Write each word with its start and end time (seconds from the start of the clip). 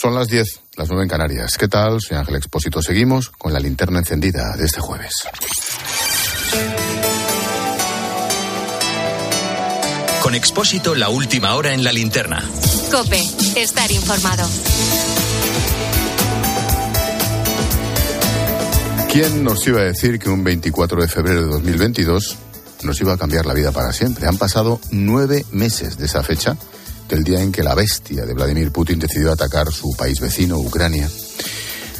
Son 0.00 0.14
las 0.14 0.28
10, 0.28 0.60
las 0.76 0.88
9 0.88 1.02
en 1.02 1.08
Canarias. 1.08 1.56
¿Qué 1.58 1.66
tal? 1.66 2.00
Soy 2.00 2.16
Ángel 2.16 2.36
Expósito. 2.36 2.80
Seguimos 2.80 3.30
con 3.30 3.52
la 3.52 3.58
linterna 3.58 3.98
encendida 3.98 4.56
de 4.56 4.64
este 4.64 4.80
jueves. 4.80 5.10
Con 10.22 10.36
Expósito, 10.36 10.94
la 10.94 11.08
última 11.08 11.56
hora 11.56 11.74
en 11.74 11.82
la 11.82 11.92
linterna. 11.92 12.40
Cope, 12.92 13.20
estar 13.56 13.90
informado. 13.90 14.48
¿Quién 19.10 19.42
nos 19.42 19.66
iba 19.66 19.80
a 19.80 19.84
decir 19.84 20.20
que 20.20 20.30
un 20.30 20.44
24 20.44 21.02
de 21.02 21.08
febrero 21.08 21.40
de 21.40 21.48
2022 21.48 22.36
nos 22.84 23.00
iba 23.00 23.14
a 23.14 23.16
cambiar 23.16 23.46
la 23.46 23.54
vida 23.54 23.72
para 23.72 23.92
siempre? 23.92 24.28
Han 24.28 24.38
pasado 24.38 24.78
nueve 24.92 25.44
meses 25.50 25.98
de 25.98 26.06
esa 26.06 26.22
fecha 26.22 26.56
del 27.08 27.24
día 27.24 27.40
en 27.40 27.52
que 27.52 27.62
la 27.62 27.74
bestia 27.74 28.24
de 28.24 28.34
Vladimir 28.34 28.70
Putin 28.70 28.98
decidió 28.98 29.32
atacar 29.32 29.72
su 29.72 29.96
país 29.96 30.20
vecino, 30.20 30.58
Ucrania. 30.58 31.08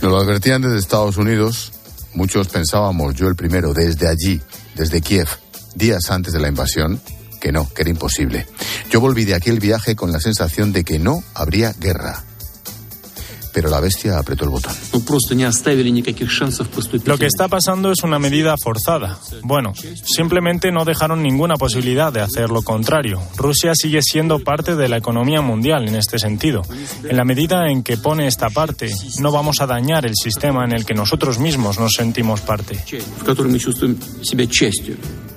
Nos 0.03 0.13
lo 0.13 0.19
advertían 0.19 0.63
desde 0.63 0.79
Estados 0.79 1.17
Unidos, 1.17 1.73
muchos 2.15 2.49
pensábamos, 2.49 3.15
yo 3.15 3.29
el 3.29 3.35
primero, 3.35 3.73
desde 3.73 4.09
allí, 4.09 4.41
desde 4.75 5.01
Kiev, 5.01 5.29
días 5.75 6.11
antes 6.11 6.33
de 6.33 6.41
la 6.41 6.49
invasión, 6.49 7.01
que 7.41 7.53
no, 7.53 7.69
que 7.73 7.83
era 7.83 7.91
imposible. 7.91 8.47
Yo 8.91 9.01
volví 9.01 9.25
de 9.25 9.35
aquel 9.35 9.61
viaje 9.61 9.97
con 9.97 10.13
la 10.13 10.21
sensación 10.21 10.73
de 10.73 10.85
que 10.85 10.99
no 10.99 11.23
habría 11.35 11.73
guerra 11.73 12.25
pero 13.53 13.69
la 13.69 13.81
bestia 13.81 14.19
apretó 14.19 14.45
el 14.45 14.51
botón. 14.51 14.73
Lo 17.05 17.19
que 17.19 17.27
está 17.27 17.49
pasando 17.49 17.91
es 17.93 18.03
una 18.03 18.19
medida 18.19 18.55
forzada. 18.63 19.19
Bueno, 19.43 19.73
simplemente 20.05 20.71
no 20.71 20.85
dejaron 20.85 21.23
ninguna 21.23 21.57
posibilidad 21.57 22.13
de 22.13 22.21
hacer 22.21 22.51
lo 22.51 22.63
contrario. 22.63 23.21
Rusia 23.37 23.73
sigue 23.75 24.01
siendo 24.03 24.39
parte 24.41 24.77
de 24.77 24.89
la 24.89 24.97
economía 24.97 25.41
mundial 25.41 25.89
en 25.89 25.97
este 25.97 26.19
sentido. 26.19 26.63
En 27.05 27.17
la 27.17 27.25
medida 27.25 27.71
en 27.71 27.83
que 27.83 27.97
pone 27.97 28.27
esta 28.27 28.51
parte, 28.51 28.91
no 29.21 29.33
vamos 29.33 29.61
a 29.61 29.67
dañar 29.67 30.07
el 30.07 30.15
sistema 30.15 30.65
en 30.65 30.73
el 30.73 30.85
que 30.85 30.95
nosotros 30.95 31.39
mismos 31.39 31.79
nos 31.79 31.93
sentimos 31.93 32.41
parte. 32.41 32.79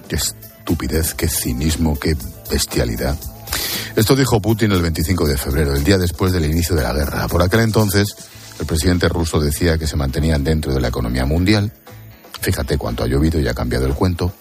Qué 0.08 0.16
estupidez, 0.16 1.14
qué 1.14 1.28
cinismo, 1.28 1.98
qué 2.00 2.16
bestialidad. 2.50 3.18
Esto 3.96 4.16
dijo 4.16 4.42
Putin 4.42 4.72
el 4.72 4.82
25 4.82 5.28
de 5.28 5.38
febrero, 5.38 5.76
el 5.76 5.84
día 5.84 5.98
después 5.98 6.32
del 6.32 6.46
inicio 6.46 6.76
de 6.76 6.84
la 6.84 6.94
guerra. 6.94 7.28
Por 7.28 7.42
aquel 7.42 7.62
entonces, 7.62 8.16
el 8.60 8.66
presidente 8.66 9.10
ruso 9.10 9.40
decía 9.40 9.78
que 9.78 9.88
se 9.88 9.96
mantenían 9.96 10.44
dentro 10.44 10.74
de 10.74 10.80
la 10.80 10.88
economía 10.88 11.26
mundial. 11.26 11.72
Fíjate 12.42 12.78
cuánto 12.78 13.04
ha 13.04 13.08
llovido 13.08 13.40
y 13.40 13.48
ha 13.48 13.54
cambiado 13.54 13.86
el 13.86 13.94
cuento. 13.94 14.34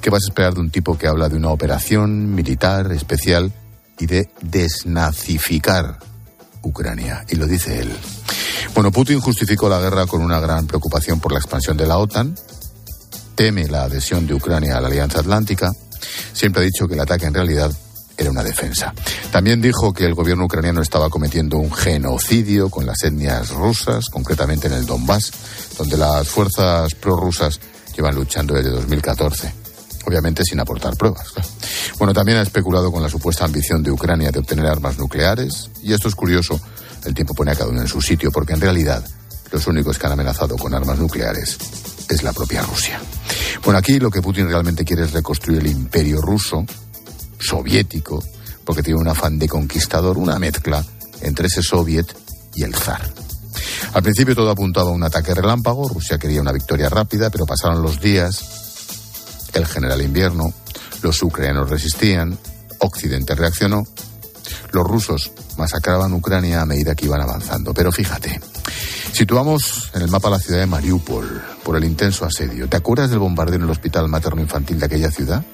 ¿Qué 0.00 0.10
vas 0.10 0.24
a 0.24 0.30
esperar 0.30 0.54
de 0.54 0.60
un 0.60 0.70
tipo 0.70 0.96
que 0.96 1.06
habla 1.06 1.28
de 1.28 1.36
una 1.36 1.50
operación 1.50 2.34
militar 2.34 2.90
especial 2.92 3.52
y 3.98 4.06
de 4.06 4.30
desnazificar 4.40 5.98
Ucrania? 6.62 7.24
Y 7.28 7.36
lo 7.36 7.46
dice 7.46 7.80
él. 7.80 7.90
Bueno, 8.74 8.92
Putin 8.92 9.20
justificó 9.20 9.68
la 9.68 9.80
guerra 9.80 10.06
con 10.06 10.22
una 10.22 10.40
gran 10.40 10.66
preocupación 10.66 11.20
por 11.20 11.32
la 11.32 11.38
expansión 11.38 11.76
de 11.76 11.86
la 11.86 11.98
OTAN, 11.98 12.34
teme 13.34 13.68
la 13.68 13.84
adhesión 13.84 14.26
de 14.26 14.34
Ucrania 14.34 14.76
a 14.76 14.80
la 14.80 14.88
Alianza 14.88 15.20
Atlántica, 15.20 15.70
siempre 16.32 16.62
ha 16.62 16.64
dicho 16.64 16.86
que 16.86 16.94
el 16.94 17.00
ataque 17.00 17.26
en 17.26 17.34
realidad 17.34 17.72
era 18.20 18.30
una 18.30 18.42
defensa. 18.42 18.92
También 19.32 19.60
dijo 19.60 19.92
que 19.92 20.04
el 20.04 20.14
gobierno 20.14 20.44
ucraniano 20.44 20.82
estaba 20.82 21.08
cometiendo 21.08 21.56
un 21.56 21.72
genocidio 21.72 22.68
con 22.68 22.86
las 22.86 23.02
etnias 23.02 23.50
rusas, 23.50 24.08
concretamente 24.10 24.66
en 24.66 24.74
el 24.74 24.86
Donbass, 24.86 25.32
donde 25.78 25.96
las 25.96 26.28
fuerzas 26.28 26.94
prorrusas 26.94 27.58
llevan 27.96 28.14
luchando 28.14 28.54
desde 28.54 28.70
2014 28.70 29.60
obviamente 30.06 30.42
sin 30.44 30.58
aportar 30.58 30.96
pruebas. 30.96 31.28
Bueno, 31.98 32.12
también 32.12 32.38
ha 32.38 32.42
especulado 32.42 32.90
con 32.90 33.02
la 33.02 33.08
supuesta 33.08 33.44
ambición 33.44 33.82
de 33.82 33.90
Ucrania 33.90 34.30
de 34.30 34.38
obtener 34.38 34.66
armas 34.66 34.98
nucleares, 34.98 35.70
y 35.82 35.92
esto 35.92 36.08
es 36.08 36.14
curioso, 36.14 36.60
el 37.04 37.14
tiempo 37.14 37.34
pone 37.34 37.52
a 37.52 37.54
cada 37.54 37.70
uno 37.70 37.80
en 37.80 37.86
su 37.86 38.00
sitio, 38.00 38.32
porque 38.32 38.54
en 38.54 38.60
realidad 38.60 39.04
los 39.52 39.66
únicos 39.66 39.98
que 39.98 40.06
han 40.06 40.12
amenazado 40.12 40.56
con 40.56 40.74
armas 40.74 40.98
nucleares 40.98 41.58
es 42.08 42.22
la 42.22 42.32
propia 42.32 42.62
Rusia. 42.62 43.00
Bueno, 43.64 43.78
aquí 43.78 43.98
lo 43.98 44.10
que 44.10 44.22
Putin 44.22 44.48
realmente 44.48 44.84
quiere 44.84 45.04
es 45.04 45.12
reconstruir 45.12 45.60
el 45.60 45.66
imperio 45.66 46.20
ruso, 46.20 46.64
soviético, 47.40 48.22
porque 48.64 48.82
tiene 48.82 49.00
un 49.00 49.08
afán 49.08 49.38
de 49.38 49.48
conquistador, 49.48 50.18
una 50.18 50.38
mezcla 50.38 50.84
entre 51.22 51.48
ese 51.48 51.62
soviet 51.62 52.06
y 52.54 52.62
el 52.62 52.74
zar. 52.74 53.12
Al 53.92 54.02
principio 54.02 54.34
todo 54.34 54.50
apuntaba 54.50 54.90
a 54.90 54.92
un 54.92 55.02
ataque 55.02 55.34
relámpago, 55.34 55.88
Rusia 55.88 56.18
quería 56.18 56.40
una 56.40 56.52
victoria 56.52 56.88
rápida, 56.88 57.30
pero 57.30 57.46
pasaron 57.46 57.82
los 57.82 58.00
días, 58.00 59.48
el 59.52 59.66
general 59.66 60.00
invierno, 60.02 60.52
los 61.02 61.22
ucranianos 61.22 61.68
resistían, 61.68 62.38
Occidente 62.78 63.34
reaccionó, 63.34 63.82
los 64.72 64.86
rusos 64.86 65.32
masacraban 65.56 66.12
Ucrania 66.12 66.62
a 66.62 66.66
medida 66.66 66.94
que 66.94 67.06
iban 67.06 67.20
avanzando. 67.20 67.74
Pero 67.74 67.90
fíjate, 67.92 68.40
situamos 69.12 69.90
en 69.94 70.02
el 70.02 70.08
mapa 70.08 70.30
la 70.30 70.38
ciudad 70.38 70.60
de 70.60 70.66
Mariupol 70.66 71.42
por 71.64 71.76
el 71.76 71.84
intenso 71.84 72.24
asedio. 72.24 72.68
¿Te 72.68 72.76
acuerdas 72.76 73.10
del 73.10 73.18
bombardeo 73.18 73.56
en 73.56 73.62
el 73.62 73.70
hospital 73.70 74.08
materno-infantil 74.08 74.78
de 74.78 74.86
aquella 74.86 75.10
ciudad? 75.10 75.44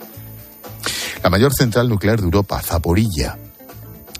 La 1.26 1.31
mayor 1.31 1.53
central 1.53 1.88
nuclear 1.88 2.20
de 2.20 2.25
Europa, 2.25 2.62
Zaporilla, 2.62 3.37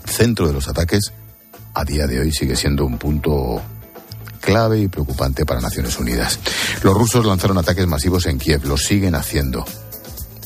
centro 0.03 0.45
de 0.45 0.51
los 0.51 0.67
ataques, 0.67 1.13
a 1.73 1.85
día 1.85 2.05
de 2.05 2.19
hoy 2.19 2.33
sigue 2.33 2.57
siendo 2.57 2.85
un 2.85 2.97
punto 2.97 3.61
clave 4.41 4.79
y 4.79 4.87
preocupante 4.89 5.45
para 5.45 5.61
Naciones 5.61 5.97
Unidas. 5.99 6.37
Los 6.83 6.93
rusos 6.93 7.25
lanzaron 7.25 7.57
ataques 7.57 7.87
masivos 7.87 8.25
en 8.25 8.37
Kiev, 8.37 8.65
lo 8.65 8.75
siguen 8.75 9.15
haciendo. 9.15 9.63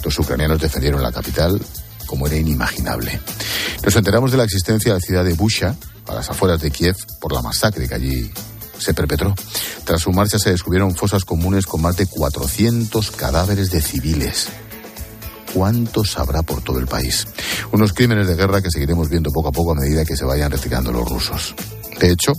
Los 0.06 0.20
ucranianos 0.20 0.62
defendieron 0.62 1.02
la 1.02 1.12
capital 1.12 1.60
como 2.06 2.28
era 2.28 2.36
inimaginable. 2.36 3.20
Nos 3.84 3.96
enteramos 3.96 4.30
de 4.30 4.38
la 4.38 4.44
existencia 4.44 4.94
de 4.94 5.00
la 5.00 5.04
ciudad 5.04 5.26
de 5.26 5.34
Busha, 5.34 5.76
a 6.08 6.14
las 6.14 6.30
afueras 6.30 6.62
de 6.62 6.70
Kiev, 6.70 6.96
por 7.20 7.34
la 7.34 7.42
masacre 7.42 7.88
que 7.88 7.96
allí 7.96 8.32
se 8.78 8.94
perpetró. 8.94 9.34
Tras 9.84 10.02
su 10.02 10.12
marcha 10.12 10.38
se 10.38 10.52
descubrieron 10.52 10.96
fosas 10.96 11.26
comunes 11.26 11.66
con 11.66 11.82
más 11.82 11.98
de 11.98 12.06
400 12.06 13.10
cadáveres 13.10 13.72
de 13.72 13.82
civiles 13.82 14.48
cuántos 15.54 16.18
habrá 16.18 16.42
por 16.44 16.62
todo 16.62 16.80
el 16.80 16.88
país. 16.88 17.28
Unos 17.72 17.94
crímenes 17.94 18.28
de 18.28 18.36
guerra 18.36 18.62
que 18.62 18.72
seguiremos 18.72 19.10
viendo 19.10 19.32
poco 19.32 19.50
a 19.50 19.52
poco 19.52 19.72
a 19.72 19.76
medida 19.76 20.06
que 20.06 20.16
se 20.16 20.26
vayan 20.26 20.52
retirando 20.52 20.92
los 20.92 21.08
rusos. 21.08 21.56
De 22.00 22.12
hecho, 22.12 22.34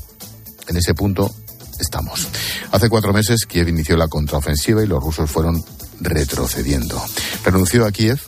en 0.68 0.76
ese 0.76 0.94
punto 0.94 1.32
estamos. 1.78 2.28
Hace 2.70 2.88
cuatro 2.88 3.12
meses 3.12 3.46
Kiev 3.46 3.68
inició 3.68 3.96
la 3.96 4.08
contraofensiva 4.08 4.82
y 4.82 4.86
los 4.86 5.02
rusos 5.02 5.30
fueron 5.30 5.62
retrocediendo. 6.00 7.02
Renunció 7.44 7.86
a 7.86 7.92
Kiev, 7.92 8.20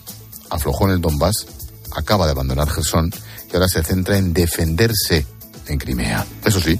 aflojó 0.49 0.85
en 0.85 0.95
el 0.95 1.01
Donbass, 1.01 1.45
acaba 1.95 2.25
de 2.25 2.31
abandonar 2.31 2.69
Gerson 2.69 3.11
y 3.51 3.55
ahora 3.55 3.67
se 3.67 3.83
centra 3.83 4.17
en 4.17 4.33
defenderse 4.33 5.25
en 5.67 5.77
Crimea. 5.77 6.25
Eso 6.43 6.59
sí, 6.59 6.79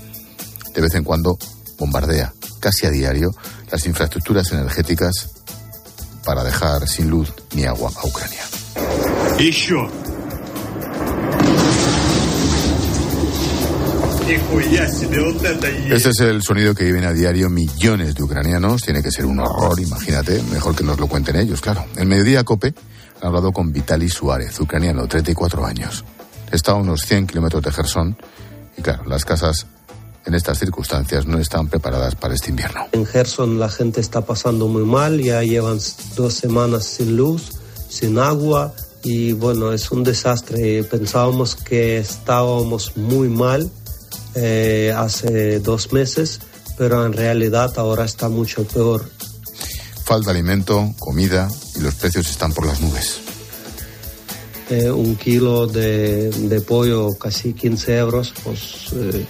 de 0.74 0.82
vez 0.82 0.94
en 0.96 1.04
cuando 1.04 1.38
bombardea 1.78 2.34
casi 2.60 2.86
a 2.86 2.92
diario 2.92 3.32
las 3.72 3.86
infraestructuras 3.86 4.52
energéticas 4.52 5.30
para 6.26 6.44
dejar 6.44 6.88
sin 6.88 7.10
luz 7.10 7.32
ni 7.54 7.64
agua 7.64 7.92
a 7.96 8.08
Ucrania. 8.08 8.42
Este 15.90 16.10
es 16.10 16.20
el 16.22 16.42
sonido 16.42 16.74
que 16.74 16.84
viven 16.84 17.06
a 17.06 17.14
diario 17.14 17.50
millones 17.50 18.16
de 18.16 18.24
ucranianos. 18.24 18.82
Tiene 18.82 19.04
que 19.04 19.12
ser 19.12 19.26
un 19.26 19.40
horror, 19.40 19.80
imagínate. 19.80 20.42
Mejor 20.52 20.76
que 20.76 20.84
nos 20.84 21.00
lo 21.00 21.08
cuenten 21.08 21.36
ellos, 21.36 21.62
claro. 21.62 21.86
El 21.96 22.08
mediodía 22.08 22.44
COPE 22.44 22.74
ha 23.22 23.28
hablado 23.28 23.52
con 23.52 23.72
Vitaly 23.72 24.10
Suárez, 24.10 24.60
ucraniano, 24.60 25.08
34 25.08 25.66
años. 25.66 26.04
Está 26.52 26.72
a 26.72 26.76
unos 26.76 27.02
100 27.02 27.28
kilómetros 27.28 27.62
de 27.64 27.72
Gerson. 27.72 28.18
Y 28.78 28.82
claro, 28.82 29.06
las 29.06 29.26
casas 29.26 29.68
en 30.26 30.34
estas 30.34 30.60
circunstancias 30.60 31.26
no 31.26 31.40
están 31.40 31.68
preparadas 31.68 32.16
para 32.16 32.34
este 32.34 32.50
invierno. 32.50 32.88
En 32.92 33.06
Gerson 33.06 33.60
la 33.60 33.70
gente 33.70 34.02
está 34.02 34.22
pasando 34.22 34.68
muy 34.68 34.84
mal, 34.84 35.22
ya 35.22 35.44
llevan 35.44 35.80
dos 36.16 36.34
semanas 36.34 36.86
sin 36.86 37.16
luz, 37.16 37.52
sin 37.90 38.18
agua 38.18 38.74
y 39.04 39.34
bueno, 39.34 39.72
es 39.72 39.92
un 39.92 40.04
desastre. 40.04 40.84
Pensábamos 40.84 41.56
que 41.56 41.98
estábamos 41.98 42.98
muy 42.98 43.30
mal 43.30 43.70
eh, 44.34 44.94
hace 44.98 45.60
dos 45.60 45.94
meses, 45.94 46.40
pero 46.78 47.06
en 47.06 47.14
realidad 47.14 47.72
ahora 47.78 48.06
está 48.06 48.28
mucho 48.30 48.64
peor. 48.66 49.08
Falta 50.04 50.32
alimento, 50.32 50.94
comida 51.00 51.48
y 51.76 51.80
los 51.80 51.96
precios 51.96 52.30
están 52.30 52.52
por 52.52 52.66
las 52.66 52.82
nubes. 52.82 53.20
Eh, 54.70 54.90
un 54.90 55.16
kilo 55.16 55.68
de, 55.68 56.32
de, 56.32 56.62
pollo 56.62 57.16
casi 57.20 57.54
15 57.54 57.98
euros, 57.98 58.34
pues 58.44 58.88
eh, 58.94 59.26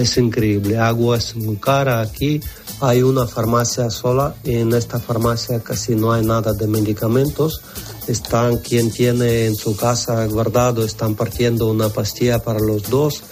es 0.00 0.16
increíble. 0.16 0.78
Agua 0.78 1.18
es 1.18 1.36
muy 1.36 1.56
cara 1.56 2.00
aquí. 2.00 2.40
Hay 2.80 3.02
una 3.02 3.26
farmacia 3.26 3.90
sola 3.90 4.34
en 4.44 4.72
esta 4.72 4.98
farmacia 4.98 5.60
casi 5.60 5.94
no 5.94 6.12
hay 6.12 6.24
nada 6.24 6.54
de 6.54 6.66
medicamentos. 6.66 7.60
Están 8.06 8.58
quien 8.58 8.90
tiene 8.90 9.46
en 9.46 9.54
su 9.54 9.76
casa 9.76 10.24
guardado, 10.26 10.84
están 10.84 11.14
partiendo 11.14 11.70
una 11.70 11.90
pastilla 11.90 12.42
para 12.42 12.58
los 12.58 12.88
dos. 12.88 13.22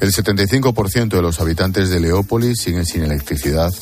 El 0.00 0.12
75% 0.12 1.08
de 1.08 1.22
los 1.22 1.40
habitantes 1.40 1.90
de 1.90 2.00
Leópolis 2.00 2.60
siguen 2.60 2.86
sin 2.86 3.02
electricidad. 3.02 3.72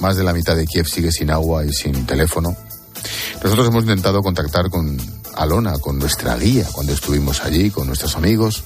Más 0.00 0.16
de 0.16 0.24
la 0.24 0.32
mitad 0.32 0.56
de 0.56 0.66
Kiev 0.66 0.86
sigue 0.86 1.12
sin 1.12 1.30
agua 1.30 1.64
y 1.64 1.72
sin 1.72 2.06
teléfono. 2.06 2.56
Nosotros 3.42 3.68
hemos 3.68 3.82
intentado 3.82 4.22
contactar 4.22 4.70
con 4.70 4.96
Alona, 5.36 5.78
con 5.78 5.98
nuestra 5.98 6.36
guía, 6.36 6.66
cuando 6.72 6.94
estuvimos 6.94 7.42
allí, 7.42 7.70
con 7.70 7.86
nuestros 7.86 8.16
amigos 8.16 8.64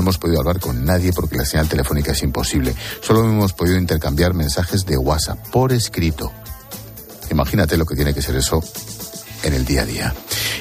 No 0.00 0.04
hemos 0.04 0.16
podido 0.16 0.40
hablar 0.40 0.60
con 0.60 0.82
nadie 0.82 1.12
porque 1.12 1.36
la 1.36 1.44
señal 1.44 1.68
telefónica 1.68 2.12
es 2.12 2.22
imposible. 2.22 2.74
Solo 3.02 3.22
hemos 3.22 3.52
podido 3.52 3.76
intercambiar 3.76 4.32
mensajes 4.32 4.86
de 4.86 4.96
WhatsApp 4.96 5.38
por 5.50 5.74
escrito. 5.74 6.32
Imagínate 7.30 7.76
lo 7.76 7.84
que 7.84 7.94
tiene 7.94 8.14
que 8.14 8.22
ser 8.22 8.34
eso 8.36 8.64
en 9.42 9.52
el 9.52 9.66
día 9.66 9.82
a 9.82 9.84
día. 9.84 10.14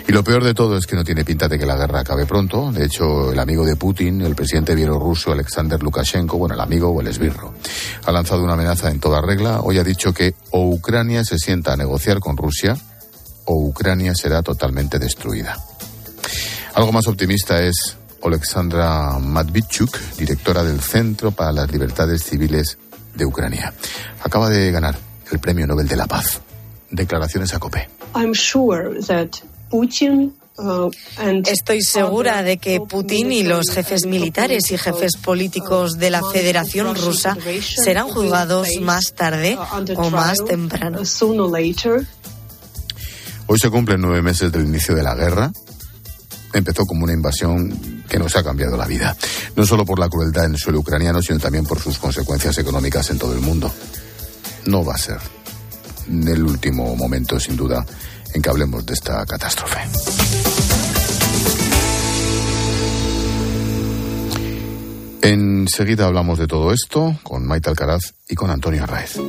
Y 0.06 0.12
lo 0.12 0.26
peor 0.26 0.44
de 0.44 0.54
todo 0.54 0.76
es 0.76 0.86
que 0.86 0.98
no 0.98 1.06
tiene 1.06 1.24
pinta 1.24 1.48
de 1.48 1.58
que 1.58 1.66
la 1.66 1.78
guerra 1.78 2.02
acabe 2.02 2.26
pronto. 2.26 2.70
De 2.74 2.84
hecho, 2.84 3.32
el 3.32 3.40
amigo 3.40 3.66
de 3.66 3.78
Putin, 3.78 4.20
el 4.24 4.36
presidente 4.36 4.76
bielorruso 4.76 5.32
Alexander 5.32 5.82
Lukashenko, 5.82 6.38
bueno, 6.38 6.56
el 6.56 6.62
amigo 6.62 6.90
o 6.90 7.00
el 7.00 7.08
esbirro, 7.08 7.54
ha 8.04 8.12
lanzado 8.12 8.44
una 8.44 8.56
amenaza 8.56 8.92
en 8.92 9.00
toda 9.00 9.22
regla. 9.22 9.62
Hoy 9.62 9.78
ha 9.78 9.86
dicho 9.86 10.14
que 10.14 10.36
o 10.52 10.68
Ucrania 10.68 11.24
se 11.24 11.38
sienta 11.38 11.72
a 11.72 11.78
negociar 11.78 12.20
con 12.20 12.36
Rusia 12.36 12.76
o 13.46 13.54
Ucrania 13.54 14.14
será 14.16 14.42
totalmente 14.42 15.00
destruida. 15.00 15.58
Algo 16.74 16.92
más 16.92 17.08
optimista 17.08 17.64
es 17.64 17.99
Alexandra 18.24 19.18
Matvichuk, 19.20 19.98
directora 20.18 20.64
del 20.64 20.82
Centro 20.82 21.32
para 21.32 21.52
las 21.52 21.72
Libertades 21.72 22.24
Civiles 22.24 22.78
de 23.16 23.26
Ucrania. 23.26 23.74
Acaba 24.24 24.50
de 24.50 24.72
ganar 24.72 24.98
el 25.32 25.40
Premio 25.40 25.68
Nobel 25.68 25.88
de 25.88 25.96
la 25.96 26.08
Paz. 26.08 26.42
Declaraciones 26.90 27.54
a 27.54 27.60
COPE. 27.60 27.90
Uh, 30.62 30.92
Estoy 31.46 31.82
segura 31.82 32.44
de 32.44 32.58
que 32.58 32.82
Putin 32.82 33.32
y 33.32 33.44
los 33.44 33.70
jefes 33.70 34.06
militares 34.06 34.72
y 34.72 34.78
jefes 34.78 35.16
políticos 35.16 35.98
de 35.98 36.10
la 36.10 36.22
Federación 36.22 36.96
Rusa 36.96 37.38
serán 37.62 38.10
juzgados 38.10 38.68
más 38.82 39.14
tarde 39.14 39.58
uh, 39.58 40.02
o 40.02 40.10
más 40.10 40.44
temprano. 40.44 41.00
Hoy 43.48 43.58
se 43.58 43.70
cumplen 43.70 44.02
nueve 44.02 44.22
meses 44.22 44.52
del 44.52 44.66
inicio 44.66 44.96
de 44.96 45.04
la 45.04 45.16
guerra. 45.16 45.52
Empezó 46.54 46.86
como 46.86 47.04
una 47.04 47.14
invasión 47.14 48.04
que 48.10 48.18
nos 48.18 48.36
ha 48.36 48.44
cambiado 48.44 48.76
la 48.76 48.88
vida, 48.88 49.16
no 49.56 49.66
solo 49.66 49.86
por 49.86 50.00
la 50.00 50.10
crueldad 50.10 50.46
en 50.46 50.54
el 50.54 50.58
suelo 50.58 50.80
ucraniano, 50.80 51.22
sino 51.22 51.40
también 51.40 51.66
por 51.66 51.80
sus 51.80 52.00
consecuencias 52.00 52.58
económicas 52.58 53.10
en 53.12 53.20
todo 53.20 53.34
el 53.34 53.42
mundo. 53.42 53.72
No 54.66 54.84
va 54.84 54.96
a 54.96 54.98
ser 54.98 55.20
el 56.08 56.44
último 56.44 56.96
momento, 56.96 57.40
sin 57.40 57.56
duda, 57.56 57.86
en 58.34 58.42
que 58.42 58.50
hablemos 58.50 58.86
de 58.86 58.94
esta 58.94 59.26
catástrofe. 59.26 59.80
Enseguida 65.22 66.06
hablamos 66.06 66.40
de 66.40 66.48
todo 66.48 66.72
esto 66.74 67.20
con 67.24 67.46
Maite 67.46 67.70
Alcaraz 67.70 68.16
y 68.28 68.36
con 68.36 68.50
Antonio 68.50 68.84
Arraez. 68.84 69.20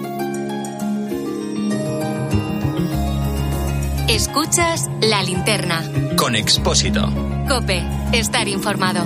Escuchas 4.20 4.90
la 5.00 5.22
linterna. 5.22 5.82
Con 6.14 6.36
Expósito. 6.36 7.08
Cope, 7.48 7.82
estar 8.12 8.46
informado. 8.48 9.00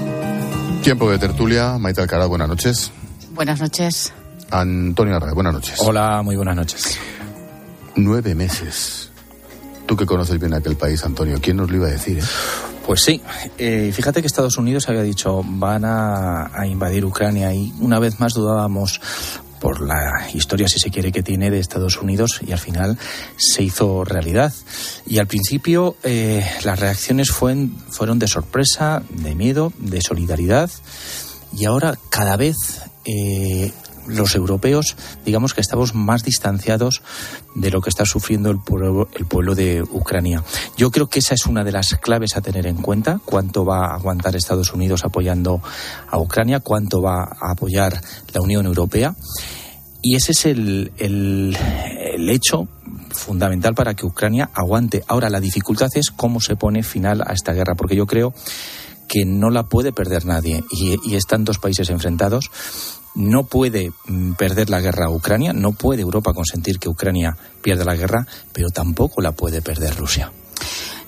Tiempo 0.82 1.08
de 1.08 1.20
tertulia. 1.20 1.78
Maite 1.78 2.00
Alcaraz, 2.00 2.26
buenas 2.26 2.48
noches. 2.48 2.90
Buenas 3.30 3.60
noches. 3.60 4.12
Antonio 4.50 5.14
Arraez, 5.14 5.34
buenas 5.34 5.54
noches. 5.54 5.76
Hola, 5.78 6.20
muy 6.22 6.34
buenas 6.34 6.56
noches. 6.56 6.98
Nueve 7.94 8.34
meses. 8.34 9.12
Tú 9.86 9.96
que 9.96 10.04
conoces 10.04 10.40
bien 10.40 10.52
aquel 10.52 10.74
país, 10.74 11.04
Antonio, 11.04 11.38
¿quién 11.40 11.58
nos 11.58 11.70
lo 11.70 11.76
iba 11.76 11.86
a 11.86 11.90
decir? 11.90 12.18
Eh? 12.18 12.22
Pues 12.84 13.02
sí, 13.02 13.22
eh, 13.56 13.92
fíjate 13.94 14.20
que 14.20 14.26
Estados 14.26 14.58
Unidos 14.58 14.88
había 14.88 15.02
dicho 15.02 15.42
van 15.44 15.84
a, 15.84 16.50
a, 16.52 16.66
invadir 16.66 17.04
Ucrania 17.04 17.54
y 17.54 17.72
una 17.78 18.00
vez 18.00 18.18
más 18.18 18.34
dudábamos 18.34 19.00
por 19.64 19.80
la 19.80 20.28
historia, 20.34 20.68
si 20.68 20.78
se 20.78 20.90
quiere, 20.90 21.10
que 21.10 21.22
tiene 21.22 21.50
de 21.50 21.58
Estados 21.58 21.96
Unidos 21.96 22.42
y 22.46 22.52
al 22.52 22.58
final 22.58 22.98
se 23.38 23.62
hizo 23.62 24.04
realidad. 24.04 24.52
Y 25.06 25.16
al 25.20 25.26
principio 25.26 25.96
eh, 26.02 26.46
las 26.64 26.78
reacciones 26.78 27.30
fueron, 27.30 27.74
fueron 27.88 28.18
de 28.18 28.28
sorpresa, 28.28 29.02
de 29.08 29.34
miedo, 29.34 29.72
de 29.78 30.02
solidaridad 30.02 30.70
y 31.56 31.64
ahora 31.64 31.96
cada 32.10 32.36
vez 32.36 32.56
eh, 33.06 33.72
los 34.06 34.34
europeos, 34.34 34.96
digamos 35.24 35.54
que 35.54 35.60
estamos 35.60 35.94
más 35.94 36.22
distanciados 36.22 37.02
de 37.54 37.70
lo 37.70 37.80
que 37.80 37.90
está 37.90 38.04
sufriendo 38.04 38.50
el 38.50 38.58
pueblo, 38.58 39.08
el 39.14 39.26
pueblo 39.26 39.54
de 39.54 39.82
Ucrania. 39.82 40.42
Yo 40.76 40.90
creo 40.90 41.08
que 41.08 41.20
esa 41.20 41.34
es 41.34 41.46
una 41.46 41.64
de 41.64 41.72
las 41.72 41.94
claves 41.96 42.36
a 42.36 42.40
tener 42.40 42.66
en 42.66 42.76
cuenta, 42.76 43.20
cuánto 43.24 43.64
va 43.64 43.86
a 43.86 43.94
aguantar 43.94 44.36
Estados 44.36 44.72
Unidos 44.72 45.04
apoyando 45.04 45.62
a 46.10 46.18
Ucrania, 46.18 46.60
cuánto 46.60 47.00
va 47.00 47.24
a 47.24 47.52
apoyar 47.52 48.00
la 48.32 48.40
Unión 48.40 48.66
Europea. 48.66 49.14
Y 50.02 50.16
ese 50.16 50.32
es 50.32 50.44
el, 50.44 50.92
el, 50.98 51.56
el 52.14 52.28
hecho 52.28 52.68
fundamental 53.10 53.74
para 53.74 53.94
que 53.94 54.04
Ucrania 54.04 54.50
aguante. 54.52 55.02
Ahora, 55.06 55.30
la 55.30 55.40
dificultad 55.40 55.88
es 55.94 56.10
cómo 56.10 56.40
se 56.40 56.56
pone 56.56 56.82
final 56.82 57.22
a 57.26 57.32
esta 57.32 57.54
guerra, 57.54 57.74
porque 57.74 57.96
yo 57.96 58.06
creo 58.06 58.34
no 59.24 59.50
la 59.50 59.64
puede 59.64 59.92
perder 59.92 60.26
nadie. 60.26 60.62
Y, 60.70 61.14
están 61.14 61.44
dos 61.44 61.58
países 61.58 61.90
enfrentados. 61.90 62.50
No 63.14 63.44
puede 63.44 63.92
mm, 64.06 64.32
perder 64.32 64.70
la 64.70 64.80
guerra 64.80 65.10
Ucrania, 65.10 65.52
no 65.52 65.72
puede 65.72 66.02
Europa 66.02 66.32
consentir 66.32 66.78
que 66.78 66.88
Ucrania 66.88 67.36
pierda 67.62 67.84
la 67.84 67.94
guerra, 67.94 68.26
pero 68.52 68.70
tampoco 68.70 69.20
la 69.20 69.32
puede 69.32 69.62
perder 69.62 69.96
Rusia. 69.96 70.32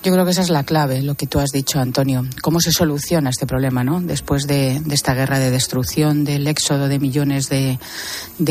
Yo 0.06 0.12
creo 0.12 0.24
que 0.24 0.30
esa 0.30 0.42
es 0.42 0.50
la 0.50 0.62
clave, 0.62 1.02
lo 1.02 1.16
que 1.16 1.26
tú 1.26 1.40
has 1.40 1.50
dicho, 1.50 1.80
Antonio. 1.80 2.24
¿Cómo 2.40 2.60
se 2.60 2.70
soluciona 2.70 3.30
este 3.30 3.44
problema, 3.44 3.82
no? 3.82 4.00
Después 4.00 4.46
de, 4.46 4.80
esta 4.92 5.14
guerra 5.14 5.40
de 5.40 5.50
destrucción, 5.50 6.22
del 6.22 6.46
éxodo 6.46 6.86
de 6.86 7.00
millones 7.00 7.48
de, 7.48 7.76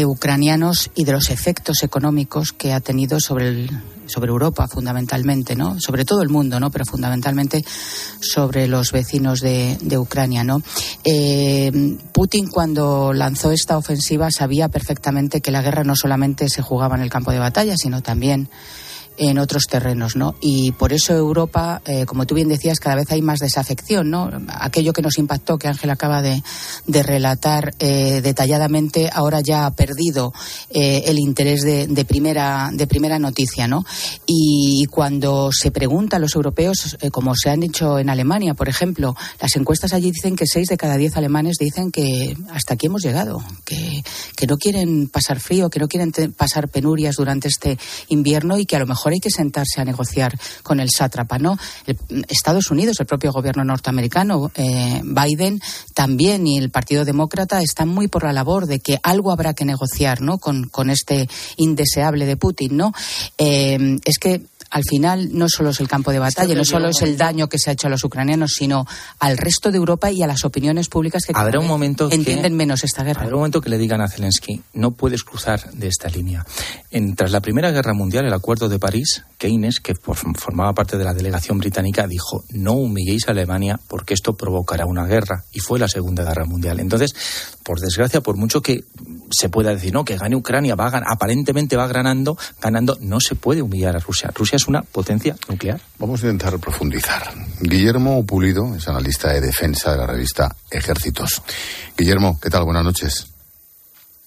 ucranianos 0.05 0.91
y 0.95 1.05
de 1.05 1.13
los 1.13 1.29
efectos 1.29 1.81
económicos 1.81 2.51
que 2.51 2.73
ha 2.73 2.81
tenido 2.81 3.21
sobre 3.21 3.47
el, 3.47 3.71
sobre 4.05 4.31
Europa 4.31 4.67
fundamentalmente, 4.67 5.55
¿no? 5.55 5.79
Sobre 5.79 6.03
todo 6.03 6.23
el 6.23 6.27
mundo, 6.27 6.59
¿no? 6.59 6.71
Pero 6.71 6.83
fundamentalmente 6.83 7.63
sobre 8.19 8.67
los 8.67 8.91
vecinos 8.91 9.39
de, 9.39 9.77
de 9.79 9.97
Ucrania, 9.97 10.43
¿no? 10.43 10.61
Eh, 11.05 11.71
Putin 12.11 12.47
cuando 12.47 13.13
lanzó 13.13 13.51
esta 13.51 13.77
ofensiva 13.77 14.29
sabía 14.29 14.67
perfectamente 14.67 15.39
que 15.39 15.51
la 15.51 15.61
guerra 15.61 15.85
no 15.85 15.95
solamente 15.95 16.49
se 16.49 16.61
jugaba 16.61 16.97
en 16.97 17.01
el 17.01 17.09
campo 17.09 17.31
de 17.31 17.39
batalla, 17.39 17.75
sino 17.77 18.03
también 18.03 18.49
en 19.17 19.37
otros 19.37 19.63
terrenos, 19.69 20.15
¿no? 20.15 20.35
Y 20.41 20.71
por 20.73 20.93
eso 20.93 21.13
Europa, 21.13 21.81
eh, 21.85 22.05
como 22.05 22.25
tú 22.25 22.35
bien 22.35 22.49
decías, 22.49 22.79
cada 22.79 22.95
vez 22.95 23.11
hay 23.11 23.21
más 23.21 23.39
desafección, 23.39 24.09
¿no? 24.09 24.29
Aquello 24.47 24.93
que 24.93 25.01
nos 25.01 25.17
impactó, 25.17 25.57
que 25.57 25.67
Ángel 25.67 25.89
acaba 25.89 26.21
de, 26.21 26.43
relatar 26.87 27.73
eh, 27.79 28.21
detalladamente, 28.21 29.09
ahora 29.13 29.41
ya 29.41 29.65
ha 29.65 29.71
perdido 29.71 30.33
eh, 30.69 31.03
el 31.05 31.19
interés 31.19 31.61
de, 31.61 31.87
de, 31.87 32.05
primera, 32.05 32.69
de 32.73 32.87
primera 32.87 33.19
noticia, 33.19 33.67
¿no? 33.67 33.85
Y, 34.25 34.85
cuando 34.89 35.49
se 35.51 35.71
pregunta 35.71 36.17
a 36.17 36.19
los 36.19 36.35
europeos, 36.35 36.97
eh, 37.01 37.09
como 37.09 37.35
se 37.35 37.49
han 37.49 37.63
hecho 37.63 37.99
en 37.99 38.09
Alemania, 38.09 38.53
por 38.53 38.69
ejemplo, 38.69 39.15
las 39.41 39.55
encuestas 39.55 39.93
allí 39.93 40.11
dicen 40.11 40.35
que 40.35 40.45
seis 40.47 40.67
de 40.67 40.77
cada 40.77 40.95
diez 40.95 41.17
alemanes 41.17 41.57
dicen 41.59 41.91
que 41.91 42.37
hasta 42.51 42.75
aquí 42.75 42.85
hemos 42.85 43.01
llegado, 43.01 43.43
que 43.65 44.03
no 44.47 44.57
quieren 44.57 45.07
pasar 45.07 45.39
frío, 45.39 45.69
que 45.69 45.79
no 45.79 45.87
quieren 45.87 46.11
pasar 46.37 46.69
penurias 46.69 47.15
durante 47.15 47.47
este 47.47 47.77
invierno 48.09 48.57
y 48.57 48.65
que 48.65 48.75
a 48.75 48.79
lo 48.79 48.85
mejor 48.85 49.04
hay 49.13 49.19
que 49.19 49.29
sentarse 49.29 49.81
a 49.81 49.85
negociar 49.85 50.37
con 50.63 50.79
el 50.79 50.89
sátrapa, 50.89 51.37
¿no? 51.39 51.57
Estados 52.27 52.71
Unidos, 52.71 52.99
el 52.99 53.05
propio 53.05 53.31
gobierno 53.31 53.63
norteamericano, 53.63 54.51
eh, 54.55 55.01
Biden 55.03 55.61
también 55.93 56.47
y 56.47 56.57
el 56.57 56.71
Partido 56.71 57.05
Demócrata 57.05 57.61
están 57.61 57.89
muy 57.89 58.07
por 58.07 58.23
la 58.23 58.33
labor 58.33 58.65
de 58.65 58.79
que 58.79 58.99
algo 59.03 59.31
habrá 59.31 59.53
que 59.53 59.65
negociar, 59.65 60.21
¿no? 60.21 60.37
Con, 60.37 60.67
con 60.69 60.89
este 60.89 61.29
indeseable 61.57 62.25
de 62.25 62.37
Putin, 62.37 62.77
¿no? 62.77 62.93
Eh, 63.37 63.97
es 64.05 64.17
que 64.17 64.41
al 64.75 64.83
final 64.83 65.29
no 65.31 65.47
solo 65.47 65.69
es 65.69 65.79
el 65.79 65.87
campo 65.87 66.11
de 66.11 66.19
batalla, 66.19 66.53
no 66.53 66.65
solo 66.65 66.89
es 66.89 67.01
el 67.01 67.15
daño 67.15 67.47
que 67.47 67.57
se 67.57 67.69
ha 67.69 67.73
hecho 67.73 67.87
a 67.87 67.89
los 67.89 68.03
ucranianos, 68.03 68.55
sino 68.57 68.85
al 69.19 69.37
resto 69.37 69.71
de 69.71 69.77
Europa 69.77 70.11
y 70.11 70.21
a 70.21 70.27
las 70.27 70.43
opiniones 70.43 70.89
públicas 70.89 71.23
que 71.25 71.31
habrá 71.33 71.61
un 71.61 71.67
momento 71.67 72.09
entienden 72.11 72.57
menos 72.57 72.83
esta 72.83 73.01
guerra. 73.01 73.21
Habrá 73.21 73.35
un 73.35 73.39
momento 73.39 73.61
que 73.61 73.69
le 73.69 73.77
digan 73.77 74.01
a 74.01 74.09
Zelensky, 74.09 74.61
no 74.73 74.91
puedes 74.91 75.23
cruzar 75.23 75.71
de 75.71 75.87
esta 75.87 76.09
línea. 76.09 76.45
En, 76.91 77.15
tras 77.15 77.31
la 77.31 77.39
Primera 77.39 77.71
Guerra 77.71 77.93
Mundial, 77.93 78.25
el 78.25 78.33
Acuerdo 78.33 78.67
de 78.67 78.77
París, 78.77 79.23
Keynes, 79.37 79.79
que 79.79 79.93
formaba 79.95 80.73
parte 80.73 80.97
de 80.97 81.05
la 81.05 81.13
delegación 81.13 81.57
británica, 81.57 82.05
dijo, 82.05 82.43
no 82.49 82.73
humilléis 82.73 83.29
a 83.29 83.31
Alemania 83.31 83.79
porque 83.87 84.13
esto 84.13 84.35
provocará 84.35 84.85
una 84.85 85.05
guerra. 85.05 85.45
Y 85.53 85.61
fue 85.61 85.79
la 85.79 85.87
Segunda 85.87 86.25
Guerra 86.25 86.43
Mundial. 86.43 86.81
Entonces, 86.81 87.15
por 87.65 87.79
desgracia, 87.79 88.21
por 88.21 88.37
mucho 88.37 88.61
que 88.61 88.83
se 89.31 89.49
pueda 89.49 89.71
decir, 89.71 89.91
no, 89.91 90.05
que 90.05 90.17
gane 90.17 90.35
Ucrania, 90.35 90.75
va 90.75 90.87
aparentemente 91.07 91.75
va 91.75 91.87
ganando, 91.87 92.37
ganando, 92.61 92.95
no 93.01 93.19
se 93.19 93.33
puede 93.33 93.63
humillar 93.63 93.95
a 93.95 93.99
Rusia. 93.99 94.31
Rusia 94.33 94.57
es 94.57 94.67
una 94.67 94.83
potencia 94.83 95.35
nuclear. 95.49 95.81
Vamos 95.97 96.23
a 96.23 96.27
intentar 96.27 96.59
profundizar. 96.59 97.33
Guillermo 97.59 98.23
Pulido 98.23 98.75
es 98.75 98.87
analista 98.87 99.33
de 99.33 99.41
defensa 99.41 99.91
de 99.91 99.97
la 99.97 100.05
revista 100.05 100.55
Ejércitos. 100.69 101.41
Guillermo, 101.97 102.39
¿qué 102.39 102.51
tal? 102.51 102.65
Buenas 102.65 102.83
noches. 102.83 103.27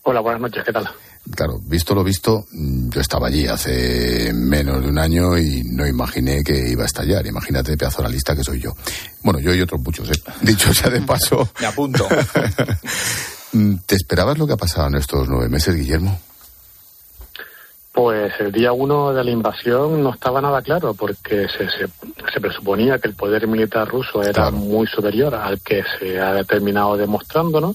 Hola, 0.03 0.21
buenas 0.21 0.41
noches, 0.41 0.65
¿qué 0.67 0.73
tal? 0.73 0.89
Claro, 1.35 1.59
visto 1.61 1.95
lo 1.95 2.03
visto, 2.03 2.47
yo 2.53 3.01
estaba 3.01 3.29
allí 3.29 3.47
hace 3.47 4.33
menos 4.33 4.83
de 4.83 4.89
un 4.89 4.99
año 4.99 5.37
y 5.39 5.63
no 5.65 5.87
imaginé 5.87 6.43
que 6.43 6.71
iba 6.71 6.83
a 6.83 6.87
estallar. 6.87 7.27
Imagínate, 7.27 7.77
pedazo 7.77 8.01
analista 8.01 8.35
que 8.35 8.45
soy 8.45 8.61
yo. 8.61 8.73
Bueno, 9.23 9.39
yo 9.41 9.55
y 9.55 9.61
otros 9.61 9.81
muchos, 9.81 10.11
¿eh? 10.11 10.23
Dicho 10.43 10.73
sea 10.73 10.91
de 10.91 11.03
paso. 11.03 11.49
Me 11.61 11.67
apunto. 11.67 12.09
¿Te 13.87 13.95
esperabas 13.95 14.39
lo 14.39 14.47
que 14.47 14.53
ha 14.53 14.59
pasado 14.59 14.89
en 14.89 14.97
estos 14.97 15.29
nueve 15.29 15.49
meses, 15.49 15.75
Guillermo? 15.75 16.19
Pues 17.93 18.33
el 18.39 18.53
día 18.53 18.73
uno 18.73 19.13
de 19.13 19.25
la 19.25 19.31
invasión 19.31 20.03
no 20.03 20.15
estaba 20.15 20.41
nada 20.41 20.63
claro 20.63 20.95
porque 20.95 21.47
se, 21.49 21.69
se, 21.69 22.41
presuponía 22.41 22.99
que 22.99 23.09
el 23.09 23.15
poder 23.15 23.49
militar 23.49 23.89
ruso 23.89 24.23
era 24.23 24.53
muy 24.53 24.87
superior 24.87 25.35
al 25.35 25.61
que 25.61 25.83
se 25.99 26.21
ha 26.21 26.45
terminado 26.45 26.97
demostrando, 26.97 27.61
¿no? 27.61 27.75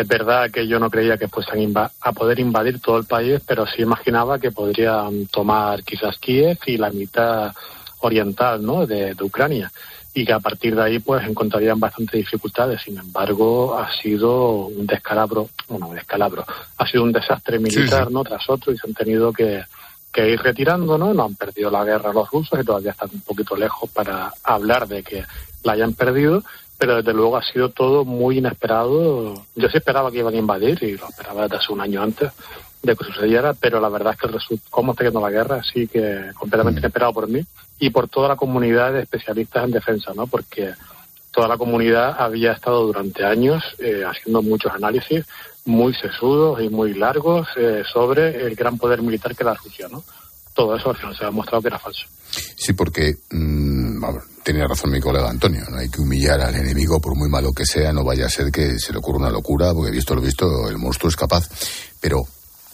Es 0.00 0.08
verdad 0.08 0.50
que 0.50 0.66
yo 0.66 0.78
no 0.78 0.88
creía 0.88 1.18
que 1.18 1.28
fuesen 1.28 1.74
a 1.76 2.12
poder 2.12 2.38
invadir 2.38 2.80
todo 2.80 2.96
el 2.96 3.04
país, 3.04 3.38
pero 3.46 3.66
sí 3.66 3.82
imaginaba 3.82 4.38
que 4.38 4.50
podrían 4.50 5.26
tomar 5.26 5.84
quizás 5.84 6.16
Kiev 6.16 6.56
y 6.64 6.78
la 6.78 6.88
mitad 6.88 7.52
oriental 7.98 8.64
¿no? 8.64 8.86
de, 8.86 9.14
Ucrania 9.20 9.70
y 10.14 10.24
que 10.24 10.32
a 10.32 10.40
partir 10.40 10.74
de 10.74 10.82
ahí 10.82 10.98
pues 11.00 11.28
encontrarían 11.28 11.78
bastantes 11.78 12.14
dificultades. 12.14 12.80
Sin 12.80 12.96
embargo, 12.96 13.78
ha 13.78 13.92
sido 13.92 14.68
un 14.68 14.86
descalabro, 14.86 15.50
bueno, 15.68 15.88
un 15.88 15.96
descalabro, 15.96 16.46
ha 16.78 16.86
sido 16.86 17.02
un 17.02 17.12
desastre 17.12 17.58
militar 17.58 18.10
no 18.10 18.24
tras 18.24 18.48
otro 18.48 18.72
y 18.72 18.78
se 18.78 18.86
han 18.86 18.94
tenido 18.94 19.34
que, 19.34 19.62
que 20.10 20.30
ir 20.30 20.40
retirando, 20.40 20.96
¿no? 20.96 21.12
No 21.12 21.26
han 21.26 21.34
perdido 21.34 21.70
la 21.70 21.84
guerra 21.84 22.14
los 22.14 22.30
rusos 22.30 22.58
y 22.58 22.64
todavía 22.64 22.92
están 22.92 23.10
un 23.12 23.20
poquito 23.20 23.54
lejos 23.54 23.90
para 23.90 24.32
hablar 24.44 24.88
de 24.88 25.02
que 25.02 25.24
la 25.62 25.72
hayan 25.72 25.92
perdido, 25.92 26.42
pero 26.80 26.96
desde 26.96 27.12
luego 27.12 27.36
ha 27.36 27.42
sido 27.42 27.68
todo 27.68 28.06
muy 28.06 28.38
inesperado. 28.38 29.34
Yo 29.54 29.68
sí 29.68 29.76
esperaba 29.76 30.10
que 30.10 30.20
iban 30.20 30.32
a 30.32 30.38
invadir 30.38 30.82
y 30.82 30.96
lo 30.96 31.06
esperaba 31.10 31.42
desde 31.42 31.56
hace 31.56 31.72
un 31.74 31.82
año 31.82 32.02
antes 32.02 32.32
de 32.82 32.96
que 32.96 33.04
sucediera, 33.04 33.52
pero 33.52 33.80
la 33.80 33.90
verdad 33.90 34.14
es 34.14 34.18
que 34.18 34.54
el 34.54 34.60
cómo 34.70 34.92
está 34.92 35.04
yendo 35.04 35.20
la 35.20 35.28
guerra 35.28 35.60
sí 35.62 35.86
que 35.86 36.30
completamente 36.32 36.80
mm. 36.80 36.84
inesperado 36.84 37.12
por 37.12 37.28
mí 37.28 37.44
y 37.78 37.90
por 37.90 38.08
toda 38.08 38.28
la 38.28 38.36
comunidad 38.36 38.94
de 38.94 39.02
especialistas 39.02 39.64
en 39.64 39.72
defensa, 39.72 40.12
¿no? 40.16 40.26
Porque 40.26 40.72
toda 41.32 41.48
la 41.48 41.58
comunidad 41.58 42.16
había 42.18 42.52
estado 42.52 42.86
durante 42.86 43.26
años 43.26 43.62
eh, 43.78 44.02
haciendo 44.06 44.40
muchos 44.40 44.72
análisis 44.72 45.26
muy 45.66 45.92
sesudos 45.92 46.62
y 46.62 46.70
muy 46.70 46.94
largos 46.94 47.46
eh, 47.56 47.82
sobre 47.92 48.46
el 48.46 48.54
gran 48.54 48.78
poder 48.78 49.02
militar 49.02 49.36
que 49.36 49.44
la 49.44 49.52
Rusia, 49.52 49.86
¿no? 49.90 50.02
Todo 50.60 50.76
eso 50.76 50.90
al 50.90 50.96
final 50.96 51.16
se 51.16 51.24
ha 51.24 51.28
demostrado 51.28 51.62
que 51.62 51.68
era 51.68 51.78
falso. 51.78 52.04
Sí, 52.30 52.74
porque 52.74 53.14
mm, 53.30 54.04
tenía 54.42 54.66
razón 54.66 54.90
mi 54.90 55.00
colega 55.00 55.30
Antonio, 55.30 55.64
no 55.70 55.78
hay 55.78 55.88
que 55.88 56.02
humillar 56.02 56.38
al 56.38 56.54
enemigo 56.54 57.00
por 57.00 57.16
muy 57.16 57.30
malo 57.30 57.50
que 57.54 57.64
sea, 57.64 57.94
no 57.94 58.04
vaya 58.04 58.26
a 58.26 58.28
ser 58.28 58.52
que 58.52 58.78
se 58.78 58.92
le 58.92 58.98
ocurra 58.98 59.20
una 59.20 59.30
locura, 59.30 59.72
porque 59.72 59.90
visto 59.90 60.14
lo 60.14 60.20
visto, 60.20 60.68
el 60.68 60.76
monstruo 60.76 61.08
es 61.08 61.16
capaz. 61.16 61.48
Pero 61.98 62.18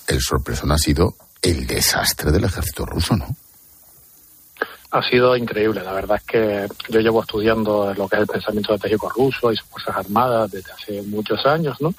el 0.08 0.20
sorpresón 0.20 0.72
ha 0.72 0.78
sido 0.78 1.14
el 1.40 1.64
desastre 1.64 2.32
del 2.32 2.42
ejército 2.42 2.84
ruso, 2.84 3.16
¿no? 3.16 3.28
Ha 4.90 5.08
sido 5.08 5.36
increíble, 5.36 5.84
la 5.84 5.92
verdad 5.92 6.16
es 6.16 6.24
que 6.24 6.66
yo 6.88 6.98
llevo 6.98 7.20
estudiando 7.20 7.94
lo 7.94 8.08
que 8.08 8.16
es 8.16 8.22
el 8.22 8.26
pensamiento 8.26 8.74
estratégico 8.74 9.10
ruso 9.10 9.52
y 9.52 9.56
sus 9.56 9.68
fuerzas 9.68 9.96
armadas 9.96 10.50
desde 10.50 10.72
hace 10.72 11.02
muchos 11.02 11.46
años, 11.46 11.80
¿no? 11.80 11.94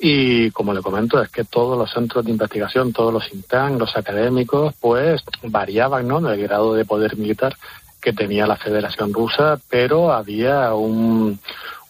Y 0.00 0.50
como 0.50 0.74
le 0.74 0.82
comento, 0.82 1.22
es 1.22 1.30
que 1.30 1.44
todos 1.44 1.78
los 1.78 1.90
centros 1.90 2.24
de 2.24 2.30
investigación, 2.30 2.92
todos 2.92 3.12
los 3.12 3.32
INTAN, 3.32 3.78
los 3.78 3.96
académicos, 3.96 4.74
pues 4.80 5.22
variaban, 5.44 6.06
¿no? 6.06 6.18
el 6.30 6.40
grado 6.42 6.74
de 6.74 6.84
poder 6.84 7.16
militar 7.16 7.56
que 8.00 8.12
tenía 8.12 8.46
la 8.46 8.56
Federación 8.56 9.12
Rusa, 9.12 9.58
pero 9.68 10.12
había 10.12 10.74
un, 10.74 11.40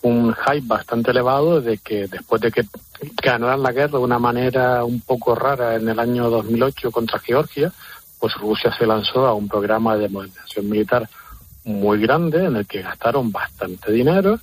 un 0.02 0.34
hype 0.34 0.66
bastante 0.66 1.10
elevado 1.10 1.60
de 1.60 1.78
que 1.78 2.06
después 2.06 2.40
de 2.40 2.52
que 2.52 2.64
ganaran 3.22 3.62
la 3.62 3.72
guerra 3.72 3.98
de 3.98 4.04
una 4.04 4.18
manera 4.18 4.84
un 4.84 5.00
poco 5.00 5.34
rara 5.34 5.74
en 5.74 5.88
el 5.88 5.98
año 5.98 6.30
2008 6.30 6.90
contra 6.90 7.18
Georgia, 7.18 7.72
pues 8.18 8.34
Rusia 8.34 8.74
se 8.78 8.86
lanzó 8.86 9.26
a 9.26 9.34
un 9.34 9.48
programa 9.48 9.96
de 9.96 10.08
modernización 10.08 10.70
militar 10.70 11.08
muy 11.64 12.00
grande 12.00 12.44
en 12.44 12.56
el 12.56 12.66
que 12.66 12.82
gastaron 12.82 13.32
bastante 13.32 13.92
dinero 13.92 14.38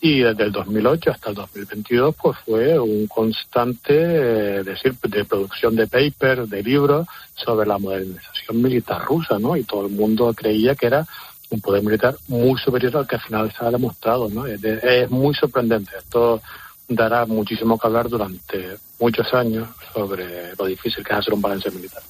y 0.00 0.20
desde 0.20 0.44
el 0.44 0.52
2008 0.52 1.10
hasta 1.10 1.30
el 1.30 1.34
2022 1.34 2.14
pues 2.14 2.38
fue 2.44 2.78
un 2.78 3.06
constante 3.08 3.94
eh, 3.94 4.62
decir 4.62 4.94
de 5.02 5.24
producción 5.24 5.74
de 5.74 5.86
papers 5.86 6.48
de 6.48 6.62
libros 6.62 7.06
sobre 7.34 7.66
la 7.66 7.78
modernización 7.78 8.62
militar 8.62 9.04
rusa 9.04 9.38
no 9.38 9.56
y 9.56 9.64
todo 9.64 9.86
el 9.86 9.92
mundo 9.92 10.32
creía 10.34 10.74
que 10.74 10.86
era 10.86 11.06
un 11.50 11.60
poder 11.60 11.82
militar 11.82 12.14
muy 12.28 12.58
superior 12.60 12.98
al 12.98 13.06
que 13.06 13.16
al 13.16 13.22
final 13.22 13.52
se 13.52 13.64
ha 13.64 13.70
demostrado 13.70 14.28
no 14.28 14.46
es, 14.46 14.62
es 14.62 15.10
muy 15.10 15.34
sorprendente. 15.34 15.92
Esto 15.98 16.40
dará 16.88 17.26
muchísimo 17.26 17.78
que 17.78 17.86
hablar 17.86 18.08
durante 18.08 18.76
muchos 19.00 19.32
años 19.34 19.68
sobre 19.92 20.54
lo 20.56 20.66
difícil 20.66 21.04
que 21.04 21.12
es 21.12 21.18
hacer 21.18 21.34
un 21.34 21.42
balance 21.42 21.70
militar 21.70 22.02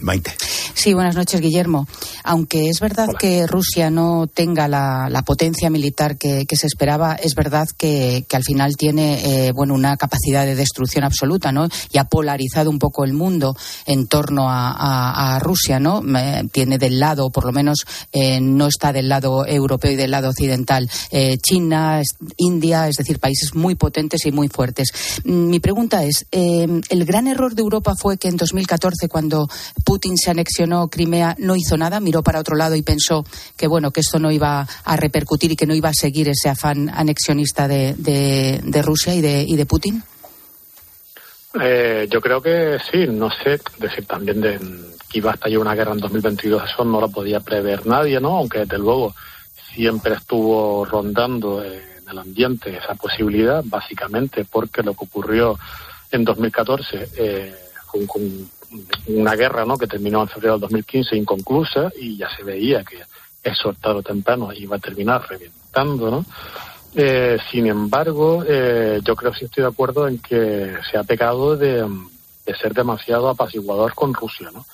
Maite. 0.00 0.32
Sí, 0.74 0.94
buenas 0.94 1.16
noches, 1.16 1.40
Guillermo. 1.40 1.86
Aunque 2.24 2.68
es 2.70 2.80
verdad 2.80 3.08
que 3.18 3.46
Rusia 3.46 3.90
no 3.90 4.26
tenga 4.32 4.66
la, 4.68 5.22
potencia 5.26 5.68
militar 5.68 6.16
que, 6.16 6.46
se 6.50 6.66
esperaba, 6.66 7.14
es 7.14 7.34
verdad 7.34 7.68
que, 7.76 8.24
al 8.32 8.42
final 8.42 8.76
tiene 8.76 9.48
eh, 9.48 9.52
bueno 9.52 9.74
una 9.74 9.96
capacidad 9.96 10.46
de 10.46 10.54
destrucción 10.54 11.04
absoluta, 11.04 11.52
¿no? 11.52 11.68
Y 11.92 11.98
ha 11.98 12.04
polarizado 12.04 12.70
un 12.70 12.78
poco 12.78 13.04
el 13.04 13.12
mundo 13.12 13.54
en 13.84 14.06
torno 14.06 14.46
a, 14.48 15.38
Rusia, 15.40 15.78
¿no? 15.78 16.02
tiene 16.50 16.78
del 16.78 16.98
lado, 16.98 17.30
por 17.30 17.44
lo 17.44 17.52
menos 17.52 17.84
eh, 18.12 18.40
no 18.40 18.66
está 18.66 18.92
del 18.92 19.08
lado 19.08 19.46
europeo 19.46 19.92
y 19.92 19.96
del 19.96 20.10
lado 20.10 20.30
occidental, 20.30 20.90
eh, 21.10 21.38
China, 21.38 22.02
India, 22.36 22.88
es 22.88 22.96
decir, 22.96 23.18
países 23.18 23.54
muy 23.54 23.74
potentes 23.74 24.24
y 24.26 24.32
muy 24.32 24.48
fuertes. 24.48 24.88
Mm, 25.24 25.48
mi 25.48 25.60
pregunta 25.60 26.04
es, 26.04 26.26
¿el 26.30 27.04
gran 27.04 27.26
error 27.26 27.54
de 27.54 27.62
Europa 27.62 27.94
fue 27.96 28.18
que 28.18 28.28
en 28.28 28.36
2014, 28.36 29.08
cuando 29.08 29.48
Putin 29.84 30.16
se 30.16 30.30
anexionó 30.30 30.88
Crimea, 30.88 31.34
no 31.38 31.56
hizo 31.56 31.76
nada, 31.76 32.00
miró 32.00 32.22
para 32.22 32.40
otro 32.40 32.56
lado 32.56 32.74
y 32.76 32.82
pensó 32.82 33.24
que 33.56 33.66
bueno, 33.66 33.90
que 33.90 34.00
esto 34.00 34.18
no 34.18 34.30
iba 34.30 34.66
a 34.84 34.96
repercutir 34.96 35.52
y 35.52 35.56
que 35.56 35.66
no 35.66 35.74
iba 35.74 35.88
a 35.88 35.94
seguir 35.94 36.28
ese 36.28 36.48
afán 36.48 36.88
anexionista 36.88 37.68
de, 37.68 37.94
de, 37.96 38.82
Rusia 38.82 39.14
y 39.14 39.20
de, 39.20 39.44
y 39.46 39.56
de 39.56 39.66
Putin? 39.66 40.02
Eh, 41.60 42.06
yo 42.10 42.20
creo 42.20 42.40
que 42.40 42.78
sí, 42.90 43.06
no 43.08 43.28
sé, 43.30 43.60
decir 43.78 44.06
también 44.06 44.40
de 44.40 44.58
que 45.08 45.18
iba 45.18 45.32
a 45.32 45.34
estallar 45.34 45.58
una 45.58 45.74
guerra 45.74 45.92
en 45.92 45.98
2022, 45.98 46.62
eso 46.64 46.84
no 46.84 47.00
lo 47.00 47.08
podía 47.08 47.40
prever 47.40 47.86
nadie, 47.86 48.20
¿no? 48.20 48.36
Aunque 48.36 48.60
desde 48.60 48.78
luego 48.78 49.14
siempre 49.74 50.14
estuvo 50.14 50.84
rondando 50.84 51.62
en 51.62 52.08
el 52.08 52.18
ambiente 52.18 52.76
esa 52.76 52.94
posibilidad, 52.94 53.62
básicamente 53.64 54.44
porque 54.44 54.82
lo 54.82 54.94
que 54.94 55.04
ocurrió 55.04 55.58
en 56.12 56.24
2014 56.24 57.08
eh, 57.16 57.54
con, 57.86 58.06
con 58.06 58.50
una 59.06 59.34
guerra 59.34 59.64
¿no? 59.64 59.76
que 59.76 59.86
terminó 59.86 60.22
en 60.22 60.28
febrero 60.28 60.54
del 60.54 60.62
2015 60.62 61.16
inconclusa 61.16 61.90
y 61.98 62.16
ya 62.16 62.28
se 62.34 62.44
veía 62.44 62.84
que 62.84 62.98
eso 63.42 63.72
tarde 63.74 64.00
o 64.00 64.02
temprano 64.02 64.52
iba 64.52 64.76
a 64.76 64.80
terminar 64.80 65.26
reventando, 65.28 66.10
¿no? 66.10 66.24
Eh, 66.94 67.38
sin 67.50 67.66
embargo, 67.66 68.44
eh, 68.46 69.00
yo 69.02 69.14
creo 69.14 69.32
que 69.32 69.38
sí 69.38 69.44
estoy 69.44 69.62
de 69.62 69.68
acuerdo 69.68 70.08
en 70.08 70.18
que 70.18 70.74
se 70.90 70.98
ha 70.98 71.04
pecado 71.04 71.56
de, 71.56 71.86
ser 72.60 72.74
demasiado 72.74 73.28
apaciguador 73.28 73.94
con 73.94 74.12
Rusia, 74.12 74.50
¿no? 74.52 74.66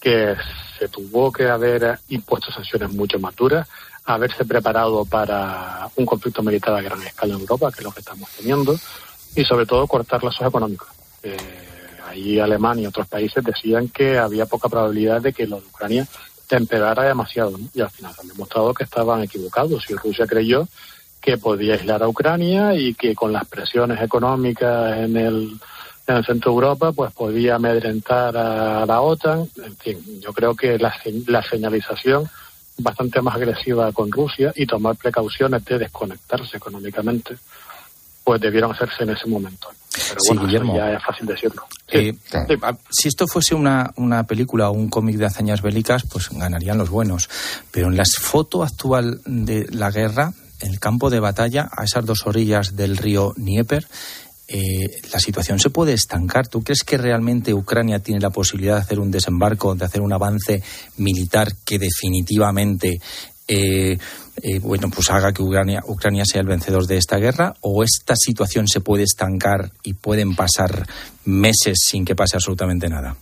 Que 0.00 0.36
se 0.78 0.88
tuvo 0.88 1.32
que 1.32 1.48
haber 1.48 1.98
impuesto 2.08 2.52
sanciones 2.52 2.92
mucho 2.92 3.18
más 3.18 3.34
duras, 3.34 3.68
haberse 4.04 4.44
preparado 4.44 5.04
para 5.04 5.88
un 5.96 6.06
conflicto 6.06 6.42
militar 6.42 6.74
a 6.74 6.80
gran 6.80 7.02
escala 7.02 7.34
en 7.34 7.40
Europa, 7.40 7.72
que 7.72 7.78
es 7.78 7.84
lo 7.84 7.90
que 7.90 8.00
estamos 8.00 8.30
teniendo, 8.30 8.76
y 9.34 9.44
sobre 9.44 9.66
todo 9.66 9.86
cortar 9.88 10.22
lazos 10.22 10.46
económicos. 10.46 10.88
Eh, 11.24 11.73
ahí 12.14 12.38
Alemania 12.38 12.84
y 12.84 12.86
otros 12.86 13.08
países 13.08 13.44
decían 13.44 13.88
que 13.88 14.18
había 14.18 14.46
poca 14.46 14.68
probabilidad 14.68 15.20
de 15.20 15.32
que 15.32 15.46
lo 15.46 15.60
de 15.60 15.66
Ucrania 15.66 16.06
empeorara 16.56 17.04
demasiado, 17.04 17.58
y 17.72 17.80
al 17.80 17.90
final 17.90 18.14
han 18.20 18.28
demostrado 18.28 18.74
que 18.74 18.84
estaban 18.84 19.22
equivocados. 19.22 19.84
Y 19.88 19.94
Rusia 19.94 20.26
creyó 20.26 20.68
que 21.20 21.38
podía 21.38 21.74
aislar 21.74 22.02
a 22.02 22.08
Ucrania 22.08 22.74
y 22.74 22.94
que 22.94 23.14
con 23.14 23.32
las 23.32 23.46
presiones 23.46 24.00
económicas 24.00 24.98
en 24.98 25.16
el, 25.16 25.58
en 26.06 26.16
el 26.16 26.24
centro 26.24 26.50
de 26.50 26.54
Europa, 26.54 26.92
pues 26.92 27.12
podía 27.12 27.56
amedrentar 27.56 28.36
a 28.36 28.84
la 28.86 29.00
OTAN. 29.00 29.48
En 29.64 29.76
fin, 29.76 30.20
yo 30.20 30.32
creo 30.32 30.54
que 30.54 30.78
la, 30.78 30.94
la 31.26 31.42
señalización 31.42 32.28
bastante 32.76 33.22
más 33.22 33.36
agresiva 33.36 33.90
con 33.92 34.10
Rusia 34.10 34.52
y 34.54 34.66
tomar 34.66 34.96
precauciones 34.96 35.64
de 35.64 35.78
desconectarse 35.78 36.56
económicamente 36.56 37.36
pues 38.24 38.40
debieron 38.40 38.72
hacerse 38.72 39.04
en 39.04 39.10
ese 39.10 39.28
momento. 39.28 39.68
Pero 39.94 40.40
bueno, 40.40 40.76
ya 40.76 40.92
es 40.94 41.04
fácil 41.04 41.26
decirlo. 41.26 41.62
Eh, 41.88 42.14
si 42.90 43.08
esto 43.08 43.26
fuese 43.28 43.54
una, 43.54 43.92
una 43.96 44.24
película 44.24 44.70
o 44.70 44.72
un 44.72 44.88
cómic 44.88 45.16
de 45.16 45.26
hazañas 45.26 45.62
bélicas, 45.62 46.02
pues 46.10 46.30
ganarían 46.30 46.78
los 46.78 46.90
buenos. 46.90 47.28
Pero 47.70 47.88
en 47.88 47.96
la 47.96 48.04
foto 48.20 48.64
actual 48.64 49.20
de 49.24 49.68
la 49.70 49.90
guerra, 49.90 50.32
en 50.60 50.70
el 50.70 50.80
campo 50.80 51.10
de 51.10 51.20
batalla, 51.20 51.68
a 51.70 51.84
esas 51.84 52.04
dos 52.06 52.26
orillas 52.26 52.74
del 52.74 52.96
río 52.96 53.34
Dnieper, 53.36 53.86
eh, 54.48 55.00
la 55.12 55.20
situación 55.20 55.58
se 55.58 55.70
puede 55.70 55.92
estancar. 55.92 56.48
¿Tú 56.48 56.62
crees 56.62 56.82
que 56.84 56.98
realmente 56.98 57.54
Ucrania 57.54 58.00
tiene 58.00 58.20
la 58.20 58.30
posibilidad 58.30 58.74
de 58.74 58.80
hacer 58.80 58.98
un 58.98 59.10
desembarco, 59.10 59.74
de 59.74 59.84
hacer 59.84 60.00
un 60.00 60.12
avance 60.12 60.62
militar 60.96 61.48
que 61.64 61.78
definitivamente 61.78 63.00
eh, 63.46 63.98
eh, 64.42 64.58
bueno, 64.58 64.88
pues 64.94 65.10
haga 65.10 65.32
que 65.32 65.42
Ucrania, 65.42 65.80
Ucrania 65.86 66.24
sea 66.24 66.40
el 66.40 66.46
vencedor 66.46 66.86
de 66.86 66.96
esta 66.96 67.18
guerra? 67.18 67.54
¿O 67.60 67.82
esta 67.82 68.16
situación 68.16 68.68
se 68.68 68.80
puede 68.80 69.04
estancar 69.04 69.70
y 69.82 69.94
pueden 69.94 70.34
pasar 70.34 70.86
meses 71.24 71.78
sin 71.82 72.04
que 72.04 72.14
pase 72.14 72.36
absolutamente 72.36 72.88
nada? 72.88 73.16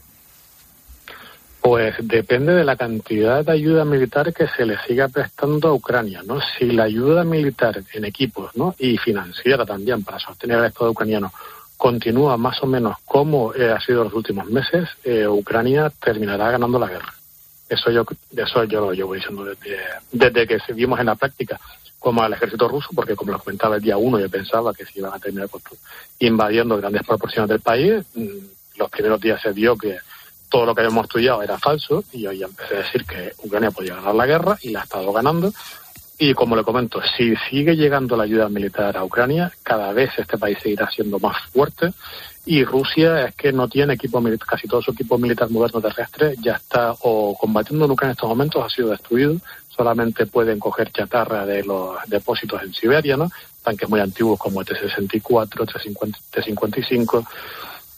Pues 1.61 1.95
depende 2.03 2.55
de 2.55 2.65
la 2.65 2.75
cantidad 2.75 3.45
de 3.45 3.53
ayuda 3.53 3.85
militar 3.85 4.35
que 4.35 4.49
se 4.49 4.67
le 4.67 4.77
siga 4.87 5.07
prestando 5.07 5.69
a 5.69 5.75
Ucrania, 5.75 6.23
¿no? 6.27 6.41
Si 6.59 6.67
la 6.67 6.85
ayuda 6.85 7.23
militar 7.23 7.85
en 7.93 8.05
equipos, 8.05 8.51
¿no? 8.57 8.75
Y 8.79 8.99
financiera 8.99 9.65
también 9.65 10.03
para 10.03 10.19
sostener 10.19 10.59
al 10.59 10.67
Estado 10.67 10.91
ucraniano 10.91 11.33
continúa 11.77 12.37
más 12.37 12.63
o 12.63 12.67
menos 12.67 12.97
como 13.05 13.53
eh, 13.55 13.71
ha 13.71 13.81
sido 13.81 14.05
los 14.05 14.13
últimos 14.13 14.47
meses, 14.47 14.89
eh, 15.03 15.27
Ucrania 15.27 15.93
terminará 16.01 16.51
ganando 16.53 16.79
la 16.79 16.89
guerra. 16.89 17.13
Eso 17.73 17.91
yo, 17.91 18.05
eso 18.37 18.65
yo 18.65 18.81
lo 18.83 18.93
llevo 18.93 19.15
diciendo 19.15 19.45
desde, 19.45 19.79
desde 20.13 20.47
que 20.47 20.59
seguimos 20.61 21.01
en 21.01 21.07
la 21.07 21.15
práctica 21.15 21.59
como 21.99 22.23
al 22.23 22.35
ejército 22.35 22.69
ruso, 22.69 22.89
porque 22.95 23.15
como 23.15 23.33
lo 23.33 23.39
comentaba 23.39 23.77
el 23.77 23.83
día 23.83 23.97
uno, 23.97 24.19
yo 24.19 24.29
pensaba 24.29 24.75
que 24.75 24.85
se 24.85 24.99
iban 24.99 25.15
a 25.15 25.19
terminar 25.19 25.49
invadiendo 26.19 26.77
grandes 26.77 27.03
proporciones 27.07 27.49
del 27.49 27.61
país. 27.61 28.05
Mm, 28.15 28.77
los 28.77 28.91
primeros 28.91 29.21
días 29.21 29.41
se 29.41 29.53
vio 29.53 29.77
que 29.77 29.99
todo 30.51 30.67
lo 30.67 30.75
que 30.75 30.83
habíamos 30.83 31.05
estudiado 31.05 31.43
era 31.43 31.59
falso 31.59 32.05
y 32.13 32.27
hoy 32.27 32.43
empecé 32.43 32.75
a 32.75 32.79
decir 32.79 33.07
que 33.07 33.33
Ucrania 33.39 33.71
podía 33.71 33.95
ganar 33.95 34.15
la 34.15 34.27
guerra 34.27 34.59
y 34.61 34.71
la 34.71 34.81
ha 34.81 34.83
estado 34.83 35.11
ganando. 35.13 35.51
Y 36.19 36.35
como 36.35 36.57
le 36.57 36.63
comento, 36.63 37.01
si 37.17 37.35
sigue 37.49 37.75
llegando 37.75 38.17
la 38.17 38.25
ayuda 38.25 38.49
militar 38.49 38.97
a 38.97 39.05
Ucrania, 39.05 39.51
cada 39.63 39.93
vez 39.93 40.11
este 40.19 40.37
país 40.37 40.59
seguirá 40.63 40.91
siendo 40.91 41.19
más 41.19 41.41
fuerte. 41.53 41.95
Y 42.45 42.65
Rusia 42.65 43.27
es 43.27 43.35
que 43.37 43.53
no 43.53 43.69
tiene 43.69 43.95
equipo 43.95 44.21
militar, 44.21 44.49
casi 44.49 44.67
todo 44.67 44.83
su 44.83 44.91
equipo 44.91 45.17
militar 45.17 45.49
moderno 45.51 45.81
terrestre 45.81 46.35
ya 46.43 46.55
está 46.55 46.93
o 47.03 47.37
combatiendo 47.39 47.85
en 47.85 47.91
Ucrania 47.93 48.11
en 48.11 48.17
estos 48.17 48.29
momentos, 48.29 48.65
ha 48.65 48.69
sido 48.69 48.91
destruido, 48.91 49.37
solamente 49.69 50.27
pueden 50.27 50.59
coger 50.59 50.91
chatarra 50.91 51.47
de 51.47 51.63
los 51.63 51.97
depósitos 52.09 52.61
en 52.63 52.75
Siberia, 52.75 53.17
¿no? 53.17 53.31
Tanques 53.63 53.89
muy 53.89 54.01
antiguos 54.01 54.41
como 54.41 54.61
el 54.61 54.67
T-64, 54.67 55.73
T-55, 56.33 57.27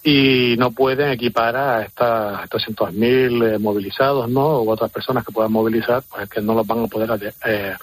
y 0.05 0.57
no 0.59 0.73
pueden 0.73 1.13
equipar 1.13 1.57
a 1.57 1.83
estas 1.83 2.51
300.000 2.51 3.55
eh, 3.55 3.59
movilizados, 3.59 4.29
¿no? 4.29 4.61
U 4.61 4.71
otras 4.71 4.91
personas 4.91 5.25
que 5.25 5.33
puedan 5.33 5.51
movilizar, 5.51 6.03
pues 6.11 6.29
que 6.29 6.43
no 6.43 6.55
los 6.55 6.67
van 6.67 6.85
a 6.85 6.87
poder 6.87 7.33
eh, 7.47 7.75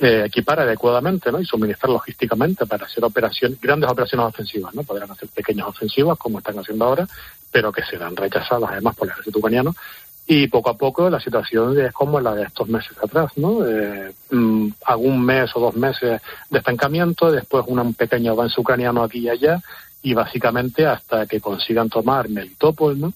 eh, 0.00 0.24
equipar 0.26 0.60
adecuadamente, 0.60 1.32
¿no? 1.32 1.40
Y 1.40 1.44
suministrar 1.44 1.90
logísticamente 1.90 2.66
para 2.66 2.86
hacer 2.86 3.04
operaciones, 3.04 3.60
grandes 3.60 3.90
operaciones 3.90 4.26
ofensivas, 4.26 4.74
¿no? 4.74 4.82
Podrán 4.82 5.10
hacer 5.10 5.28
pequeñas 5.28 5.66
ofensivas 5.66 6.18
como 6.18 6.38
están 6.38 6.58
haciendo 6.58 6.84
ahora, 6.84 7.08
pero 7.50 7.72
que 7.72 7.82
serán 7.82 8.14
rechazadas 8.14 8.70
además 8.70 8.94
por 8.96 9.08
el 9.08 9.12
ejército 9.12 9.38
ucraniano 9.38 9.74
y 10.30 10.46
poco 10.48 10.68
a 10.68 10.76
poco 10.76 11.08
la 11.08 11.18
situación 11.18 11.80
es 11.80 11.90
como 11.92 12.20
la 12.20 12.34
de 12.34 12.44
estos 12.44 12.68
meses 12.68 12.92
atrás, 13.02 13.32
¿no? 13.36 13.66
Eh, 13.66 14.12
mm, 14.30 14.68
algún 14.84 15.24
mes 15.24 15.50
o 15.54 15.60
dos 15.60 15.74
meses 15.74 16.20
de 16.50 16.58
estancamiento, 16.58 17.32
después 17.32 17.64
un 17.66 17.94
pequeño 17.94 18.32
avance 18.32 18.60
ucraniano 18.60 19.02
aquí 19.02 19.20
y 19.20 19.30
allá, 19.30 19.58
y 20.02 20.12
básicamente 20.12 20.86
hasta 20.86 21.26
que 21.26 21.40
consigan 21.40 21.88
tomar 21.88 22.28
Melitopol, 22.28 23.00
¿no? 23.00 23.14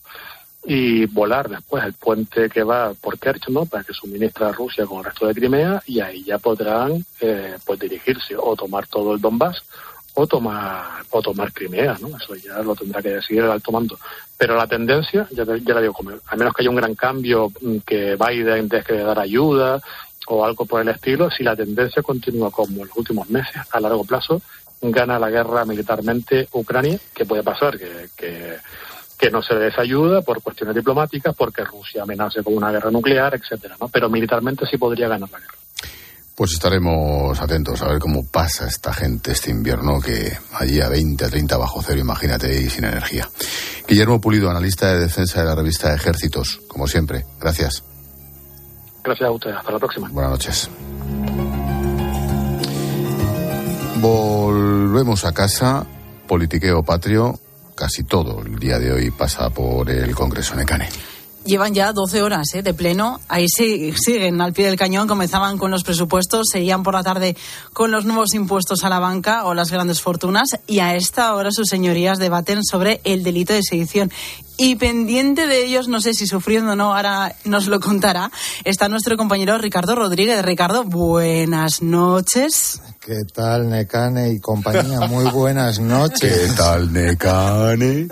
Y 0.65 1.07
volar 1.07 1.49
después 1.49 1.85
el 1.85 1.93
puente 1.95 2.49
que 2.49 2.63
va 2.63 2.95
por 2.95 3.19
Kerch, 3.19 3.49
¿no? 3.49 3.67
Para 3.67 3.83
que 3.83 3.93
suministra 3.93 4.49
a 4.49 4.53
Rusia 4.53 4.87
con 4.87 4.99
el 4.99 5.05
resto 5.05 5.27
de 5.27 5.35
Crimea, 5.35 5.83
y 5.87 6.01
ahí 6.01 6.23
ya 6.23 6.39
podrán, 6.39 7.05
eh, 7.21 7.57
pues 7.65 7.81
dirigirse 7.81 8.37
o 8.39 8.55
tomar 8.55 8.87
todo 8.87 9.15
el 9.15 9.21
Donbass 9.21 9.63
o 10.15 10.27
tomar, 10.27 11.03
o 11.11 11.23
tomar 11.23 11.53
Crimea, 11.53 11.97
¿no? 12.01 12.09
Eso 12.17 12.35
ya 12.35 12.59
lo 12.63 12.75
tendrá 12.75 13.01
que 13.03 13.11
decidir 13.11 13.45
el 13.45 13.51
alto 13.51 13.73
mando. 13.73 13.99
Pero 14.37 14.57
la 14.57 14.67
tendencia, 14.67 15.27
ya, 15.31 15.45
ya 15.45 15.75
la 15.75 15.81
digo, 15.81 15.95
a 16.27 16.37
menos 16.37 16.55
que 16.55 16.63
haya 16.63 16.71
un 16.71 16.77
gran 16.77 16.95
cambio, 16.95 17.51
mm, 17.61 17.79
que 17.87 18.17
Biden 18.17 18.69
deje 18.69 18.95
de 18.95 19.05
dar 19.05 19.19
ayuda 19.19 19.81
o 20.29 20.45
algo 20.45 20.67
por 20.67 20.81
el 20.81 20.89
estilo, 20.89 21.31
si 21.31 21.43
la 21.43 21.57
tendencia 21.57 22.03
continúa 22.03 22.51
como 22.51 22.83
en 22.83 22.89
los 22.89 22.97
últimos 22.97 23.29
meses, 23.31 23.63
a 23.73 23.81
largo 23.81 24.05
plazo, 24.05 24.41
gana 24.81 25.19
la 25.19 25.31
guerra 25.31 25.65
militarmente 25.65 26.49
Ucrania, 26.53 26.99
que 27.15 27.25
puede 27.25 27.43
pasar, 27.43 27.79
que, 27.79 28.09
que, 28.17 28.57
que 29.23 29.31
no 29.31 29.41
se 29.41 29.55
les 29.55 29.79
ayuda 29.79 30.21
por 30.21 30.43
cuestiones 30.43 30.75
diplomáticas, 30.75 31.33
porque 31.37 31.63
Rusia 31.65 32.03
amenace 32.03 32.43
con 32.43 32.57
una 32.57 32.73
guerra 32.73 32.91
nuclear, 32.91 33.33
etcétera, 33.37 33.77
¿no? 33.81 33.87
Pero 33.87 34.11
militarmente 34.11 34.67
sí 34.69 34.77
podría 34.77 35.07
ganar 35.07 35.31
la 35.31 35.39
guerra. 35.39 35.55
Pues 36.35 36.55
estaremos 36.55 37.41
atentos 37.41 37.81
a 37.83 37.87
ver 37.87 38.01
cómo 38.01 38.27
pasa 38.27 38.67
esta 38.67 38.93
gente 38.93 39.31
este 39.31 39.53
invierno 39.53 40.01
que 40.01 40.37
allí 40.55 40.81
a 40.81 40.89
20, 40.89 41.25
a 41.25 41.29
30 41.29 41.57
bajo 41.57 41.81
cero, 41.87 42.01
imagínate, 42.01 42.53
y 42.63 42.69
sin 42.69 42.85
energía. 42.85 43.29
Guillermo 43.87 44.21
Pulido, 44.21 44.51
analista 44.51 44.93
de 44.93 44.99
defensa 44.99 45.41
de 45.41 45.47
la 45.47 45.55
revista 45.55 45.95
Ejércitos, 45.95 46.61
como 46.67 46.89
siempre. 46.89 47.25
Gracias. 47.41 47.85
Gracias 49.05 49.29
a 49.29 49.31
usted. 49.31 49.51
Hasta 49.53 49.71
la 49.71 49.79
próxima. 49.79 50.09
Buenas 50.09 50.33
noches. 50.33 50.71
Volvemos 54.01 55.25
a 55.25 55.33
casa. 55.33 55.87
Politiqueo 56.27 56.83
patrio. 56.83 57.39
Casi 57.83 58.05
todo 58.05 58.41
el 58.43 58.61
día 58.61 58.79
de 58.79 58.93
hoy 58.93 59.11
pasa 59.11 59.51
por 59.51 59.91
el 59.91 60.15
Congreso 60.15 60.55
Necane. 60.55 60.89
Llevan 61.45 61.75
ya 61.75 61.93
12 61.93 62.23
horas 62.23 62.55
¿eh? 62.55 62.63
de 62.63 62.75
pleno. 62.75 63.19
Ahí 63.27 63.47
sí, 63.49 63.93
siguen 63.97 64.41
al 64.41 64.53
pie 64.53 64.67
del 64.67 64.77
cañón. 64.77 65.09
Comenzaban 65.09 65.59
con 65.59 65.73
los 65.73 65.83
presupuestos, 65.83 66.47
seguían 66.53 66.85
por 66.85 66.95
la 66.95 67.03
tarde 67.03 67.37
con 67.73 67.91
los 67.91 68.05
nuevos 68.05 68.35
impuestos 68.35 68.85
a 68.85 68.89
la 68.89 69.01
banca 69.01 69.47
o 69.47 69.55
las 69.55 69.73
grandes 69.73 70.01
fortunas. 70.01 70.51
Y 70.69 70.79
a 70.79 70.95
esta 70.95 71.35
hora 71.35 71.51
sus 71.51 71.67
señorías 71.67 72.21
debaten 72.21 72.63
sobre 72.63 73.01
el 73.03 73.25
delito 73.25 73.53
de 73.53 73.65
sedición. 73.65 74.13
Y 74.57 74.77
pendiente 74.77 75.47
de 75.47 75.65
ellos, 75.65 75.89
no 75.89 76.01
sé 76.01 76.15
si 76.15 76.27
sufriendo 76.27 76.73
o 76.73 76.77
no, 76.77 76.95
ahora 76.95 77.35
nos 77.45 77.67
lo 77.67 77.81
contará, 77.81 78.31
está 78.65 78.89
nuestro 78.89 79.17
compañero 79.17 79.57
Ricardo 79.59 79.95
Rodríguez. 79.95 80.43
Ricardo, 80.43 80.85
buenas 80.85 81.83
noches. 81.83 82.81
¿Qué 83.01 83.25
tal, 83.35 83.69
Necane 83.69 84.31
y 84.31 84.41
compañía? 84.41 85.01
Muy 85.09 85.25
buenas 85.31 85.81
noches. 85.81 86.51
¿Qué 86.51 86.57
tal, 86.57 86.93
Necane? 86.93 88.09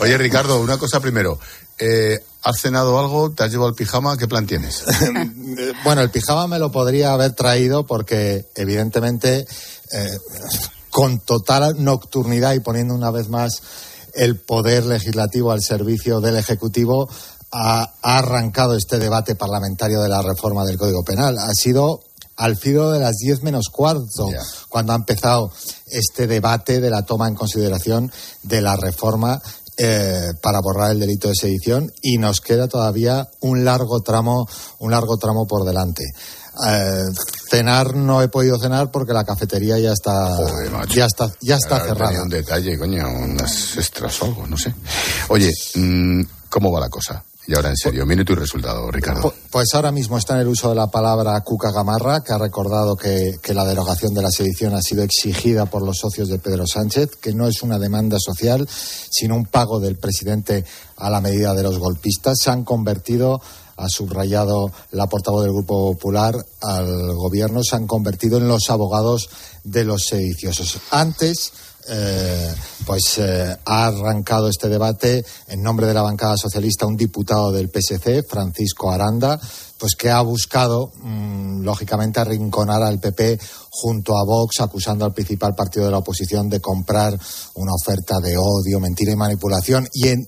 Oye, 0.00 0.18
Ricardo, 0.18 0.60
una 0.60 0.78
cosa 0.78 1.00
primero. 1.00 1.38
Eh, 1.78 2.18
¿Has 2.42 2.60
cenado 2.60 2.98
algo? 2.98 3.30
¿Te 3.30 3.44
has 3.44 3.50
llevado 3.50 3.68
el 3.68 3.74
pijama? 3.74 4.16
¿Qué 4.16 4.26
plan 4.26 4.46
tienes? 4.46 4.84
bueno, 5.84 6.00
el 6.00 6.10
pijama 6.10 6.46
me 6.46 6.58
lo 6.58 6.72
podría 6.72 7.12
haber 7.12 7.32
traído 7.32 7.86
porque, 7.86 8.46
evidentemente, 8.54 9.46
eh, 9.92 10.18
con 10.90 11.20
total 11.20 11.82
nocturnidad 11.84 12.54
y 12.54 12.60
poniendo 12.60 12.94
una 12.94 13.10
vez 13.10 13.28
más 13.28 13.62
el 14.16 14.40
poder 14.40 14.86
legislativo 14.86 15.52
al 15.52 15.62
servicio 15.62 16.20
del 16.20 16.36
Ejecutivo, 16.36 17.08
ha, 17.52 17.92
arrancado 18.02 18.76
este 18.76 18.98
debate 18.98 19.34
parlamentario 19.34 20.00
de 20.02 20.08
la 20.08 20.22
reforma 20.22 20.64
del 20.64 20.78
Código 20.78 21.02
Penal. 21.04 21.38
Ha 21.38 21.52
sido 21.54 22.00
al 22.36 22.56
filo 22.56 22.90
de 22.90 23.00
las 23.00 23.16
diez 23.16 23.42
menos 23.42 23.68
cuarto, 23.70 24.28
cuando 24.68 24.92
ha 24.92 24.96
empezado 24.96 25.50
este 25.86 26.26
debate 26.26 26.80
de 26.80 26.90
la 26.90 27.02
toma 27.02 27.28
en 27.28 27.34
consideración 27.34 28.12
de 28.42 28.60
la 28.60 28.76
reforma 28.76 29.40
eh, 29.78 30.32
para 30.42 30.60
borrar 30.60 30.92
el 30.92 31.00
delito 31.00 31.28
de 31.28 31.34
sedición 31.34 31.90
y 32.02 32.18
nos 32.18 32.40
queda 32.40 32.68
todavía 32.68 33.28
un 33.40 33.64
largo 33.64 34.00
tramo, 34.00 34.46
un 34.78 34.90
largo 34.90 35.16
tramo 35.16 35.46
por 35.46 35.66
delante. 35.66 36.04
Eh, 36.64 37.04
cenar 37.50 37.94
no 37.94 38.22
he 38.22 38.28
podido 38.28 38.58
cenar 38.58 38.90
porque 38.90 39.12
la 39.12 39.24
cafetería 39.24 39.78
ya 39.78 39.92
está 39.92 40.30
ya 40.94 41.06
está 41.06 41.30
ya 41.40 41.56
está 41.56 41.80
cerrada. 41.80 42.22
Un 42.22 42.28
detalle, 42.28 42.78
coño, 42.78 43.06
unas 43.08 43.76
extras 43.76 44.22
o 44.22 44.26
algo, 44.26 44.46
no 44.46 44.56
sé. 44.56 44.74
Oye, 45.28 45.52
mm, 45.74 46.22
¿cómo 46.48 46.72
va 46.72 46.80
la 46.80 46.88
cosa? 46.88 47.22
Y 47.48 47.54
ahora 47.54 47.70
en 47.70 47.76
serio, 47.76 48.04
minuto 48.04 48.32
y 48.32 48.36
resultado, 48.36 48.90
Ricardo. 48.90 49.32
Pues 49.50 49.68
ahora 49.74 49.92
mismo 49.92 50.18
está 50.18 50.34
en 50.34 50.40
el 50.40 50.48
uso 50.48 50.68
de 50.70 50.74
la 50.74 50.88
palabra 50.88 51.40
Cuca 51.42 51.70
Gamarra, 51.70 52.20
que 52.24 52.32
ha 52.32 52.38
recordado 52.38 52.96
que, 52.96 53.38
la 53.54 53.64
derogación 53.64 54.12
de 54.14 54.22
la 54.22 54.30
sedición 54.30 54.74
ha 54.74 54.82
sido 54.82 55.04
exigida 55.04 55.66
por 55.66 55.82
los 55.82 55.98
socios 55.98 56.28
de 56.28 56.40
Pedro 56.40 56.66
Sánchez, 56.66 57.10
que 57.20 57.32
no 57.32 57.46
es 57.46 57.62
una 57.62 57.78
demanda 57.78 58.16
social, 58.18 58.68
sino 58.68 59.36
un 59.36 59.46
pago 59.46 59.78
del 59.78 59.96
presidente 59.96 60.64
a 60.96 61.08
la 61.08 61.20
medida 61.20 61.54
de 61.54 61.62
los 61.62 61.78
golpistas. 61.78 62.38
Se 62.42 62.50
han 62.50 62.64
convertido 62.64 63.40
ha 63.76 63.88
subrayado 63.88 64.70
la 64.92 65.06
portavoz 65.06 65.44
del 65.44 65.52
Grupo 65.52 65.92
Popular 65.92 66.34
al 66.62 67.14
gobierno, 67.14 67.62
se 67.62 67.76
han 67.76 67.86
convertido 67.86 68.38
en 68.38 68.48
los 68.48 68.70
abogados 68.70 69.28
de 69.64 69.84
los 69.84 70.06
sediciosos. 70.06 70.78
Antes, 70.90 71.52
eh, 71.88 72.54
pues 72.84 73.18
eh, 73.18 73.56
ha 73.64 73.86
arrancado 73.86 74.48
este 74.48 74.68
debate 74.68 75.24
en 75.46 75.62
nombre 75.62 75.86
de 75.86 75.94
la 75.94 76.02
bancada 76.02 76.36
socialista 76.36 76.86
un 76.86 76.96
diputado 76.96 77.52
del 77.52 77.70
PSC, 77.70 78.24
Francisco 78.28 78.90
Aranda, 78.90 79.38
pues 79.78 79.94
que 79.94 80.10
ha 80.10 80.20
buscado, 80.22 80.90
mm, 81.00 81.62
lógicamente, 81.62 82.18
arrinconar 82.18 82.82
al 82.82 82.98
PP 82.98 83.38
junto 83.70 84.16
a 84.16 84.24
Vox, 84.24 84.60
acusando 84.60 85.04
al 85.04 85.12
principal 85.12 85.54
partido 85.54 85.84
de 85.84 85.92
la 85.92 85.98
oposición 85.98 86.48
de 86.48 86.60
comprar 86.60 87.16
una 87.54 87.72
oferta 87.74 88.18
de 88.20 88.36
odio, 88.36 88.80
mentira 88.80 89.12
y 89.12 89.16
manipulación. 89.16 89.86
Y 89.92 90.08
en, 90.08 90.26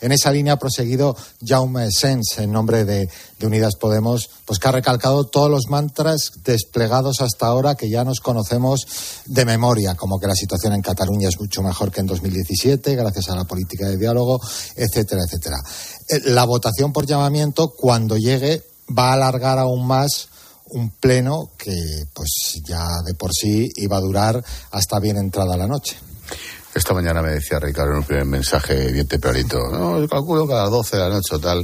en 0.00 0.12
esa 0.12 0.30
línea 0.30 0.54
ha 0.54 0.58
proseguido 0.58 1.16
Jaume 1.44 1.90
Sens, 1.90 2.38
en 2.38 2.52
nombre 2.52 2.84
de, 2.84 3.08
Unidas 3.40 3.76
Podemos, 3.76 4.30
pues 4.44 4.58
que 4.58 4.68
ha 4.68 4.72
recalcado 4.72 5.24
todos 5.24 5.50
los 5.50 5.68
mantras 5.68 6.32
desplegados 6.44 7.20
hasta 7.20 7.46
ahora 7.46 7.76
que 7.76 7.88
ya 7.88 8.02
nos 8.04 8.20
conocemos 8.20 8.86
de 9.26 9.44
memoria, 9.44 9.94
como 9.94 10.18
que 10.18 10.26
la 10.26 10.34
situación 10.34 10.72
en 10.72 10.82
Cataluña 10.82 11.28
es 11.28 11.38
mucho 11.38 11.62
mejor 11.62 11.92
que 11.92 12.00
en 12.00 12.06
2017, 12.06 12.96
gracias 12.96 13.28
a 13.28 13.36
la 13.36 13.44
política 13.44 13.86
de 13.86 13.96
diálogo, 13.96 14.40
etcétera, 14.74 15.22
etcétera. 15.24 15.56
Eh, 16.08 16.20
la 16.26 16.44
votación 16.44 16.92
por 16.92 17.06
llamamiento, 17.06 17.68
cuando 17.76 18.16
llegue, 18.16 18.64
va 18.96 19.10
a 19.10 19.14
alargar 19.14 19.58
aún 19.58 19.86
más 19.86 20.28
un 20.70 20.90
pleno 20.90 21.50
que 21.56 22.04
pues 22.12 22.60
ya 22.66 22.84
de 23.06 23.14
por 23.14 23.32
sí 23.32 23.68
iba 23.76 23.96
a 23.96 24.00
durar 24.00 24.44
hasta 24.70 24.98
bien 25.00 25.16
entrada 25.16 25.56
la 25.56 25.66
noche. 25.66 25.96
Esta 26.74 26.94
mañana 26.94 27.22
me 27.22 27.30
decía 27.30 27.58
Ricardo 27.58 27.92
en 27.92 27.98
un 27.98 28.04
primer 28.04 28.24
mensaje 28.26 28.92
bien 28.92 29.06
tempranito, 29.08 29.58
no, 29.72 29.98
yo 29.98 30.08
calculo 30.08 30.46
que 30.46 30.52
a 30.52 30.58
las 30.62 30.70
12 30.70 30.96
de 30.96 31.02
la 31.02 31.08
noche 31.08 31.34
o 31.34 31.38
tal, 31.40 31.58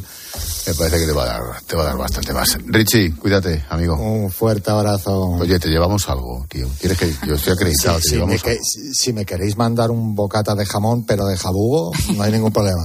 me 0.67 0.75
parece 0.75 0.99
que 0.99 1.07
te 1.07 1.13
va 1.13 1.23
a 1.23 1.27
dar, 1.27 1.43
te 1.67 1.77
va 1.77 1.83
a 1.83 1.87
dar 1.87 1.97
bastante 1.99 2.33
más. 2.33 2.59
Richie, 2.67 3.15
cuídate, 3.15 3.65
amigo. 3.69 3.95
Un 3.97 4.31
fuerte 4.33 4.71
abrazo. 4.71 5.29
Oye, 5.39 5.59
te 5.61 5.69
llevamos 5.69 6.09
algo, 6.09 6.45
tío. 6.49 6.67
¿Quieres 6.81 6.99
que 6.99 7.15
yo 7.27 7.35
estoy 7.35 7.53
acreditado? 7.53 7.99
Sí, 7.99 8.03
te 8.03 8.09
si, 8.09 8.15
llevamos 8.17 8.35
me 8.37 8.41
que- 8.43 8.51
algo. 8.51 8.63
si- 8.65 8.95
si 8.95 9.13
me 9.13 9.25
queréis 9.25 9.57
mandar 9.57 9.91
un 9.91 10.15
bocata 10.15 10.55
de 10.55 10.65
jamón, 10.67 11.05
pero 11.07 11.27
de 11.27 11.37
jabugo, 11.37 11.93
no 12.17 12.23
hay 12.23 12.33
ningún 12.33 12.53
problema. 12.53 12.85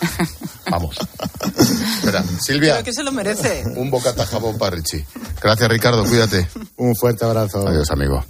Vamos. 0.70 0.96
Espera, 1.98 2.22
Silvia, 2.40 2.74
Creo 2.74 2.84
que 2.84 2.92
se 2.92 3.02
lo 3.02 3.10
merece. 3.12 3.64
un 3.76 3.90
bocata 3.90 4.24
jabón 4.24 4.56
para 4.56 4.76
Richie. 4.76 5.04
Gracias, 5.42 5.68
Ricardo, 5.68 6.04
cuídate. 6.04 6.48
Un 6.76 6.94
fuerte 6.94 7.24
abrazo. 7.24 7.66
Adiós, 7.66 7.90
amigo. 7.90 8.24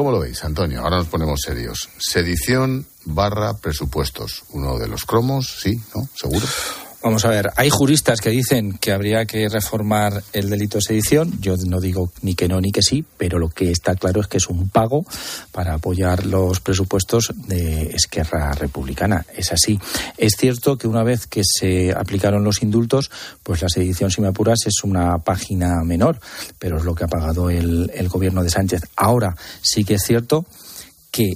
¿Cómo 0.00 0.12
lo 0.12 0.20
veis, 0.20 0.42
Antonio? 0.44 0.80
Ahora 0.80 0.96
nos 0.96 1.08
ponemos 1.08 1.40
serios. 1.44 1.90
Sedición 1.98 2.86
barra 3.04 3.58
presupuestos. 3.58 4.44
Uno 4.48 4.78
de 4.78 4.88
los 4.88 5.04
cromos, 5.04 5.58
sí, 5.60 5.78
¿no? 5.94 6.08
¿Seguro? 6.14 6.46
Vamos 7.02 7.24
a 7.24 7.30
ver, 7.30 7.50
hay 7.56 7.70
juristas 7.70 8.20
que 8.20 8.28
dicen 8.28 8.76
que 8.76 8.92
habría 8.92 9.24
que 9.24 9.48
reformar 9.48 10.22
el 10.34 10.50
delito 10.50 10.76
de 10.76 10.82
sedición. 10.82 11.32
Yo 11.40 11.54
no 11.66 11.80
digo 11.80 12.12
ni 12.20 12.34
que 12.34 12.46
no 12.46 12.60
ni 12.60 12.72
que 12.72 12.82
sí, 12.82 13.06
pero 13.16 13.38
lo 13.38 13.48
que 13.48 13.70
está 13.70 13.94
claro 13.94 14.20
es 14.20 14.26
que 14.26 14.36
es 14.36 14.48
un 14.48 14.68
pago 14.68 15.06
para 15.50 15.72
apoyar 15.72 16.26
los 16.26 16.60
presupuestos 16.60 17.32
de 17.34 17.84
Esquerra 17.94 18.52
Republicana. 18.52 19.24
Es 19.34 19.50
así. 19.50 19.80
Es 20.18 20.34
cierto 20.36 20.76
que 20.76 20.88
una 20.88 21.02
vez 21.02 21.26
que 21.26 21.40
se 21.42 21.90
aplicaron 21.90 22.44
los 22.44 22.62
indultos, 22.62 23.10
pues 23.42 23.62
la 23.62 23.70
sedición, 23.70 24.10
si 24.10 24.20
me 24.20 24.28
apuras, 24.28 24.58
es 24.66 24.84
una 24.84 25.16
página 25.20 25.82
menor, 25.82 26.20
pero 26.58 26.76
es 26.76 26.84
lo 26.84 26.94
que 26.94 27.04
ha 27.04 27.08
pagado 27.08 27.48
el, 27.48 27.90
el 27.94 28.08
gobierno 28.10 28.44
de 28.44 28.50
Sánchez. 28.50 28.82
Ahora 28.94 29.34
sí 29.62 29.84
que 29.84 29.94
es 29.94 30.02
cierto 30.02 30.44
que 31.10 31.32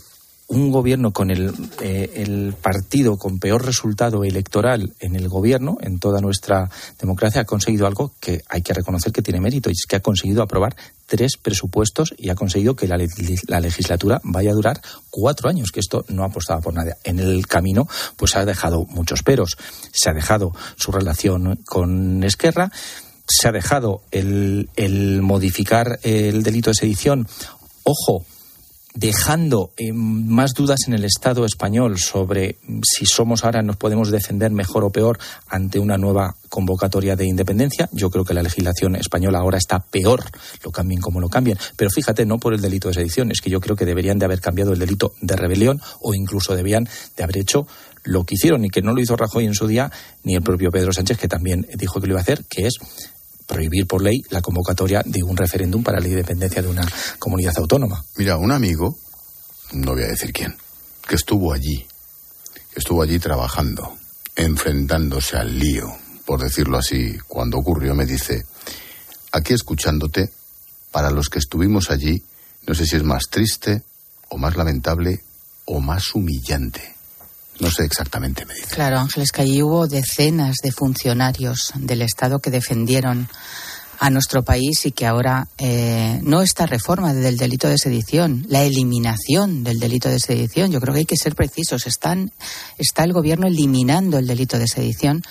un 0.46 0.70
gobierno 0.70 1.12
con 1.12 1.30
el, 1.30 1.52
eh, 1.80 2.12
el 2.16 2.54
partido 2.60 3.16
con 3.16 3.38
peor 3.38 3.64
resultado 3.64 4.24
electoral 4.24 4.92
en 5.00 5.16
el 5.16 5.28
gobierno, 5.28 5.78
en 5.80 5.98
toda 5.98 6.20
nuestra 6.20 6.70
democracia, 7.00 7.42
ha 7.42 7.46
conseguido 7.46 7.86
algo 7.86 8.12
que 8.20 8.42
hay 8.48 8.62
que 8.62 8.74
reconocer 8.74 9.12
que 9.12 9.22
tiene 9.22 9.40
mérito, 9.40 9.70
y 9.70 9.72
es 9.72 9.86
que 9.88 9.96
ha 9.96 10.00
conseguido 10.00 10.42
aprobar 10.42 10.76
tres 11.06 11.36
presupuestos 11.40 12.14
y 12.18 12.28
ha 12.28 12.34
conseguido 12.34 12.76
que 12.76 12.88
la 12.88 13.60
legislatura 13.60 14.20
vaya 14.22 14.50
a 14.50 14.54
durar 14.54 14.80
cuatro 15.10 15.48
años, 15.48 15.70
que 15.70 15.80
esto 15.80 16.04
no 16.08 16.24
apostaba 16.24 16.60
por 16.60 16.74
nada. 16.74 16.96
En 17.04 17.18
el 17.20 17.46
camino, 17.46 17.88
pues 18.16 18.36
ha 18.36 18.44
dejado 18.44 18.84
muchos 18.90 19.22
peros. 19.22 19.56
Se 19.92 20.10
ha 20.10 20.12
dejado 20.12 20.52
su 20.76 20.92
relación 20.92 21.60
con 21.64 22.22
Esquerra, 22.22 22.70
se 23.26 23.48
ha 23.48 23.52
dejado 23.52 24.02
el, 24.10 24.68
el 24.76 25.22
modificar 25.22 25.98
el 26.02 26.42
delito 26.42 26.70
de 26.70 26.74
sedición. 26.74 27.26
Ojo, 27.82 28.24
dejando 28.94 29.72
eh, 29.76 29.92
más 29.92 30.54
dudas 30.54 30.80
en 30.86 30.94
el 30.94 31.04
Estado 31.04 31.44
español 31.44 31.98
sobre 31.98 32.56
si 32.82 33.06
somos 33.06 33.44
ahora 33.44 33.62
nos 33.62 33.76
podemos 33.76 34.10
defender 34.10 34.52
mejor 34.52 34.84
o 34.84 34.90
peor 34.90 35.18
ante 35.48 35.80
una 35.80 35.98
nueva 35.98 36.36
convocatoria 36.48 37.16
de 37.16 37.26
independencia. 37.26 37.88
Yo 37.92 38.10
creo 38.10 38.24
que 38.24 38.34
la 38.34 38.42
legislación 38.42 38.94
española 38.94 39.40
ahora 39.40 39.58
está 39.58 39.80
peor, 39.80 40.24
lo 40.62 40.70
cambien 40.70 41.00
como 41.00 41.20
lo 41.20 41.28
cambien. 41.28 41.58
Pero 41.76 41.90
fíjate, 41.90 42.24
no 42.24 42.38
por 42.38 42.54
el 42.54 42.60
delito 42.60 42.88
de 42.88 42.94
sedición, 42.94 43.32
es 43.32 43.40
que 43.40 43.50
yo 43.50 43.60
creo 43.60 43.74
que 43.74 43.84
deberían 43.84 44.18
de 44.18 44.26
haber 44.26 44.40
cambiado 44.40 44.72
el 44.72 44.78
delito 44.78 45.12
de 45.20 45.34
rebelión 45.34 45.80
o 46.00 46.14
incluso 46.14 46.54
debían 46.54 46.88
de 47.16 47.24
haber 47.24 47.38
hecho 47.38 47.66
lo 48.04 48.24
que 48.24 48.36
hicieron 48.36 48.64
y 48.64 48.70
que 48.70 48.82
no 48.82 48.92
lo 48.92 49.00
hizo 49.00 49.16
Rajoy 49.16 49.46
en 49.46 49.54
su 49.54 49.66
día, 49.66 49.90
ni 50.22 50.34
el 50.34 50.42
propio 50.42 50.70
Pedro 50.70 50.92
Sánchez, 50.92 51.18
que 51.18 51.26
también 51.26 51.66
dijo 51.74 52.00
que 52.00 52.06
lo 52.06 52.12
iba 52.12 52.20
a 52.20 52.22
hacer, 52.22 52.44
que 52.44 52.66
es 52.66 52.78
prohibir 53.46 53.86
por 53.86 54.02
ley 54.02 54.22
la 54.30 54.40
convocatoria 54.40 55.02
de 55.04 55.22
un 55.22 55.36
referéndum 55.36 55.82
para 55.82 56.00
la 56.00 56.08
independencia 56.08 56.62
de 56.62 56.68
una 56.68 56.86
comunidad 57.18 57.54
autónoma. 57.58 58.04
Mira, 58.16 58.36
un 58.36 58.52
amigo, 58.52 58.96
no 59.72 59.92
voy 59.92 60.04
a 60.04 60.08
decir 60.08 60.32
quién, 60.32 60.56
que 61.06 61.14
estuvo 61.14 61.52
allí, 61.52 61.86
estuvo 62.74 63.02
allí 63.02 63.18
trabajando, 63.18 63.96
enfrentándose 64.36 65.36
al 65.36 65.58
lío, 65.58 65.86
por 66.24 66.40
decirlo 66.40 66.78
así, 66.78 67.16
cuando 67.28 67.58
ocurrió, 67.58 67.94
me 67.94 68.06
dice, 68.06 68.44
aquí 69.32 69.52
escuchándote, 69.52 70.30
para 70.90 71.10
los 71.10 71.28
que 71.28 71.38
estuvimos 71.38 71.90
allí, 71.90 72.22
no 72.66 72.74
sé 72.74 72.86
si 72.86 72.96
es 72.96 73.02
más 73.02 73.24
triste 73.30 73.82
o 74.28 74.38
más 74.38 74.56
lamentable 74.56 75.22
o 75.66 75.80
más 75.80 76.14
humillante. 76.14 76.93
No 77.60 77.70
sé 77.70 77.84
exactamente, 77.84 78.44
me 78.46 78.54
dice. 78.54 78.74
Claro, 78.74 78.98
Ángeles, 78.98 79.30
que 79.30 79.42
allí 79.42 79.62
hubo 79.62 79.86
decenas 79.86 80.56
de 80.62 80.72
funcionarios 80.72 81.72
del 81.76 82.02
Estado 82.02 82.40
que 82.40 82.50
defendieron 82.50 83.28
a 84.00 84.10
nuestro 84.10 84.42
país 84.42 84.86
y 84.86 84.92
que 84.92 85.06
ahora 85.06 85.48
eh, 85.58 86.20
no 86.22 86.42
esta 86.42 86.66
reforma 86.66 87.14
del 87.14 87.36
delito 87.36 87.68
de 87.68 87.78
sedición, 87.78 88.44
la 88.48 88.62
eliminación 88.62 89.64
del 89.64 89.78
delito 89.78 90.08
de 90.08 90.18
sedición. 90.18 90.72
Yo 90.72 90.80
creo 90.80 90.94
que 90.94 91.00
hay 91.00 91.06
que 91.06 91.16
ser 91.16 91.34
precisos. 91.34 91.86
Están, 91.86 92.32
está 92.76 93.04
el 93.04 93.12
gobierno 93.12 93.46
eliminando 93.46 94.18
el 94.18 94.26
delito 94.26 94.58
de 94.58 94.66
sedición. 94.66 95.22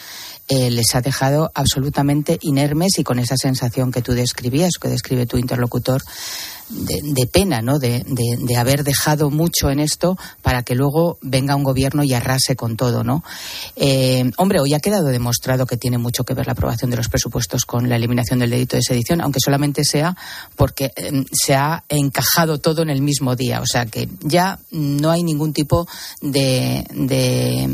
Eh, 0.47 0.69
les 0.69 0.93
ha 0.95 1.01
dejado 1.01 1.51
absolutamente 1.55 2.37
inermes 2.41 2.97
y 2.99 3.03
con 3.03 3.19
esa 3.19 3.35
sensación 3.37 3.91
que 3.91 4.01
tú 4.01 4.13
describías, 4.13 4.73
que 4.81 4.89
describe 4.89 5.25
tu 5.25 5.37
interlocutor, 5.37 6.01
de, 6.69 7.01
de 7.03 7.27
pena, 7.27 7.61
¿no? 7.61 7.77
De, 7.77 8.03
de- 8.07 8.37
de 8.39 8.57
haber 8.57 8.83
dejado 8.83 9.29
mucho 9.29 9.69
en 9.69 9.79
esto 9.79 10.17
para 10.41 10.63
que 10.63 10.75
luego 10.75 11.17
venga 11.21 11.55
un 11.55 11.63
gobierno 11.63 12.03
y 12.03 12.13
arrase 12.13 12.55
con 12.55 12.77
todo, 12.77 13.03
¿no? 13.03 13.23
Eh, 13.75 14.31
hombre, 14.37 14.59
hoy 14.59 14.73
ha 14.73 14.79
quedado 14.79 15.07
demostrado 15.09 15.65
que 15.65 15.77
tiene 15.77 15.97
mucho 15.97 16.23
que 16.23 16.33
ver 16.33 16.47
la 16.47 16.53
aprobación 16.53 16.89
de 16.89 16.97
los 16.97 17.09
presupuestos 17.09 17.65
con 17.65 17.89
la 17.89 17.97
eliminación 17.97 18.39
del 18.39 18.49
delito 18.49 18.75
de 18.77 18.81
sedición, 18.81 19.21
aunque 19.21 19.39
solamente 19.43 19.83
sea 19.83 20.15
porque 20.55 20.91
eh, 20.95 21.25
se 21.31 21.53
ha 21.53 21.83
encajado 21.89 22.57
todo 22.59 22.81
en 22.81 22.89
el 22.89 23.01
mismo 23.01 23.35
día. 23.35 23.59
O 23.61 23.67
sea 23.67 23.85
que 23.85 24.07
ya 24.21 24.57
no 24.71 25.11
hay 25.11 25.21
ningún 25.23 25.53
tipo 25.53 25.85
de, 26.21 26.85
de, 26.91 27.65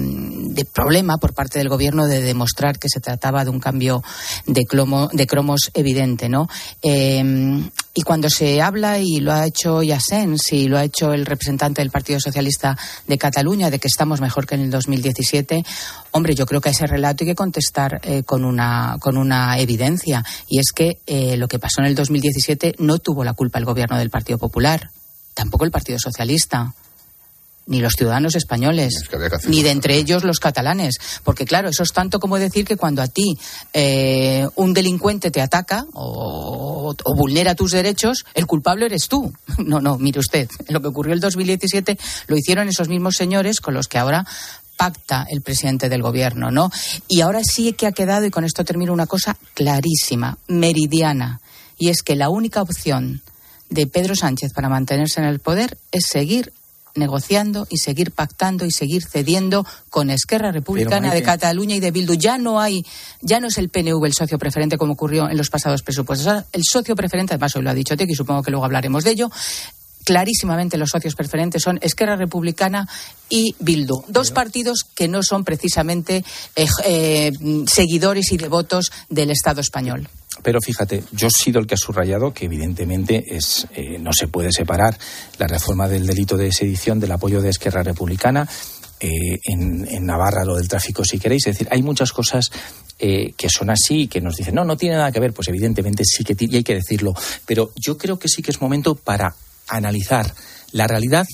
de 0.59 0.65
problema 0.65 1.17
por 1.17 1.33
parte 1.33 1.59
del 1.59 1.69
gobierno 1.69 2.07
de 2.07 2.21
demostrar 2.21 2.79
que 2.79 2.89
se 2.89 2.99
trataba 2.99 3.45
de 3.45 3.49
un 3.49 3.59
cambio 3.59 4.03
de, 4.45 4.65
clomo, 4.65 5.09
de 5.13 5.25
cromos 5.25 5.71
evidente, 5.73 6.27
¿no? 6.27 6.47
Eh, 6.81 7.69
y 7.93 8.01
cuando 8.03 8.29
se 8.29 8.61
habla, 8.61 8.99
y 8.99 9.19
lo 9.19 9.33
ha 9.33 9.45
hecho 9.45 9.81
Yassens 9.83 10.53
y 10.53 10.67
lo 10.67 10.77
ha 10.77 10.83
hecho 10.83 11.13
el 11.13 11.25
representante 11.25 11.81
del 11.81 11.91
Partido 11.91 12.19
Socialista 12.19 12.77
de 13.07 13.17
Cataluña, 13.17 13.69
de 13.69 13.79
que 13.79 13.87
estamos 13.87 14.21
mejor 14.21 14.45
que 14.45 14.55
en 14.55 14.61
el 14.61 14.69
2017, 14.69 15.65
hombre, 16.11 16.35
yo 16.35 16.45
creo 16.45 16.61
que 16.61 16.69
a 16.69 16.71
ese 16.71 16.87
relato 16.87 17.23
hay 17.23 17.29
que 17.29 17.35
contestar 17.35 17.99
eh, 18.03 18.23
con, 18.23 18.45
una, 18.45 18.97
con 18.99 19.17
una 19.17 19.59
evidencia. 19.59 20.23
Y 20.47 20.59
es 20.59 20.71
que 20.71 20.99
eh, 21.07 21.35
lo 21.37 21.47
que 21.47 21.59
pasó 21.59 21.81
en 21.81 21.87
el 21.87 21.95
2017 21.95 22.75
no 22.79 22.99
tuvo 22.99 23.23
la 23.23 23.33
culpa 23.33 23.59
el 23.59 23.65
gobierno 23.65 23.97
del 23.97 24.09
Partido 24.09 24.37
Popular, 24.37 24.91
tampoco 25.33 25.65
el 25.65 25.71
Partido 25.71 25.99
Socialista 25.99 26.73
ni 27.69 27.79
los 27.79 27.93
ciudadanos 27.93 28.35
españoles, 28.35 28.95
Es 29.03 29.07
que 29.07 29.15
había 29.15 29.29
que 29.29 29.35
hacer 29.35 29.49
ni 29.49 29.63
de 29.63 29.71
entre 29.71 29.95
ellos 29.95 30.23
los 30.23 30.39
catalanes. 30.39 30.95
Porque 31.23 31.45
claro, 31.45 31.69
eso 31.69 31.83
es 31.83 31.93
tanto 31.93 32.19
como 32.19 32.37
decir 32.37 32.65
que 32.65 32.75
cuando 32.75 33.01
a 33.01 33.07
ti 33.07 33.37
eh, 33.73 34.45
un 34.55 34.73
delincuente 34.73 35.31
te 35.31 35.41
ataca 35.41 35.85
o, 35.93 36.93
o 37.03 37.15
vulnera 37.15 37.55
tus 37.55 37.71
derechos, 37.71 38.25
el 38.33 38.45
culpable 38.45 38.87
eres 38.87 39.07
tú. 39.07 39.31
No, 39.69 39.81
no, 39.81 39.99
mire 39.99 40.19
usted, 40.19 40.49
lo 40.69 40.81
que 40.81 40.87
ocurrió 40.87 41.13
el 41.13 41.19
2017 41.19 41.99
lo 42.27 42.37
hicieron 42.37 42.67
esos 42.69 42.87
mismos 42.87 43.15
señores 43.15 43.59
con 43.59 43.75
los 43.75 43.87
que 43.87 43.99
ahora 43.99 44.25
pacta 44.77 45.27
el 45.29 45.41
presidente 45.41 45.89
del 45.89 46.01
gobierno, 46.01 46.49
¿no? 46.49 46.71
Y 47.07 47.21
ahora 47.21 47.41
sí 47.43 47.73
que 47.73 47.85
ha 47.85 47.91
quedado, 47.91 48.25
y 48.25 48.31
con 48.31 48.45
esto 48.45 48.63
termino, 48.63 48.93
una 48.93 49.05
cosa 49.05 49.37
clarísima, 49.53 50.37
meridiana, 50.47 51.41
y 51.77 51.89
es 51.89 52.01
que 52.01 52.15
la 52.15 52.29
única 52.29 52.61
opción 52.61 53.21
de 53.69 53.87
Pedro 53.87 54.15
Sánchez 54.15 54.53
para 54.53 54.69
mantenerse 54.69 55.19
en 55.19 55.27
el 55.27 55.39
poder 55.39 55.77
es 55.91 56.05
seguir 56.09 56.53
negociando 56.95 57.67
y 57.69 57.77
seguir 57.77 58.11
pactando 58.11 58.65
y 58.65 58.71
seguir 58.71 59.03
cediendo 59.05 59.65
con 59.89 60.09
Esquerra 60.09 60.51
Republicana 60.51 61.09
Maite- 61.09 61.15
de 61.15 61.23
Cataluña 61.23 61.75
y 61.75 61.79
de 61.79 61.91
Bildu. 61.91 62.13
Ya 62.15 62.37
no 62.37 62.59
hay, 62.59 62.85
ya 63.21 63.39
no 63.39 63.47
es 63.47 63.57
el 63.57 63.69
PNV 63.69 64.05
el 64.05 64.13
socio 64.13 64.37
preferente 64.37 64.77
como 64.77 64.93
ocurrió 64.93 65.29
en 65.29 65.37
los 65.37 65.49
pasados 65.49 65.81
presupuestos. 65.83 66.27
Ahora, 66.27 66.45
el 66.51 66.63
socio 66.63 66.95
preferente, 66.95 67.33
además 67.33 67.55
hoy 67.55 67.63
lo 67.63 67.69
ha 67.69 67.73
dicho 67.73 67.95
Teki, 67.95 68.13
supongo 68.15 68.43
que 68.43 68.51
luego 68.51 68.65
hablaremos 68.65 69.03
de 69.03 69.11
ello, 69.11 69.29
clarísimamente 70.05 70.77
los 70.77 70.89
socios 70.89 71.15
preferentes 71.15 71.61
son 71.61 71.77
Esquerra 71.81 72.15
Republicana 72.15 72.87
y 73.29 73.55
Bildu. 73.59 74.03
Dos 74.07 74.31
partidos 74.31 74.83
que 74.95 75.07
no 75.07 75.21
son 75.21 75.43
precisamente 75.43 76.23
eh, 76.55 76.67
eh, 76.83 77.31
seguidores 77.67 78.31
y 78.31 78.37
devotos 78.37 78.91
del 79.09 79.29
Estado 79.29 79.61
español. 79.61 80.09
Pero 80.41 80.59
fíjate, 80.61 81.03
yo 81.11 81.27
he 81.27 81.31
sido 81.31 81.59
el 81.59 81.67
que 81.67 81.75
ha 81.75 81.77
subrayado 81.77 82.33
que 82.33 82.45
evidentemente 82.45 83.23
es, 83.27 83.67
eh, 83.75 83.97
no 83.99 84.13
se 84.13 84.27
puede 84.27 84.51
separar 84.51 84.97
la 85.37 85.47
reforma 85.47 85.87
del 85.87 86.05
delito 86.05 86.37
de 86.37 86.51
sedición 86.51 86.99
del 86.99 87.11
apoyo 87.11 87.41
de 87.41 87.49
Esquerra 87.49 87.83
Republicana. 87.83 88.47
eh, 89.01 89.39
en, 89.45 90.05
Navarra 90.05 90.43
lo 90.43 90.57
del 90.57 90.67
tráfico, 90.67 91.05
si 91.05 91.19
queréis. 91.19 91.47
Es 91.47 91.55
decir, 91.55 91.67
hay 91.71 91.81
muchas 91.81 92.11
cosas 92.11 92.49
eh, 92.97 93.33
que 93.37 93.47
son 93.49 93.69
así 93.69 94.01
y 94.01 94.07
que 94.07 94.21
nos 94.21 94.35
dicen, 94.35 94.55
no, 94.55 94.65
no 94.65 94.75
tiene 94.75 94.95
nada 94.95 95.11
que 95.11 95.19
ver. 95.19 95.33
Pues 95.33 95.47
evidentemente 95.47 96.03
sí 96.03 96.23
que 96.23 96.35
tiene 96.35 96.55
y 96.55 96.57
hay 96.57 96.63
que 96.63 96.75
decirlo. 96.75 97.13
Pero 97.45 97.71
yo 97.75 97.97
creo 97.97 98.19
que 98.19 98.27
sí 98.27 98.41
que 98.41 98.51
es 98.51 98.61
momento 98.61 98.95
para 98.95 99.35
analizar 99.67 100.33
la 100.71 100.87
realidad 100.87 101.27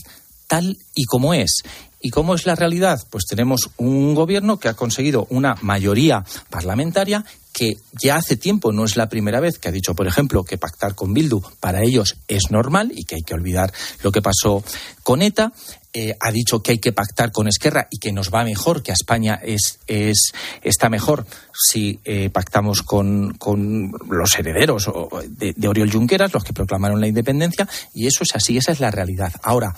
tal 0.48 0.78
y 0.94 1.06
como 1.06 1.34
es. 1.34 1.64
¿Y 2.02 2.12
cómo 2.12 2.36
es 2.36 2.46
la 2.46 2.54
realidad? 2.54 3.02
Pues 3.10 3.26
tenemos 3.26 3.72
un 3.78 4.14
gobierno 4.14 4.60
que 4.60 4.68
ha 4.68 4.76
conseguido 4.76 5.26
una 5.32 5.56
mayoría 5.62 6.24
parlamentaria 6.52 7.26
que 7.56 7.78
ya 7.94 8.18
hace 8.18 8.36
tiempo, 8.36 8.74
no 8.74 8.84
es 8.84 8.98
la 8.98 9.08
primera 9.08 9.40
vez, 9.40 9.60
que 9.60 9.70
ha 9.70 9.72
dicho, 9.72 9.96
por 9.96 10.08
ejemplo, 10.08 10.44
que 10.44 10.58
pactar 10.58 10.94
con 10.94 11.14
Bildu 11.14 11.42
para 11.62 11.84
ellos 11.84 12.18
es 12.28 12.52
normal 12.52 12.92
y 12.94 13.06
que 13.06 13.16
hay 13.16 13.22
que 13.22 13.34
olvidar 13.34 13.72
lo 14.04 14.12
que 14.12 14.22
pasó 14.22 14.62
con 15.04 15.22
ETA. 15.22 15.54
eh, 15.94 16.18
ha 16.20 16.32
dicho 16.34 16.62
que 16.62 16.72
hay 16.72 16.80
que 16.80 16.92
pactar 16.92 17.32
con 17.32 17.48
Esquerra 17.48 17.88
y 17.90 18.00
que 18.00 18.12
nos 18.12 18.30
va 18.30 18.44
mejor, 18.44 18.84
que 18.84 18.92
a 18.92 18.94
España 18.94 19.40
es, 19.42 19.80
es 19.88 20.34
está 20.64 20.90
mejor 20.90 21.26
si 21.54 22.02
eh, 22.04 22.30
pactamos 22.30 22.82
con, 22.82 23.36
con, 23.36 23.94
los 24.10 24.38
herederos 24.38 24.90
de, 25.30 25.54
de 25.56 25.68
Oriol 25.70 25.90
Junqueras, 25.90 26.34
los 26.34 26.44
que 26.44 26.52
proclamaron 26.52 27.00
la 27.00 27.08
independencia, 27.08 27.70
y 27.94 28.08
eso 28.08 28.26
es 28.26 28.36
así, 28.36 28.58
esa 28.58 28.74
es 28.74 28.82
la 28.82 28.92
realidad. 28.92 29.32
Ahora, 29.42 29.74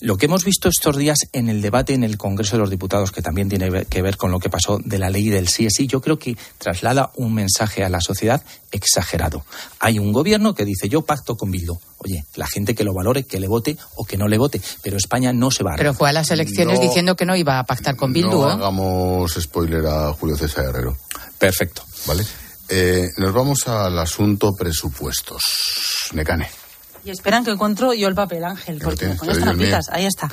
lo 0.00 0.16
que 0.16 0.26
hemos 0.26 0.44
visto 0.44 0.68
estos 0.68 0.96
días 0.96 1.18
en 1.32 1.48
el 1.48 1.62
debate 1.62 1.94
en 1.94 2.04
el 2.04 2.16
Congreso 2.18 2.56
de 2.56 2.60
los 2.60 2.70
Diputados, 2.70 3.10
que 3.10 3.22
también 3.22 3.48
tiene 3.48 3.84
que 3.86 4.02
ver 4.02 4.16
con 4.16 4.30
lo 4.30 4.38
que 4.38 4.50
pasó 4.50 4.78
de 4.84 4.98
la 4.98 5.10
ley 5.10 5.28
del 5.28 5.48
sí 5.48 5.66
es 5.66 5.74
sí, 5.76 5.86
yo 5.86 6.00
creo 6.00 6.18
que 6.18 6.36
traslada 6.58 7.10
un 7.16 7.34
mensaje 7.34 7.84
a 7.84 7.88
la 7.88 8.00
sociedad 8.00 8.42
exagerado. 8.70 9.44
Hay 9.80 9.98
un 9.98 10.12
gobierno 10.12 10.54
que 10.54 10.64
dice 10.64 10.88
yo 10.88 11.02
pacto 11.02 11.36
con 11.36 11.50
Bildu. 11.50 11.78
Oye, 11.98 12.24
la 12.36 12.46
gente 12.46 12.74
que 12.74 12.84
lo 12.84 12.94
valore, 12.94 13.24
que 13.24 13.40
le 13.40 13.48
vote 13.48 13.76
o 13.96 14.04
que 14.04 14.16
no 14.16 14.28
le 14.28 14.38
vote, 14.38 14.60
pero 14.82 14.96
España 14.96 15.32
no 15.32 15.50
se 15.50 15.64
va 15.64 15.74
a... 15.74 15.76
Pero 15.76 15.94
fue 15.94 16.08
a 16.08 16.12
las 16.12 16.30
elecciones 16.30 16.80
diciendo 16.80 17.16
que 17.16 17.26
no 17.26 17.34
iba 17.34 17.58
a 17.58 17.64
pactar 17.64 17.96
con 17.96 18.12
Bildu. 18.12 18.42
No 18.42 18.48
¿eh? 18.48 18.52
hagamos 18.52 19.32
spoiler 19.40 19.84
a 19.86 20.12
Julio 20.12 20.36
César 20.36 20.66
Herrero. 20.66 20.96
Perfecto. 21.38 21.82
¿Vale? 22.06 22.24
Eh, 22.68 23.08
nos 23.16 23.32
vamos 23.32 23.66
al 23.66 23.98
asunto 23.98 24.52
presupuestos. 24.54 25.42
Necane. 26.12 26.67
Y 27.04 27.10
esperan 27.10 27.44
que 27.44 27.50
encuentro 27.50 27.94
yo 27.94 28.08
el 28.08 28.14
papel, 28.14 28.44
Ángel, 28.44 28.80
porque 28.82 29.16
con 29.16 29.28
estas 29.28 29.44
trampitas, 29.44 29.88
ahí 29.90 30.04
está. 30.04 30.28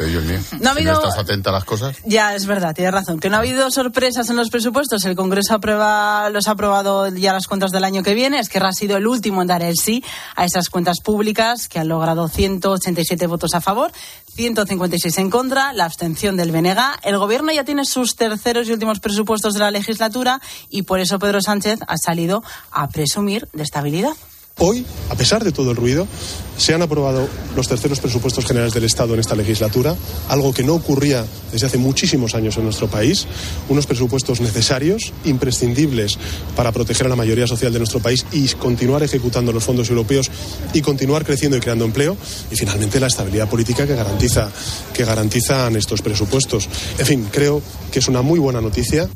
No, 0.59 0.69
ha 0.69 0.71
habido... 0.73 0.93
estás 0.93 1.17
atenta 1.17 1.49
a 1.49 1.53
las 1.53 1.63
cosas. 1.63 1.97
Ya, 2.05 2.35
es 2.35 2.45
verdad, 2.45 2.73
tienes 2.75 2.93
razón. 2.93 3.19
Que 3.19 3.29
no 3.29 3.37
ha 3.37 3.39
habido 3.39 3.69
sorpresas 3.71 4.29
en 4.29 4.35
los 4.35 4.49
presupuestos. 4.49 5.05
El 5.05 5.15
Congreso 5.15 5.53
aprueba, 5.53 6.29
los 6.29 6.47
ha 6.47 6.51
aprobado 6.51 7.07
ya 7.09 7.33
las 7.33 7.47
cuentas 7.47 7.71
del 7.71 7.83
año 7.83 8.03
que 8.03 8.13
viene. 8.13 8.39
Es 8.39 8.49
que 8.49 8.57
ha 8.57 8.71
sido 8.71 8.97
el 8.97 9.07
último 9.07 9.41
en 9.41 9.47
dar 9.47 9.61
el 9.61 9.75
sí 9.77 10.03
a 10.35 10.45
esas 10.45 10.69
cuentas 10.69 10.99
públicas 11.01 11.67
que 11.67 11.79
han 11.79 11.87
logrado 11.87 12.27
187 12.27 13.27
votos 13.27 13.53
a 13.53 13.61
favor, 13.61 13.91
156 14.35 15.17
en 15.19 15.29
contra, 15.29 15.73
la 15.73 15.85
abstención 15.85 16.35
del 16.35 16.51
BNG. 16.51 16.79
El 17.03 17.17
Gobierno 17.17 17.51
ya 17.51 17.63
tiene 17.63 17.85
sus 17.85 18.15
terceros 18.15 18.67
y 18.67 18.73
últimos 18.73 18.99
presupuestos 18.99 19.53
de 19.53 19.59
la 19.59 19.71
legislatura 19.71 20.41
y 20.69 20.83
por 20.83 20.99
eso 20.99 21.19
Pedro 21.19 21.41
Sánchez 21.41 21.79
ha 21.87 21.97
salido 21.97 22.43
a 22.71 22.87
presumir 22.89 23.47
de 23.53 23.63
estabilidad. 23.63 24.13
Hoy, 24.57 24.85
a 25.09 25.15
pesar 25.15 25.43
de 25.43 25.51
todo 25.51 25.71
el 25.71 25.77
ruido, 25.77 26.07
se 26.57 26.73
han 26.73 26.81
aprobado 26.81 27.27
los 27.57 27.67
terceros 27.67 27.99
presupuestos 27.99 28.45
generales 28.45 28.73
del 28.73 28.85
Estado 28.85 29.13
en 29.13 29.19
esta 29.19 29.35
legislatura, 29.35 29.93
algo 30.29 30.53
que 30.53 30.63
no 30.63 30.75
ocurría 30.75 31.25
desde 31.51 31.67
hace 31.67 31.77
muchísimos 31.77 32.35
años 32.35 32.55
en 32.55 32.63
nuestro 32.63 32.87
país, 32.87 33.27
unos 33.67 33.85
presupuestos 33.85 34.39
necesarios, 34.39 35.11
imprescindibles 35.25 36.17
para 36.55 36.71
proteger 36.71 37.07
a 37.07 37.09
la 37.09 37.17
mayoría 37.17 37.47
social 37.47 37.73
de 37.73 37.79
nuestro 37.79 37.99
país 37.99 38.25
y 38.31 38.47
continuar 38.47 39.03
ejecutando 39.03 39.51
los 39.51 39.63
fondos 39.63 39.89
europeos 39.89 40.31
y 40.73 40.81
continuar 40.81 41.25
creciendo 41.25 41.57
y 41.57 41.59
creando 41.59 41.83
empleo, 41.83 42.15
y 42.49 42.55
finalmente 42.55 43.01
la 43.01 43.07
estabilidad 43.07 43.49
política 43.49 43.85
que 43.85 43.95
garantiza 43.95 44.49
que 44.93 45.03
garantizan 45.03 45.75
estos 45.75 46.01
presupuestos. 46.01 46.69
En 46.97 47.05
fin, 47.05 47.27
creo 47.29 47.61
que 47.91 47.99
es 47.99 48.07
una 48.07 48.21
muy 48.21 48.39
buena 48.39 48.61
noticia. 48.61 49.09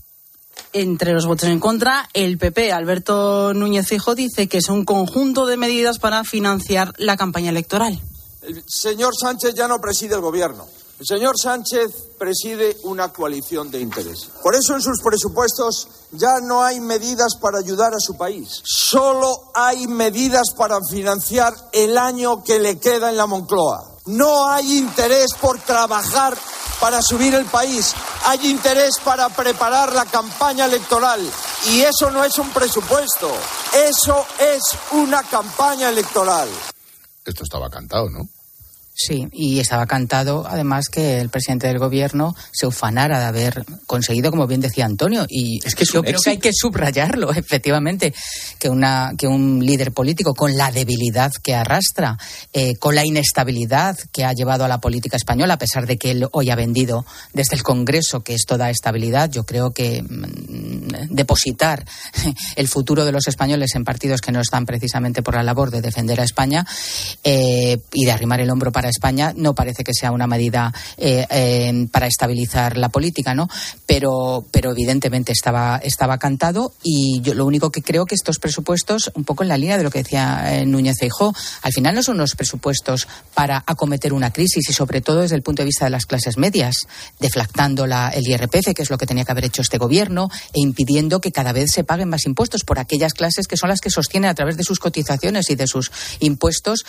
Entre 0.73 1.13
los 1.13 1.25
votos 1.25 1.49
en 1.49 1.59
contra, 1.59 2.09
el 2.13 2.37
PP, 2.37 2.71
Alberto 2.71 3.53
Núñez 3.53 3.87
Fijo, 3.87 4.15
dice 4.15 4.47
que 4.47 4.59
es 4.59 4.69
un 4.69 4.85
conjunto 4.85 5.45
de 5.45 5.57
medidas 5.57 5.99
para 5.99 6.23
financiar 6.23 6.93
la 6.97 7.17
campaña 7.17 7.49
electoral. 7.49 7.99
El 8.41 8.63
señor 8.67 9.13
Sánchez 9.19 9.53
ya 9.55 9.67
no 9.67 9.79
preside 9.79 10.15
el 10.15 10.21
gobierno. 10.21 10.65
El 10.99 11.05
señor 11.05 11.35
Sánchez 11.41 11.91
preside 12.17 12.75
una 12.83 13.13
coalición 13.13 13.71
de 13.71 13.79
interés. 13.79 14.29
Por 14.43 14.53
eso 14.53 14.75
en 14.75 14.81
sus 14.81 15.01
presupuestos 15.01 15.87
ya 16.11 16.41
no 16.41 16.61
hay 16.61 16.81
medidas 16.81 17.35
para 17.39 17.59
ayudar 17.59 17.93
a 17.93 17.99
su 17.99 18.17
país. 18.17 18.61
Solo 18.65 19.51
hay 19.53 19.87
medidas 19.87 20.53
para 20.57 20.77
financiar 20.89 21.53
el 21.71 21.97
año 21.97 22.43
que 22.43 22.59
le 22.59 22.79
queda 22.79 23.09
en 23.09 23.15
la 23.15 23.27
Moncloa. 23.27 23.95
No 24.07 24.49
hay 24.49 24.77
interés 24.77 25.33
por 25.39 25.57
trabajar 25.59 26.37
para 26.81 27.01
subir 27.01 27.33
el 27.33 27.45
país, 27.45 27.93
hay 28.25 28.47
interés 28.47 28.95
para 29.03 29.29
preparar 29.29 29.93
la 29.93 30.05
campaña 30.05 30.65
electoral 30.65 31.21
y 31.67 31.81
eso 31.81 32.09
no 32.11 32.23
es 32.23 32.37
un 32.37 32.49
presupuesto, 32.49 33.31
eso 33.73 34.25
es 34.39 34.61
una 34.91 35.23
campaña 35.23 35.89
electoral. 35.89 36.49
Esto 37.25 37.43
estaba 37.43 37.69
cantado, 37.69 38.09
¿no? 38.09 38.27
Sí, 39.01 39.29
y 39.31 39.61
estaba 39.61 39.85
cantado 39.85 40.45
además 40.45 40.89
que 40.89 41.21
el 41.21 41.29
presidente 41.29 41.67
del 41.67 41.79
gobierno 41.79 42.35
se 42.51 42.67
ufanara 42.67 43.17
de 43.17 43.25
haber 43.27 43.63
conseguido, 43.85 44.29
como 44.29 44.45
bien 44.45 44.59
decía 44.59 44.85
Antonio, 44.85 45.25
y 45.29 45.65
es 45.65 45.73
que 45.73 45.85
yo 45.85 46.03
creo 46.03 46.19
que 46.21 46.31
hay 46.31 46.37
que 46.37 46.51
subrayarlo, 46.53 47.31
efectivamente, 47.33 48.13
que 48.59 48.67
una 48.69 49.13
que 49.17 49.25
un 49.25 49.65
líder 49.65 49.93
político 49.93 50.33
con 50.33 50.57
la 50.57 50.69
debilidad 50.69 51.31
que 51.41 51.55
arrastra, 51.55 52.17
eh, 52.51 52.75
con 52.75 52.93
la 52.93 53.05
inestabilidad 53.05 53.97
que 54.11 54.25
ha 54.25 54.33
llevado 54.33 54.65
a 54.65 54.67
la 54.67 54.81
política 54.81 55.15
española, 55.15 55.53
a 55.53 55.59
pesar 55.59 55.87
de 55.87 55.97
que 55.97 56.11
él 56.11 56.27
hoy 56.33 56.49
ha 56.49 56.57
vendido 56.57 57.05
desde 57.31 57.55
el 57.55 57.63
Congreso 57.63 58.19
que 58.19 58.33
esto 58.33 58.57
da 58.57 58.69
estabilidad, 58.69 59.31
yo 59.31 59.45
creo 59.45 59.71
que 59.71 60.03
mm, 60.03 61.07
depositar 61.15 61.85
el 62.57 62.67
futuro 62.67 63.05
de 63.05 63.13
los 63.13 63.29
españoles 63.29 63.75
en 63.75 63.85
partidos 63.85 64.19
que 64.19 64.33
no 64.33 64.41
están 64.41 64.65
precisamente 64.65 65.23
por 65.23 65.35
la 65.35 65.43
labor 65.43 65.71
de 65.71 65.79
defender 65.79 66.19
a 66.19 66.25
España 66.25 66.67
eh, 67.23 67.77
y 67.93 68.03
de 68.03 68.11
arrimar 68.11 68.41
el 68.41 68.49
hombro 68.49 68.73
para 68.73 68.88
España 68.89 69.33
no 69.35 69.55
parece 69.55 69.83
que 69.83 69.93
sea 69.93 70.11
una 70.11 70.27
medida 70.27 70.73
eh, 70.97 71.25
eh, 71.29 71.87
para 71.91 72.07
estabilizar 72.07 72.77
la 72.77 72.89
política, 72.89 73.33
¿no? 73.33 73.47
Pero, 73.85 74.45
pero 74.51 74.71
evidentemente 74.71 75.31
estaba, 75.31 75.79
estaba 75.83 76.17
cantado 76.17 76.73
y 76.83 77.21
yo 77.21 77.33
lo 77.33 77.45
único 77.45 77.71
que 77.71 77.81
creo 77.81 78.05
que 78.05 78.15
estos 78.15 78.39
presupuestos, 78.39 79.11
un 79.15 79.23
poco 79.23 79.43
en 79.43 79.49
la 79.49 79.57
línea 79.57 79.77
de 79.77 79.83
lo 79.83 79.91
que 79.91 79.99
decía 79.99 80.59
eh, 80.59 80.65
Núñez 80.65 80.97
Feijó, 80.99 81.33
al 81.61 81.71
final 81.71 81.95
no 81.95 82.03
son 82.03 82.15
unos 82.15 82.35
presupuestos 82.35 83.07
para 83.33 83.63
acometer 83.65 84.13
una 84.13 84.31
crisis 84.31 84.69
y 84.69 84.73
sobre 84.73 85.01
todo 85.01 85.21
desde 85.21 85.35
el 85.35 85.41
punto 85.41 85.61
de 85.61 85.67
vista 85.67 85.85
de 85.85 85.91
las 85.91 86.05
clases 86.05 86.37
medias, 86.37 86.87
deflactando 87.19 87.87
la, 87.87 88.09
el 88.09 88.27
IRPF, 88.27 88.73
que 88.75 88.81
es 88.81 88.89
lo 88.89 88.97
que 88.97 89.05
tenía 89.05 89.25
que 89.25 89.31
haber 89.31 89.45
hecho 89.45 89.61
este 89.61 89.77
gobierno, 89.77 90.29
e 90.53 90.59
impidiendo 90.59 91.21
que 91.21 91.31
cada 91.31 91.53
vez 91.53 91.71
se 91.71 91.83
paguen 91.83 92.09
más 92.09 92.25
impuestos 92.25 92.63
por 92.63 92.79
aquellas 92.79 93.13
clases 93.13 93.47
que 93.47 93.57
son 93.57 93.69
las 93.69 93.81
que 93.81 93.89
sostienen 93.89 94.29
a 94.29 94.35
través 94.35 94.57
de 94.57 94.63
sus 94.63 94.79
cotizaciones 94.79 95.49
y 95.49 95.55
de 95.55 95.67
sus 95.67 95.91
impuestos 96.19 96.85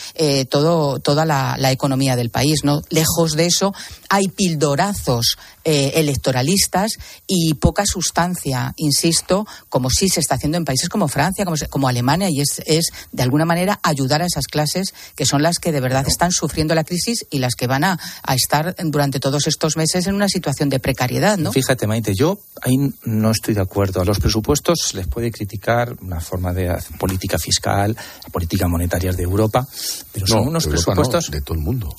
todo, 0.48 0.98
toda 0.98 1.24
la, 1.24 1.56
la 1.58 1.70
economía 1.70 1.89
economía 1.90 2.14
del 2.14 2.30
país. 2.30 2.60
¿no? 2.62 2.82
Lejos 2.88 3.32
de 3.32 3.46
eso, 3.46 3.74
hay 4.08 4.28
pildorazos 4.28 5.36
eh, 5.64 5.92
electoralistas 5.96 6.92
y 7.26 7.54
poca 7.54 7.84
sustancia, 7.86 8.72
insisto, 8.76 9.46
como 9.68 9.90
sí 9.90 10.08
se 10.08 10.20
está 10.20 10.36
haciendo 10.36 10.56
en 10.56 10.64
países 10.64 10.88
como 10.88 11.08
Francia, 11.08 11.44
como, 11.44 11.56
como 11.68 11.88
Alemania, 11.88 12.28
y 12.30 12.40
es, 12.40 12.62
es, 12.66 12.86
de 13.12 13.22
alguna 13.22 13.44
manera 13.44 13.78
ayudar 13.82 14.22
a 14.22 14.26
esas 14.26 14.46
clases 14.46 14.94
que 15.14 15.26
son 15.26 15.42
las 15.42 15.58
que 15.58 15.72
de 15.72 15.80
verdad 15.80 16.06
están 16.08 16.32
sufriendo 16.32 16.74
la 16.74 16.84
crisis 16.84 17.26
y 17.30 17.38
las 17.38 17.54
que 17.54 17.66
van 17.66 17.84
a, 17.84 17.98
a 18.22 18.34
estar 18.34 18.74
durante 18.84 19.20
todos 19.20 19.46
estos 19.46 19.76
meses 19.76 20.06
en 20.06 20.14
una 20.14 20.28
situación 20.28 20.68
de 20.68 20.80
precariedad. 20.80 21.38
¿no? 21.38 21.52
Fíjate, 21.52 21.86
Maite, 21.86 22.14
yo 22.14 22.38
ahí 22.62 22.76
no 23.04 23.30
estoy 23.30 23.54
de 23.54 23.60
acuerdo. 23.60 24.00
A 24.00 24.04
los 24.04 24.18
presupuestos 24.18 24.94
les 24.94 25.06
puede 25.08 25.30
criticar 25.30 25.94
una 26.00 26.20
forma 26.20 26.52
de 26.52 26.76
política 26.98 27.38
fiscal, 27.38 27.96
política 28.32 28.66
monetaria 28.66 29.12
de 29.12 29.22
Europa, 29.22 29.66
pero 30.12 30.26
son 30.26 30.48
unos 30.48 30.66
presupuestos 30.66 31.30
de 31.30 31.40
todo 31.40 31.54
el 31.54 31.60
mundo. 31.60 31.94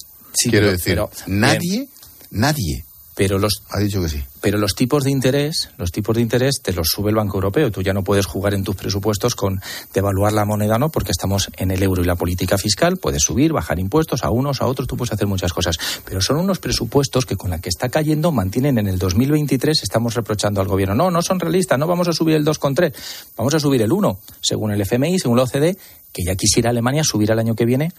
Quiero 0.50 0.72
decir, 0.72 1.00
nadie, 1.28 1.90
nadie 2.32 2.86
pero 3.22 3.38
los 3.38 3.62
ha 3.70 3.78
dicho 3.78 4.02
que 4.02 4.10
sí. 4.10 4.20
Pero 4.42 4.58
los 4.58 4.74
tipos 4.74 5.04
de 5.04 5.12
interés, 5.12 5.70
los 5.78 5.92
tipos 5.92 6.16
de 6.16 6.24
interés 6.24 6.60
te 6.64 6.74
los 6.74 6.88
sube 6.88 7.12
el 7.12 7.16
Banco 7.16 7.38
Europeo. 7.38 7.70
Tú 7.70 7.84
ya 7.84 7.94
no 7.94 8.04
puedes 8.04 8.26
jugar 8.26 8.56
en 8.56 8.64
tus 8.64 8.76
presupuestos 8.76 9.36
con 9.36 9.62
devaluar 9.94 10.34
la 10.34 10.44
moneda, 10.44 10.80
no, 10.80 10.90
porque 10.90 11.12
estamos 11.12 11.52
en 11.58 11.70
el 11.70 11.84
euro 11.84 12.02
y 12.02 12.06
la 12.06 12.16
política 12.16 12.58
fiscal. 12.58 12.98
Puedes 12.98 13.22
subir, 13.22 13.54
bajar 13.54 13.78
impuestos 13.78 14.24
a 14.24 14.32
unos, 14.32 14.64
a 14.64 14.66
otros. 14.66 14.88
Tú 14.88 14.98
puedes 14.98 15.14
hacer 15.14 15.28
muchas 15.28 15.54
cosas. 15.54 15.78
Pero 16.04 16.20
son 16.20 16.38
unos 16.38 16.58
presupuestos 16.58 17.28
que 17.28 17.36
con 17.36 17.52
la 17.52 17.60
que 17.60 17.70
está 17.70 17.90
cayendo 17.90 18.32
mantienen 18.32 18.80
en 18.80 18.88
el 18.88 18.98
2023. 18.98 19.84
Estamos 19.84 20.16
reprochando 20.16 20.60
al 20.60 20.68
gobierno. 20.68 20.96
No, 20.96 21.12
no 21.12 21.22
son 21.22 21.40
realistas. 21.40 21.78
No 21.78 21.86
vamos 21.86 22.08
a 22.08 22.14
subir 22.14 22.36
el 22.36 22.44
2,3. 22.44 22.92
Vamos 23.38 23.54
a 23.54 23.60
subir 23.60 23.84
el 23.84 23.92
1, 23.92 24.20
según 24.42 24.72
el 24.72 24.82
FMI, 24.82 25.20
según 25.20 25.38
la 25.38 25.44
OCDE, 25.44 25.78
que 26.12 26.24
ya 26.26 26.34
quisiera 26.34 26.72
Alemania 26.72 27.04
subir 27.04 27.30
el 27.30 27.38
año 27.38 27.54
que 27.54 27.66
viene 27.66 27.92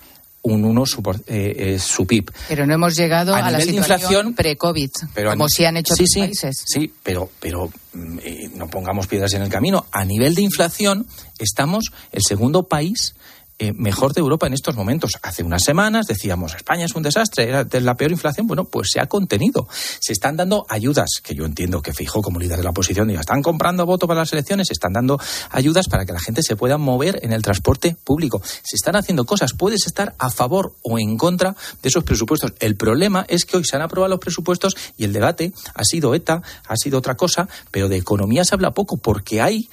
un 0.43 0.65
1 0.65 0.87
su, 0.87 1.03
eh, 1.27 1.55
eh, 1.57 1.79
su 1.79 2.07
PIB. 2.07 2.31
Pero 2.49 2.67
no 2.67 2.75
hemos 2.75 2.97
llegado 2.97 3.35
a, 3.35 3.51
la 3.51 3.61
situación 3.61 4.35
pre-COVID, 4.35 4.91
como 5.31 5.49
si 5.49 5.65
han 5.65 5.77
hecho 5.77 5.95
sí, 5.95 6.03
otros 6.03 6.11
sí, 6.13 6.21
países. 6.21 6.65
Sí, 6.67 6.93
pero, 7.03 7.31
pero 7.41 7.71
mm, 7.93 8.19
eh, 8.23 8.51
no 8.55 8.69
pongamos 8.69 9.07
piedras 9.07 9.33
en 9.35 9.43
el 9.43 9.49
camino. 9.49 9.87
A 9.93 10.05
nivel 10.05 10.35
de 10.35 10.43
inflación, 10.43 11.07
estamos 11.39 11.93
el 12.11 12.23
segundo 12.27 12.65
país 12.65 13.15
eh, 13.63 13.73
mejor 13.77 14.13
de 14.13 14.21
Europa 14.21 14.49
en 14.49 14.55
estos 14.55 14.75
momentos. 14.75 15.13
Hace 15.23 15.45
unas 15.45 15.63
semanas 15.63 16.09
decíamos, 16.09 16.53
España 16.53 16.85
es 16.85 16.97
un 16.97 17.05
desastre, 17.05 17.45
era 17.45 17.65
la 17.71 17.95
peor 17.95 18.11
inflación. 18.11 18.49
Bueno, 18.49 18.65
pues 18.65 18.89
se 18.91 18.99
ha 18.99 19.07
contenido. 19.07 19.69
Se 20.01 20.13
están 20.13 20.37
dando 20.37 20.67
ayudas, 20.69 21.21
que 21.23 21.37
yo 21.37 21.45
entiendo 21.45 21.81
que 21.81 21.93
fijo 21.93 22.23
como 22.23 22.41
líder 22.41 22.57
de 22.57 22.65
la 22.65 22.71
oposición, 22.71 23.09
y 23.11 23.15
están 23.15 23.41
comprando 23.41 23.87
voto 23.87 24.09
para 24.09 24.19
las 24.19 24.33
elecciones, 24.33 24.67
se 24.67 24.73
están 24.73 24.95
dando 24.95 25.17
ayudas 25.51 25.87
para 25.87 26.05
que 26.05 26.13
la 26.13 26.19
gente 26.19 26.43
se 26.43 26.57
pueda 26.57 26.77
mover 26.77 27.21
en 27.23 27.33
el 27.33 27.41
transporte 27.41 27.97
público. 28.03 28.43
Se 28.65 28.75
están 28.75 28.97
haciendo 28.97 29.27
cosas. 29.27 29.53
Puedes 29.53 29.87
estar 29.87 30.17
a 30.19 30.29
favor 30.31 30.75
o 30.83 30.99
en 30.99 31.17
contra 31.17 31.55
de 31.83 31.89
esos 31.89 32.03
presupuestos. 32.03 32.55
El 32.59 32.75
problema 32.75 33.25
es 33.29 33.45
que 33.45 33.59
hoy 33.59 33.65
se 33.65 33.77
han 33.77 33.83
aprobado 33.83 34.11
los 34.11 34.19
presupuestos 34.19 34.75
y 34.99 35.05
el 35.05 35.13
debate 35.13 35.53
ha 35.73 35.85
sido 35.85 36.17
ETA, 36.17 36.43
ha 36.67 36.77
sido 36.77 36.99
otra 36.99 37.15
cosa, 37.15 37.49
pero 37.71 37.89
de 37.89 37.97
economía 37.97 38.45
se 38.45 38.57
habla 38.57 38.73
poco 38.73 38.97
porque 38.97 39.41
hay 39.41 39.69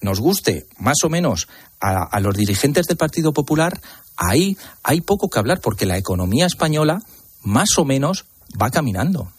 nos 0.00 0.20
guste 0.20 0.66
más 0.78 0.96
o 1.04 1.08
menos 1.08 1.48
a, 1.80 2.18
los 2.20 2.36
dirigentes 2.36 2.86
del 2.86 2.96
Partido 2.96 3.32
Popular, 3.32 3.80
ahí 4.16 4.56
hay 4.82 5.00
poco 5.00 5.28
que 5.28 5.38
hablar 5.38 5.60
porque 5.60 5.86
la 5.86 5.96
economía 5.96 6.46
española 6.46 7.02
más 7.42 7.78
o 7.78 7.84
menos 7.84 8.24
va 8.60 8.70
caminando. 8.70 9.30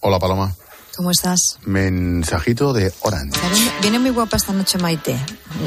Hola, 0.00 0.18
Paloma. 0.18 0.54
¿Cómo 0.96 1.10
estás? 1.10 1.58
Mensajito 1.66 2.72
de 2.72 2.90
Orange. 3.00 3.38
Viene 3.82 3.98
muy 3.98 4.10
guapa 4.10 4.38
esta 4.38 4.54
noche 4.54 4.78
Maite. 4.78 5.14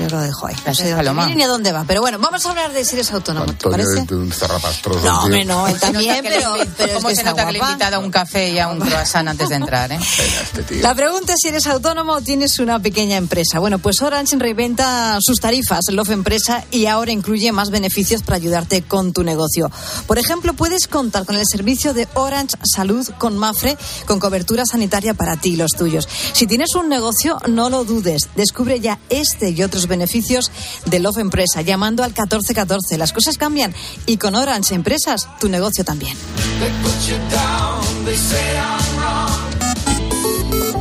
Yo 0.02 0.10
lo 0.10 0.22
dejo 0.22 0.48
ahí. 0.48 0.56
No 0.66 0.74
sé 0.74 0.90
dónde 0.92 1.14
viene 1.14 1.36
ni 1.36 1.44
a 1.44 1.48
dónde 1.48 1.72
va. 1.72 1.84
Pero 1.88 2.02
bueno, 2.02 2.18
vamos 2.18 2.46
a 2.46 2.50
hablar 2.50 2.74
de 2.74 2.84
si 2.84 2.96
eres 2.96 3.12
autónomo. 3.12 3.46
¿Te 3.46 3.52
Antonio 3.52 3.78
parece? 3.78 4.04
es 4.06 4.12
un 4.12 4.32
zarrapastroso. 4.32 5.06
No, 5.06 5.24
hombre, 5.24 5.46
no, 5.46 5.68
él 5.68 5.80
también, 5.80 6.24
pero, 6.24 6.56
pero 6.78 6.90
es 6.90 6.96
¿Cómo 6.96 7.10
que 7.10 7.16
se 7.16 7.24
nota 7.24 7.46
que 7.46 7.52
le 7.54 7.60
he 7.60 7.62
invitado 7.62 7.96
a 7.98 8.00
un 8.00 8.12
café 8.12 8.50
y 8.50 8.60
a 8.60 8.68
un 8.68 8.80
croissant 8.80 9.28
antes 9.28 9.50
de 9.50 9.56
entrar, 9.56 9.92
eh? 9.92 10.00
Este 10.00 10.82
La 10.82 10.96
pregunta 10.96 11.34
es 11.34 11.40
si 11.42 11.50
eres 11.50 11.68
autónomo 11.68 12.14
o 12.14 12.22
tienes 12.22 12.58
una 12.60 12.80
pequeña 12.80 13.18
empresa. 13.18 13.60
Bueno, 13.60 13.78
pues 13.80 14.02
Orange 14.02 14.36
reinventa 14.38 15.18
sus 15.22 15.40
tarifas, 15.40 15.86
Love 15.92 16.10
Empresa, 16.10 16.64
y 16.72 16.88
ahora 16.88 17.12
incluye 17.12 17.52
más 17.52 17.70
beneficios 17.70 18.24
para 18.24 18.38
ayudarte 18.38 18.82
con 18.82 19.14
tu 19.14 19.24
negocio. 19.24 19.72
Por 20.08 20.18
ejemplo, 20.18 20.54
puedes 20.54 20.88
contar 20.88 21.26
con 21.26 21.36
el 21.36 21.46
servicio 21.48 21.94
de 21.94 22.08
Orange 22.16 22.58
Salud 22.64 23.08
con 23.18 23.38
Mafre, 23.38 23.78
con 24.06 24.20
cobertura 24.20 24.66
sanitaria 24.66 25.14
para 25.20 25.36
ti 25.36 25.50
y 25.50 25.56
los 25.58 25.72
tuyos. 25.72 26.08
Si 26.34 26.48
tienes 26.48 26.74
un 26.74 26.90
negocio, 26.90 27.38
no 27.48 27.70
lo 27.70 27.84
dudes. 27.84 28.30
Descubre 28.36 28.80
ya 28.80 28.98
este 29.10 29.50
y 29.52 29.62
otros 29.62 29.88
beneficios 29.88 30.52
de 30.86 31.00
Love 31.00 31.20
Empresa 31.20 31.62
llamando 31.62 32.04
al 32.04 32.12
1414. 32.12 32.98
Las 32.98 33.14
cosas 33.14 33.38
cambian 33.38 33.76
y 34.06 34.18
con 34.18 34.34
Orange 34.34 34.74
Empresas, 34.74 35.28
tu 35.40 35.50
negocio 35.50 35.84
también. 35.84 36.18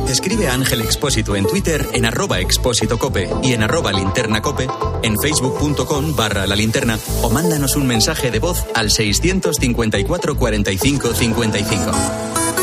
Escribe 0.09 0.47
a 0.47 0.53
Ángel 0.53 0.81
Expósito 0.81 1.35
en 1.35 1.45
Twitter 1.45 1.87
en 1.93 2.05
arroba 2.05 2.39
expósito 2.39 2.97
y 3.43 3.53
en 3.53 3.61
arroba 3.61 3.91
en 3.91 5.15
facebook.com 5.21 6.15
barra 6.15 6.47
la 6.47 6.55
linterna 6.55 6.97
o 7.21 7.29
mándanos 7.29 7.75
un 7.75 7.85
mensaje 7.85 8.31
de 8.31 8.39
voz 8.39 8.65
al 8.73 8.89
654 8.89 10.35
45 10.35 11.13
55. 11.13 12.58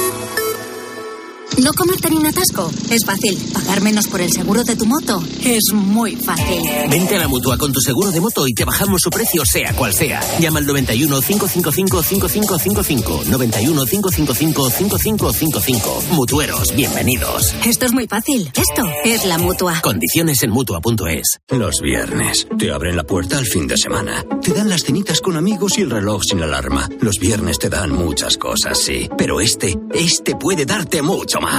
¿No 1.66 1.72
comerte 1.72 2.08
ni 2.10 2.16
un 2.16 2.26
atasco? 2.26 2.70
Es 2.90 3.04
fácil. 3.04 3.36
¿Pagar 3.52 3.80
menos 3.80 4.06
por 4.06 4.20
el 4.20 4.30
seguro 4.30 4.62
de 4.62 4.76
tu 4.76 4.86
moto? 4.86 5.20
Es 5.42 5.72
muy 5.74 6.14
fácil. 6.14 6.62
Vente 6.88 7.16
a 7.16 7.18
la 7.18 7.26
mutua 7.26 7.58
con 7.58 7.72
tu 7.72 7.80
seguro 7.80 8.12
de 8.12 8.20
moto 8.20 8.46
y 8.46 8.54
te 8.54 8.64
bajamos 8.64 9.02
su 9.02 9.10
precio, 9.10 9.44
sea 9.44 9.74
cual 9.74 9.92
sea. 9.92 10.20
Llama 10.38 10.60
al 10.60 10.66
91 10.66 11.20
555 11.20 12.02
5555. 12.04 13.22
91 13.26 13.84
555 13.84 14.70
5555. 14.70 16.02
Mutueros, 16.12 16.72
bienvenidos. 16.76 17.52
Esto 17.64 17.86
es 17.86 17.92
muy 17.92 18.06
fácil. 18.06 18.48
Esto 18.54 18.88
es 19.04 19.24
la 19.24 19.36
mutua. 19.36 19.80
Condiciones 19.82 20.44
en 20.44 20.50
mutua.es. 20.50 21.40
Los 21.48 21.80
viernes. 21.80 22.46
Te 22.56 22.70
abren 22.70 22.94
la 22.94 23.02
puerta 23.02 23.38
al 23.38 23.46
fin 23.46 23.66
de 23.66 23.76
semana. 23.76 24.24
Te 24.40 24.52
dan 24.52 24.68
las 24.68 24.84
cenitas 24.84 25.20
con 25.20 25.36
amigos 25.36 25.78
y 25.78 25.80
el 25.80 25.90
reloj 25.90 26.22
sin 26.22 26.40
alarma. 26.44 26.88
Los 27.00 27.18
viernes 27.18 27.58
te 27.58 27.68
dan 27.68 27.90
muchas 27.90 28.36
cosas, 28.36 28.78
sí. 28.78 29.10
Pero 29.18 29.40
este, 29.40 29.76
este 29.92 30.36
puede 30.36 30.64
darte 30.64 31.02
mucho 31.02 31.40
más. 31.40 31.55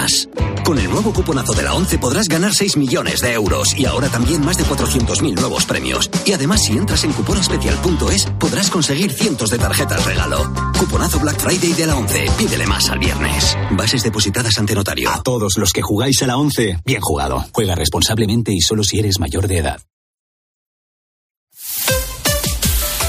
Con 0.64 0.78
el 0.78 0.90
nuevo 0.90 1.12
cuponazo 1.12 1.54
de 1.54 1.64
la 1.64 1.74
11 1.74 1.98
podrás 1.98 2.28
ganar 2.28 2.54
6 2.54 2.78
millones 2.78 3.22
de 3.22 3.34
euros 3.34 3.78
y 3.78 3.86
ahora 3.86 4.10
también 4.10 4.44
más 4.46 4.58
de 4.58 4.64
400.000 4.64 5.40
nuevos 5.40 5.66
premios. 5.66 6.10
Y 6.26 6.34
además, 6.34 6.64
si 6.64 6.74
entras 6.74 7.04
en 7.04 7.14
cuponespecial.es, 7.14 8.26
podrás 8.40 8.70
conseguir 8.70 9.12
cientos 9.12 9.50
de 9.50 9.58
tarjetas 9.58 10.06
regalo. 10.06 10.52
Cuponazo 10.78 11.20
Black 11.20 11.40
Friday 11.40 11.74
de 11.74 11.88
la 11.88 11.96
11. 11.96 12.26
Pídele 12.38 12.68
más 12.68 12.90
al 12.90 13.00
viernes. 13.00 13.58
Bases 13.72 14.04
depositadas 14.04 14.58
ante 14.58 14.76
notario. 14.76 15.10
A 15.10 15.22
todos 15.24 15.58
los 15.58 15.74
que 15.74 15.82
jugáis 15.82 16.22
a 16.22 16.28
la 16.28 16.38
11, 16.38 16.82
bien 16.86 17.02
jugado. 17.02 17.46
Juega 17.54 17.74
responsablemente 17.76 18.52
y 18.54 18.62
solo 18.62 18.84
si 18.84 19.00
eres 19.00 19.20
mayor 19.20 19.48
de 19.48 19.58
edad. 19.60 19.82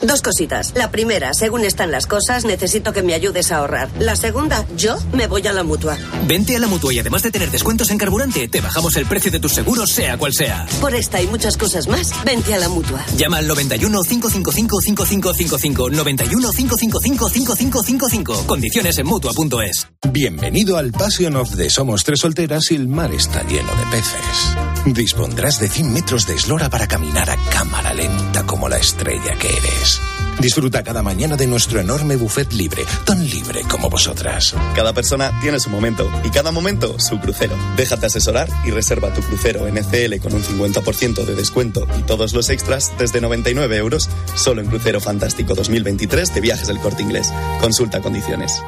Dos 0.00 0.22
cositas. 0.22 0.72
La 0.74 0.90
primera, 0.90 1.32
según 1.34 1.64
están 1.64 1.92
las 1.92 2.06
cosas, 2.06 2.44
necesito 2.44 2.92
que 2.92 3.02
me 3.02 3.14
ayudes 3.14 3.52
a 3.52 3.58
ahorrar. 3.58 3.88
La 4.00 4.16
segunda, 4.16 4.66
yo 4.76 4.96
me 5.12 5.28
voy 5.28 5.46
a 5.46 5.52
la 5.52 5.62
mutua. 5.62 5.96
Vente 6.26 6.56
a 6.56 6.58
la 6.58 6.66
mutua 6.66 6.92
y 6.92 6.98
además 6.98 7.22
de 7.22 7.30
tener 7.30 7.50
descuentos 7.50 7.90
en 7.90 7.98
carburante, 7.98 8.48
te 8.48 8.60
bajamos 8.60 8.96
el 8.96 9.06
precio 9.06 9.30
de 9.30 9.38
tus 9.38 9.52
seguros, 9.52 9.90
sea 9.90 10.18
cual 10.18 10.32
sea. 10.34 10.66
Por 10.80 10.94
esta 10.94 11.22
y 11.22 11.28
muchas 11.28 11.56
cosas 11.56 11.86
más, 11.86 12.12
vente 12.24 12.52
a 12.54 12.58
la 12.58 12.68
mutua. 12.68 13.04
Llama 13.16 13.38
al 13.38 13.46
91 13.46 14.02
555 14.02 14.80
5555. 14.82 15.90
91 15.90 16.50
555 16.50 17.28
5555. 17.28 18.46
Condiciones 18.46 18.98
en 18.98 19.06
mutua.es. 19.06 19.86
Bienvenido 20.10 20.76
al 20.76 20.90
Passion 20.90 21.36
of 21.36 21.56
the 21.56 21.70
Somos 21.70 22.02
Tres 22.02 22.20
Solteras 22.20 22.70
y 22.72 22.74
el 22.74 22.88
mar 22.88 23.14
está 23.14 23.42
lleno 23.44 23.72
de 23.76 23.86
peces. 23.92 24.73
Dispondrás 24.86 25.60
de 25.60 25.68
100 25.68 25.92
metros 25.92 26.26
de 26.26 26.34
eslora 26.34 26.68
para 26.68 26.86
caminar 26.86 27.30
a 27.30 27.36
cámara 27.50 27.94
lenta 27.94 28.44
como 28.44 28.68
la 28.68 28.76
estrella 28.76 29.34
que 29.38 29.48
eres. 29.48 30.00
Disfruta 30.40 30.82
cada 30.82 31.02
mañana 31.02 31.36
de 31.36 31.46
nuestro 31.46 31.80
enorme 31.80 32.16
buffet 32.16 32.52
libre, 32.52 32.84
tan 33.06 33.24
libre 33.24 33.62
como 33.62 33.88
vosotras. 33.88 34.54
Cada 34.76 34.92
persona 34.92 35.32
tiene 35.40 35.58
su 35.58 35.70
momento 35.70 36.10
y 36.22 36.28
cada 36.28 36.50
momento 36.50 36.98
su 36.98 37.18
crucero. 37.18 37.56
Déjate 37.76 38.06
asesorar 38.06 38.48
y 38.66 38.72
reserva 38.72 39.14
tu 39.14 39.22
crucero 39.22 39.66
en 39.66 39.78
ECL 39.78 40.20
con 40.20 40.34
un 40.34 40.42
50% 40.42 41.24
de 41.24 41.34
descuento 41.34 41.86
y 41.98 42.02
todos 42.02 42.34
los 42.34 42.50
extras 42.50 42.92
desde 42.98 43.22
99 43.22 43.76
euros 43.76 44.10
solo 44.34 44.60
en 44.60 44.66
Crucero 44.66 45.00
Fantástico 45.00 45.54
2023 45.54 46.34
de 46.34 46.40
Viajes 46.42 46.68
del 46.68 46.78
Corte 46.78 47.02
Inglés. 47.02 47.32
Consulta 47.60 48.00
condiciones. 48.00 48.60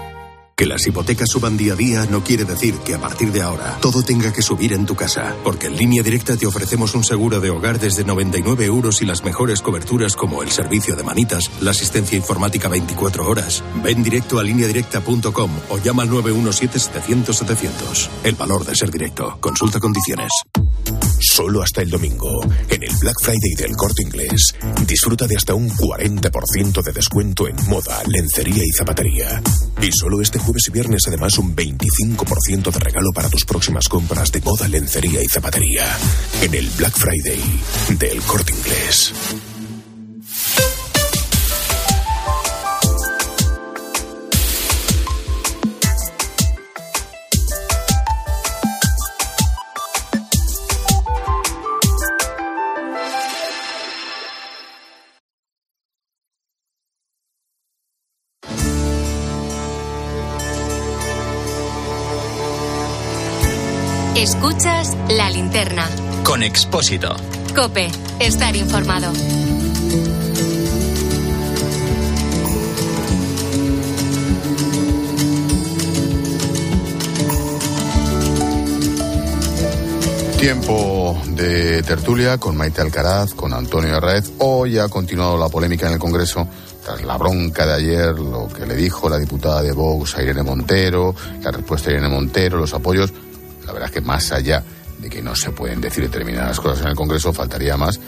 Que 0.59 0.65
las 0.65 0.87
hipotecas 0.87 1.29
suban 1.29 1.59
día 1.59 1.75
a 1.75 1.77
día 1.77 2.07
no 2.07 2.25
quiere 2.25 2.47
decir 2.47 2.79
que 2.79 2.95
a 2.95 2.99
partir 2.99 3.31
de 3.31 3.43
ahora 3.43 3.77
todo 3.83 4.03
tenga 4.03 4.33
que 4.33 4.41
subir 4.41 4.73
en 4.73 4.87
tu 4.87 4.95
casa, 4.95 5.37
porque 5.45 5.67
en 5.67 5.77
línea 5.77 6.03
directa 6.03 6.35
te 6.35 6.47
ofrecemos 6.47 6.95
un 6.95 7.05
seguro 7.05 7.41
de 7.41 7.51
hogar 7.51 7.79
desde 7.79 8.05
99 8.05 8.65
euros 8.65 9.03
y 9.03 9.05
las 9.05 9.23
mejores 9.23 9.61
coberturas 9.61 10.17
como 10.17 10.43
el 10.43 10.51
servicio 10.51 10.97
de 10.97 11.03
manitas, 11.03 11.51
la 11.61 11.73
asistencia 11.73 12.17
informática 12.17 12.71
24 12.71 13.29
horas. 13.29 13.63
Ven 13.85 14.03
directo 14.03 14.39
a 14.39 14.45
lineadirecta.com 14.45 15.51
o 15.69 15.77
llama 15.77 16.05
al 16.05 16.09
917-700-700. 16.09 18.09
El 18.25 18.37
valor 18.37 18.65
de 18.65 18.77
ser 18.77 18.91
directo. 18.91 19.37
Consulta 19.43 19.79
condiciones. 19.79 20.31
Solo 21.21 21.63
hasta 21.63 21.83
el 21.83 21.91
domingo, 21.91 22.43
en 22.69 22.83
el 22.83 22.95
Black 23.01 23.17
Friday 23.23 23.55
del 23.57 23.77
Corte 23.77 24.03
Inglés, 24.03 24.55
disfruta 24.87 25.27
de 25.27 25.37
hasta 25.37 25.55
un 25.55 25.69
40% 25.71 26.83
de 26.83 26.93
descuento 26.93 27.49
en 27.49 27.57
moda, 27.69 28.03
lencería 28.07 28.63
y 28.63 28.73
zapatería. 28.77 29.43
Y 29.81 29.91
solo 29.93 30.21
este 30.21 30.39
jueves 30.39 30.69
y 30.69 30.71
viernes 30.73 31.03
además 31.07 31.39
un 31.39 31.55
25% 31.55 32.71
de 32.71 32.79
regalo 32.79 33.11
para 33.15 33.29
tus 33.29 33.45
próximas 33.45 33.89
compras 33.89 34.31
de 34.31 34.41
moda, 34.41 34.69
lencería 34.69 35.23
y 35.23 35.27
zapatería. 35.27 35.85
En 36.43 36.55
el 36.55 36.69
Black 36.77 36.97
Friday 36.97 37.43
del 37.99 38.21
Corte 38.23 38.53
Inglés. 38.53 39.56
Escuchas 64.27 64.97
la 65.11 65.31
linterna. 65.31 65.89
Con 66.25 66.43
Expósito. 66.43 67.15
Cope, 67.55 67.89
estar 68.19 68.57
informado. 68.57 69.13
Tiempo 80.41 81.23
de 81.29 81.85
tertulia 81.85 82.39
con 82.39 82.57
Maite 82.57 82.81
Alcaraz, 82.81 83.33
con 83.33 83.53
Antonio 83.53 83.95
Arraez. 83.95 84.33
Hoy 84.39 84.81
ha 84.81 84.89
continuado 84.89 85.39
la 85.39 85.49
polémica 85.49 85.87
en 85.87 85.93
el 85.93 85.99
Congreso 86.01 86.49
tras 86.85 87.05
la 87.05 87.17
bronca 87.17 87.65
de 87.65 87.75
ayer, 87.75 88.19
lo 88.19 88.49
que 88.49 88.67
le 88.67 88.75
dijo 88.75 89.09
la 89.09 89.19
diputada 89.19 89.63
de 89.63 89.71
Vox 89.71 90.17
a 90.17 90.23
Irene 90.25 90.43
Montero, 90.43 91.15
la 91.43 91.53
respuesta 91.53 91.91
de 91.91 91.99
Irene 91.99 92.13
Montero, 92.13 92.59
los 92.59 92.75
apoyos. 92.75 93.13
Verdad 93.77 93.91
es 93.91 93.95
que 93.95 94.01
más 94.01 94.33
allá 94.33 94.65
de 94.97 95.11
que 95.11 95.21
no 95.21 95.37
se 95.37 95.51
pueden 95.51 95.83
decir 95.83 96.05
determinadas 96.05 96.59
cosas 96.61 96.81
en 96.81 96.89
el 96.89 96.97
Congreso, 96.97 97.31
faltaría 97.31 97.77
más. 97.77 98.01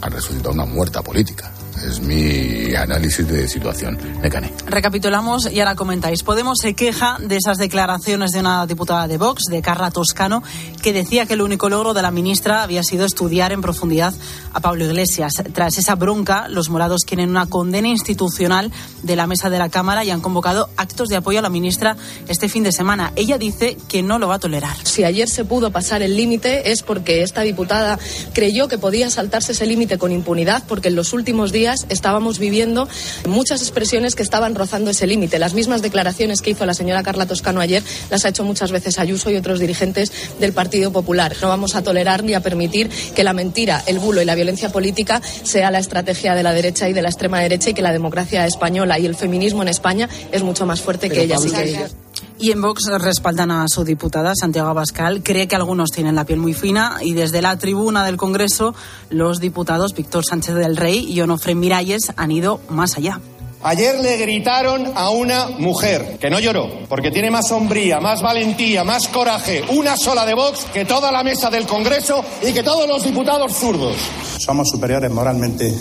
Han 0.00 0.10
resucitado 0.10 0.50
una 0.50 0.64
muerta 0.64 1.00
política. 1.00 1.52
Es 1.86 2.00
mi 2.00 2.74
análisis 2.76 3.26
de 3.26 3.48
situación. 3.48 3.98
Mecane. 4.22 4.52
Recapitulamos 4.66 5.50
y 5.50 5.58
ahora 5.58 5.74
comentáis. 5.74 6.22
Podemos 6.22 6.58
se 6.60 6.74
queja 6.74 7.18
de 7.20 7.36
esas 7.36 7.58
declaraciones 7.58 8.30
de 8.30 8.40
una 8.40 8.66
diputada 8.66 9.08
de 9.08 9.18
Vox, 9.18 9.44
de 9.50 9.60
Carla 9.62 9.90
Toscano, 9.90 10.42
que 10.80 10.92
decía 10.92 11.26
que 11.26 11.34
el 11.34 11.42
único 11.42 11.68
logro 11.68 11.92
de 11.92 12.02
la 12.02 12.12
ministra 12.12 12.62
había 12.62 12.84
sido 12.84 13.04
estudiar 13.04 13.52
en 13.52 13.62
profundidad 13.62 14.14
a 14.52 14.60
Pablo 14.60 14.84
Iglesias. 14.84 15.32
Tras 15.52 15.76
esa 15.78 15.96
bronca, 15.96 16.46
los 16.48 16.70
morados 16.70 17.02
quieren 17.04 17.30
una 17.30 17.46
condena 17.46 17.88
institucional 17.88 18.70
de 19.02 19.16
la 19.16 19.26
mesa 19.26 19.50
de 19.50 19.58
la 19.58 19.68
Cámara 19.68 20.04
y 20.04 20.10
han 20.10 20.20
convocado 20.20 20.68
actos 20.76 21.08
de 21.08 21.16
apoyo 21.16 21.40
a 21.40 21.42
la 21.42 21.48
ministra 21.48 21.96
este 22.28 22.48
fin 22.48 22.62
de 22.62 22.70
semana. 22.70 23.12
Ella 23.16 23.38
dice 23.38 23.76
que 23.88 24.02
no 24.02 24.18
lo 24.18 24.28
va 24.28 24.36
a 24.36 24.38
tolerar. 24.38 24.76
Si 24.84 25.02
ayer 25.02 25.28
se 25.28 25.44
pudo 25.44 25.72
pasar 25.72 26.02
el 26.02 26.16
límite 26.16 26.70
es 26.70 26.82
porque 26.82 27.22
esta 27.22 27.40
diputada 27.40 27.98
creyó 28.32 28.68
que 28.68 28.78
podía 28.78 29.10
saltarse 29.10 29.52
ese 29.52 29.66
límite 29.66 29.98
con 29.98 30.12
impunidad 30.12 30.62
porque 30.68 30.88
en 30.88 30.96
los 30.96 31.12
últimos 31.12 31.50
días 31.50 31.71
estábamos 31.88 32.38
viviendo 32.38 32.88
muchas 33.28 33.62
expresiones 33.62 34.14
que 34.14 34.22
estaban 34.22 34.54
rozando 34.54 34.90
ese 34.90 35.06
límite. 35.06 35.38
Las 35.38 35.54
mismas 35.54 35.82
declaraciones 35.82 36.42
que 36.42 36.50
hizo 36.50 36.66
la 36.66 36.74
señora 36.74 37.02
Carla 37.02 37.26
Toscano 37.26 37.60
ayer 37.60 37.82
las 38.10 38.24
ha 38.24 38.28
hecho 38.28 38.44
muchas 38.44 38.70
veces 38.70 38.98
Ayuso 38.98 39.30
y 39.30 39.36
otros 39.36 39.58
dirigentes 39.58 40.12
del 40.38 40.52
Partido 40.52 40.92
Popular. 40.92 41.34
No 41.40 41.48
vamos 41.48 41.74
a 41.74 41.82
tolerar 41.82 42.24
ni 42.24 42.34
a 42.34 42.40
permitir 42.40 42.90
que 43.14 43.24
la 43.24 43.32
mentira, 43.32 43.82
el 43.86 43.98
bulo 43.98 44.22
y 44.22 44.24
la 44.24 44.34
violencia 44.34 44.70
política 44.70 45.20
sea 45.42 45.70
la 45.70 45.78
estrategia 45.78 46.34
de 46.34 46.42
la 46.42 46.52
derecha 46.52 46.88
y 46.88 46.92
de 46.92 47.02
la 47.02 47.08
extrema 47.08 47.40
derecha 47.40 47.70
y 47.70 47.74
que 47.74 47.82
la 47.82 47.92
democracia 47.92 48.46
española 48.46 48.98
y 48.98 49.06
el 49.06 49.16
feminismo 49.16 49.62
en 49.62 49.68
España 49.68 50.08
es 50.30 50.42
mucho 50.42 50.66
más 50.66 50.80
fuerte 50.80 51.10
que 51.10 51.22
ellas 51.22 51.44
y 51.44 51.50
que 51.50 51.70
ellos. 51.70 51.94
Y 52.42 52.50
en 52.50 52.60
Vox 52.60 52.86
respaldan 52.98 53.52
a 53.52 53.68
su 53.68 53.84
diputada, 53.84 54.32
Santiago 54.34 54.68
Abascal. 54.68 55.22
Cree 55.22 55.46
que 55.46 55.54
algunos 55.54 55.90
tienen 55.92 56.16
la 56.16 56.24
piel 56.24 56.40
muy 56.40 56.54
fina 56.54 56.98
y 57.00 57.14
desde 57.14 57.40
la 57.40 57.56
tribuna 57.56 58.04
del 58.04 58.16
Congreso 58.16 58.74
los 59.10 59.38
diputados 59.38 59.94
Víctor 59.94 60.24
Sánchez 60.24 60.56
del 60.56 60.76
Rey 60.76 61.06
y 61.08 61.20
Onofre 61.20 61.54
Miralles 61.54 62.12
han 62.16 62.32
ido 62.32 62.58
más 62.68 62.98
allá. 62.98 63.20
Ayer 63.62 64.00
le 64.00 64.16
gritaron 64.16 64.90
a 64.96 65.10
una 65.10 65.50
mujer 65.50 66.18
que 66.20 66.30
no 66.30 66.40
lloró, 66.40 66.68
porque 66.88 67.12
tiene 67.12 67.30
más 67.30 67.46
sombría, 67.46 68.00
más 68.00 68.20
valentía, 68.22 68.82
más 68.82 69.06
coraje, 69.06 69.62
una 69.68 69.96
sola 69.96 70.26
de 70.26 70.34
Vox 70.34 70.64
que 70.74 70.84
toda 70.84 71.12
la 71.12 71.22
mesa 71.22 71.48
del 71.48 71.64
Congreso 71.64 72.24
y 72.42 72.52
que 72.52 72.64
todos 72.64 72.88
los 72.88 73.04
diputados 73.04 73.52
zurdos. 73.52 73.94
Somos 74.38 74.68
superiores 74.68 75.12
moralmente. 75.12 75.72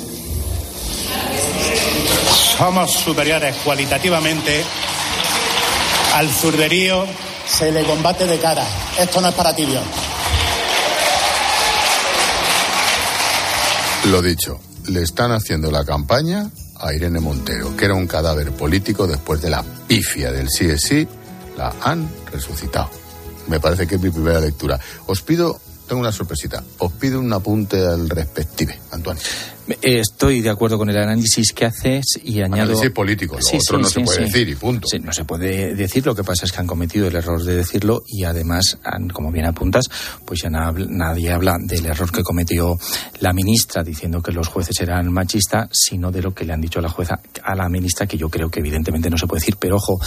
Somos 2.56 2.92
superiores 2.92 3.56
cualitativamente 3.64 4.64
al 6.14 6.30
zurderío. 6.30 7.06
Se 7.48 7.72
le 7.72 7.84
combate 7.84 8.26
de 8.26 8.40
cara. 8.40 8.66
Esto 8.98 9.22
no 9.22 9.30
es 9.30 9.34
para 9.36 9.56
tibio. 9.56 9.82
Lo 14.06 14.22
dicho, 14.22 14.60
le 14.88 15.04
están 15.04 15.32
haciendo 15.32 15.70
la 15.70 15.86
campaña 15.86 16.50
a 16.80 16.94
Irene 16.94 17.20
Montero, 17.20 17.76
que 17.76 17.86
era 17.86 17.94
un 17.94 18.08
cadáver 18.08 18.52
político 18.52 19.06
después 19.06 19.42
de 19.42 19.50
la 19.50 19.64
pifia 19.88 20.32
del 20.32 20.50
sí 20.50 20.66
es 20.66 20.82
sí, 20.82 21.08
la 21.56 21.74
han 21.82 22.10
resucitado. 22.32 22.90
Me 23.48 23.60
parece 23.60 23.86
que 23.86 23.96
es 23.96 24.02
mi 24.02 24.10
primera 24.10 24.40
lectura. 24.40 24.80
Os 25.06 25.22
pido, 25.22 25.60
tengo 25.92 26.00
una 26.04 26.12
sorpresita, 26.14 26.64
os 26.78 26.94
pido 26.94 27.20
un 27.20 27.34
apunte 27.34 27.86
al 27.86 28.08
respective, 28.10 28.80
Antonio. 28.92 29.22
Estoy 29.82 30.40
de 30.40 30.50
acuerdo 30.50 30.78
con 30.78 30.90
el 30.90 30.96
análisis 30.98 31.52
que 31.52 31.66
haces 31.66 32.06
y 32.24 32.40
añado. 32.42 32.64
Análisis 32.72 32.92
político, 32.92 33.36
lo 33.36 33.42
Sí, 33.42 33.58
otro 33.58 33.78
sí, 33.78 33.82
no 33.84 33.88
sí, 33.90 33.94
se 33.94 34.02
puede 34.06 34.20
decir 34.26 34.50
y 34.50 34.56
punto. 34.56 34.88
No 35.04 35.12
se 35.12 35.26
puede 35.26 35.76
decir, 35.76 36.06
lo 36.06 36.16
que 36.16 36.24
pasa 36.24 36.46
es 36.46 36.54
que 36.54 36.60
han 36.62 36.68
cometido 36.68 37.08
el 37.08 37.16
error 37.18 37.44
de 37.44 37.58
decirlo 37.58 38.04
y 38.08 38.24
además, 38.24 38.78
han- 38.86 39.10
como 39.10 39.34
bien 39.34 39.46
apuntas, 39.48 39.86
pues 40.26 40.40
ya 40.44 40.50
na- 40.50 40.72
nadie 40.72 41.30
habla 41.34 41.58
del 41.60 41.86
error 41.86 42.10
que 42.10 42.24
cometió 42.24 42.80
la 43.20 43.34
ministra 43.34 43.84
diciendo 43.84 44.22
que 44.22 44.32
los 44.32 44.48
jueces 44.48 44.80
eran 44.80 45.12
machistas, 45.12 45.68
sino 45.74 46.10
de 46.10 46.22
lo 46.22 46.34
que 46.34 46.46
le 46.46 46.54
han 46.54 46.62
dicho 46.62 46.80
a 46.80 46.84
la 46.84 46.90
jueza, 46.90 47.20
a 47.44 47.54
la 47.54 47.68
ministra, 47.68 48.08
que 48.08 48.18
yo 48.18 48.30
creo 48.30 48.50
que 48.50 48.62
evidentemente 48.62 49.10
no 49.10 49.18
se 49.18 49.28
puede 49.28 49.42
decir, 49.42 49.58
pero 49.60 49.76
ojo. 49.76 50.00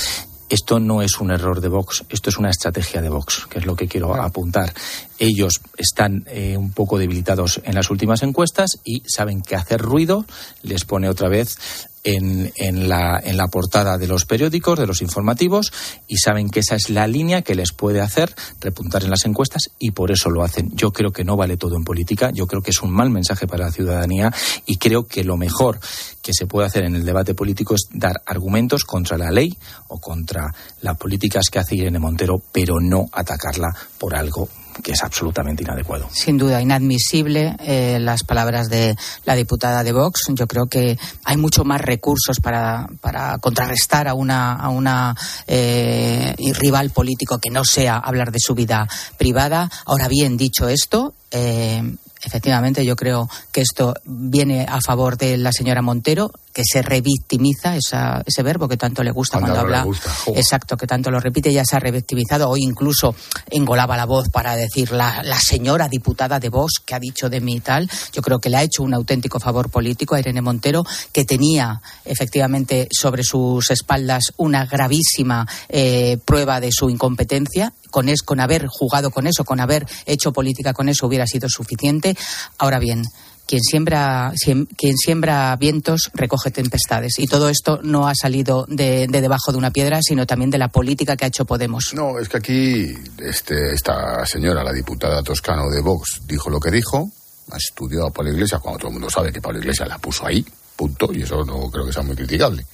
Esto 0.49 0.79
no 0.79 1.03
es 1.03 1.21
un 1.21 1.31
error 1.31 1.61
de 1.61 1.69
Vox, 1.69 2.05
esto 2.09 2.31
es 2.31 2.39
una 2.39 2.51
estrategia 2.51 3.01
de 3.01 3.09
Vox, 3.09 3.47
que 3.49 3.59
es 3.59 3.67
lo 3.67 3.75
que 3.75 3.89
quiero 3.89 4.15
apuntar. 4.15 4.73
Ellos 5.19 5.61
están 5.77 6.25
eh, 6.27 6.57
un 6.57 6.73
poco 6.73 6.99
debilitados 6.99 7.61
en 7.65 7.75
las 7.75 7.91
últimas 7.91 8.23
encuestas 8.23 8.79
y 8.85 9.03
saben 9.07 9.41
que 9.41 9.57
hacer 9.57 9.81
ruido 9.81 10.27
les 10.63 10.85
pone 10.85 11.09
otra 11.09 11.29
vez 11.29 11.57
en, 12.05 12.53
en 12.57 12.89
la, 12.89 13.21
en 13.25 13.37
la 13.37 13.49
portada 13.49 13.99
de 13.99 14.07
los 14.07 14.27
periódicos, 14.27 14.79
de 14.79 14.87
los 14.87 15.03
informativos, 15.03 15.73
y 16.07 16.19
saben 16.19 16.51
que 16.51 16.61
esa 16.61 16.77
es 16.77 16.91
la 16.91 17.07
línea 17.07 17.43
que 17.43 17.55
les 17.55 17.73
puede 17.73 18.01
hacer 18.01 18.35
repuntar 18.61 19.03
en 19.03 19.11
las 19.11 19.25
encuestas 19.25 19.71
y 19.79 19.91
por 19.91 20.13
eso 20.13 20.31
lo 20.31 20.45
hacen. 20.45 20.71
Yo 20.75 20.93
creo 20.93 21.11
que 21.11 21.25
no 21.25 21.37
vale 21.37 21.57
todo 21.57 21.77
en 21.77 21.85
política, 21.85 22.31
yo 22.33 22.47
creo 22.47 22.63
que 22.63 22.71
es 22.71 22.83
un 22.83 22.93
mal 22.93 23.11
mensaje 23.11 23.47
para 23.47 23.65
la 23.65 23.73
ciudadanía 23.73 24.33
y 24.67 24.77
creo 24.77 25.07
que 25.07 25.25
lo 25.25 25.37
mejor 25.37 25.81
que 26.23 26.33
se 26.33 26.47
puede 26.47 26.67
hacer 26.67 26.85
en 26.85 26.95
el 26.95 27.05
debate 27.05 27.35
político 27.35 27.75
es 27.75 27.89
dar 27.93 28.23
argumentos 28.27 28.85
contra 28.85 29.19
la 29.19 29.31
ley 29.31 29.57
o 29.89 29.99
contra 29.99 30.55
las 30.83 30.97
políticas 30.97 31.49
que 31.51 31.59
hace 31.59 31.77
Irene 31.77 31.99
Montero, 31.99 32.43
pero 32.53 32.81
no 32.81 33.07
atacarla 33.13 33.75
por 33.99 34.15
algo 34.15 34.49
que 34.83 34.93
es 34.93 35.03
absolutamente 35.03 35.62
inadecuado. 35.62 36.09
Sin 36.12 36.39
duda, 36.39 36.61
inadmisible 36.61 37.57
eh, 37.61 37.99
las 38.01 38.25
palabras 38.25 38.68
de 38.68 38.97
la 39.25 39.35
diputada 39.35 39.83
de 39.83 39.93
Vox. 39.93 40.27
Yo 40.31 40.47
creo 40.47 40.66
que 40.66 40.99
hay 41.25 41.37
mucho 41.37 41.64
más 41.64 41.81
recursos 41.81 42.41
para, 42.41 42.87
para 43.01 43.39
contrarrestar 43.39 44.09
a 44.09 44.14
una, 44.14 44.55
a 44.55 44.68
una 44.68 45.14
eh, 45.47 46.35
rival 46.59 46.91
político 46.91 47.39
que 47.39 47.51
no 47.51 47.64
sea 47.64 47.97
hablar 47.97 48.33
de 48.33 48.41
su 48.41 48.55
vida 48.55 48.89
privada. 49.18 49.70
Ahora 49.87 50.09
bien, 50.09 50.37
dicho 50.37 50.68
esto, 50.68 51.14
eh, 51.31 51.83
efectivamente 52.25 52.85
yo 52.85 52.97
creo 52.97 53.29
que 53.53 53.61
esto 53.61 53.95
viene 54.05 54.66
a 54.68 54.81
favor 54.81 55.16
de 55.16 55.37
la 55.37 55.53
señora 55.53 55.83
Montero, 55.83 56.31
que 56.53 56.62
se 56.64 56.83
revictimiza, 56.83 57.77
esa, 57.77 58.22
ese 58.25 58.43
verbo 58.45 58.68
que 58.68 58.77
tanto 58.77 59.03
le 59.03 59.11
gusta 59.11 59.39
Cuando 59.39 59.55
cuando, 59.57 59.77
habla. 59.77 59.85
gusta, 59.85 60.11
jo. 60.11 60.33
Exacto, 60.37 60.77
que 60.77 60.87
tanto 60.87 61.11
lo 61.11 61.18
repite, 61.18 61.53
ya 61.53 61.64
se 61.64 61.75
ha 61.77 61.81
revictimizado. 61.81 62.49
Hoy 62.49 62.62
incluso 62.62 63.14
engolaba 63.51 63.97
la 63.97 64.05
voz 64.07 64.29
para 64.29 64.55
decir 64.55 64.93
la, 64.93 65.22
la 65.25 65.41
señora 65.41 65.89
diputada 65.89 66.39
de 66.39 66.49
Vox 66.49 66.75
que 66.85 66.95
ha 66.95 67.01
dicho 67.01 67.29
de 67.29 67.41
mí 67.41 67.57
y 67.57 67.61
tal. 67.61 67.91
Yo 68.12 68.22
creo 68.22 68.39
que 68.39 68.51
le 68.51 68.57
ha 68.59 68.62
hecho 68.62 68.85
un 68.85 68.95
auténtico 68.95 69.41
favor 69.41 69.68
político 69.68 70.14
a 70.14 70.20
Irene 70.20 70.43
Montero, 70.43 70.85
que 71.12 71.25
tenía 71.25 71.81
efectivamente 72.05 72.89
sobre 72.93 73.25
sus 73.25 73.70
espaldas 73.70 74.33
una 74.37 74.64
gravísima 74.64 75.47
eh, 75.68 76.18
prueba 76.25 76.61
de 76.61 76.70
su 76.70 76.89
incompetencia. 76.89 77.72
Con, 77.95 78.09
es, 78.09 78.23
con 78.23 78.41
haber 78.41 78.67
jugado 78.67 79.13
con 79.13 79.29
eso, 79.29 79.45
con 79.45 79.61
haber 79.61 79.87
hecho 80.05 80.33
política 80.33 80.73
con 80.73 80.89
eso, 80.89 81.07
hubiera 81.07 81.27
sido 81.29 81.49
suficiente. 81.49 82.17
Ahora 82.59 82.81
bien, 82.81 83.05
quien 83.47 83.61
siembra, 83.63 84.33
siem- 84.33 84.67
quien 84.77 84.97
siembra 84.97 85.55
vientos 85.55 86.11
recoge 86.13 86.51
tempestades. 86.51 87.21
Y 87.21 87.29
todo 87.29 87.49
esto 87.49 87.79
no 87.85 88.09
ha 88.09 88.15
salido 88.21 88.65
de, 88.69 89.07
de 89.07 89.21
debajo 89.21 89.53
de 89.53 89.59
una 89.59 89.71
piedra, 89.71 90.01
sino 90.03 90.27
también 90.27 90.51
de 90.51 90.59
la 90.59 90.69
política 90.69 91.17
que 91.17 91.25
ha 91.27 91.29
hecho 91.29 91.45
Podemos. 91.45 91.93
No, 91.95 92.19
es 92.19 92.29
que 92.29 92.39
aquí 92.39 92.95
este, 93.19 93.73
esta 93.73 94.27
señora, 94.27 94.65
la 94.65 94.73
diputada 94.73 95.23
toscano 95.23 95.71
de 95.71 95.81
Vox, 95.81 96.23
dijo 96.27 96.51
lo 96.51 96.59
que 96.59 96.73
dijo, 96.73 97.09
estudió 97.57 98.07
a 98.07 98.11
Pablo 98.11 98.33
Iglesias, 98.33 98.61
cuando 98.61 98.79
todo 98.79 98.89
el 98.89 98.95
mundo 98.95 99.09
sabe 99.09 99.33
que 99.33 99.41
Pablo 99.41 99.61
Iglesias 99.61 99.89
la 99.89 99.99
puso 99.99 100.27
ahí, 100.27 100.45
punto, 100.75 101.13
y 101.13 101.23
eso 101.23 101.45
no 101.45 101.71
creo 101.71 101.87
que 101.87 101.93
sea 101.93 102.03
muy 102.03 102.17
criticable. 102.17 102.67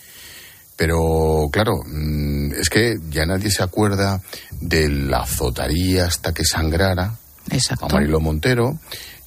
Pero 0.80 1.50
claro, 1.52 1.82
mm, 1.84 2.52
es 2.52 2.70
que 2.70 2.96
ya 3.10 3.26
nadie 3.26 3.50
se 3.50 3.62
acuerda 3.62 4.22
de 4.62 4.88
la 4.88 5.24
azotaría 5.24 6.06
hasta 6.06 6.32
que 6.32 6.42
sangrara 6.42 7.18
Exacto. 7.50 7.84
a 7.84 7.88
Marilo 7.90 8.18
Montero, 8.18 8.78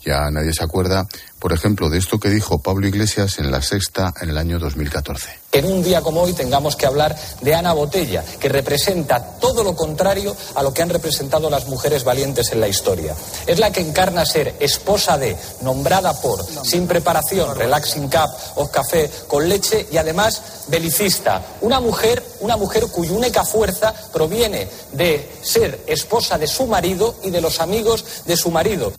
ya 0.05 0.29
nadie 0.31 0.53
se 0.53 0.63
acuerda, 0.63 1.07
por 1.39 1.53
ejemplo, 1.53 1.89
de 1.89 1.97
esto 1.97 2.19
que 2.19 2.29
dijo 2.29 2.59
Pablo 2.59 2.87
Iglesias 2.87 3.37
en 3.39 3.51
la 3.51 3.61
sexta 3.61 4.13
en 4.21 4.29
el 4.29 4.37
año 4.37 4.59
2014. 4.59 5.41
que 5.51 5.59
en 5.59 5.65
un 5.65 5.83
día 5.83 6.01
como 6.01 6.21
hoy 6.21 6.33
tengamos 6.33 6.75
que 6.75 6.85
hablar 6.85 7.15
de 7.41 7.53
Ana 7.53 7.73
Botella, 7.73 8.23
que 8.39 8.49
representa 8.49 9.21
todo 9.39 9.63
lo 9.63 9.75
contrario 9.75 10.35
a 10.55 10.63
lo 10.63 10.73
que 10.73 10.81
han 10.81 10.89
representado 10.89 11.49
las 11.49 11.67
mujeres 11.67 12.03
valientes 12.03 12.51
en 12.53 12.59
la 12.59 12.67
historia. 12.67 13.13
Es 13.45 13.59
la 13.59 13.71
que 13.71 13.81
encarna 13.81 14.25
ser 14.25 14.55
esposa 14.59 15.17
de, 15.17 15.37
nombrada 15.61 16.19
por, 16.21 16.43
sin 16.65 16.87
preparación, 16.87 17.55
relaxing 17.55 18.09
cup 18.09 18.29
o 18.55 18.71
café 18.71 19.11
con 19.27 19.47
leche 19.47 19.85
y 19.91 19.97
además 19.97 20.41
belicista. 20.69 21.41
Una 21.61 21.79
mujer, 21.79 22.23
una 22.39 22.57
mujer 22.57 22.87
cuya 22.87 23.11
única 23.11 23.43
fuerza 23.43 23.93
proviene 24.11 24.67
de 24.93 25.29
ser 25.43 25.83
esposa 25.87 26.37
de 26.37 26.47
su 26.47 26.65
marido 26.67 27.15
y 27.21 27.29
de 27.29 27.41
los 27.41 27.59
amigos 27.59 28.23
de 28.25 28.37
su 28.37 28.49
marido. 28.49 28.93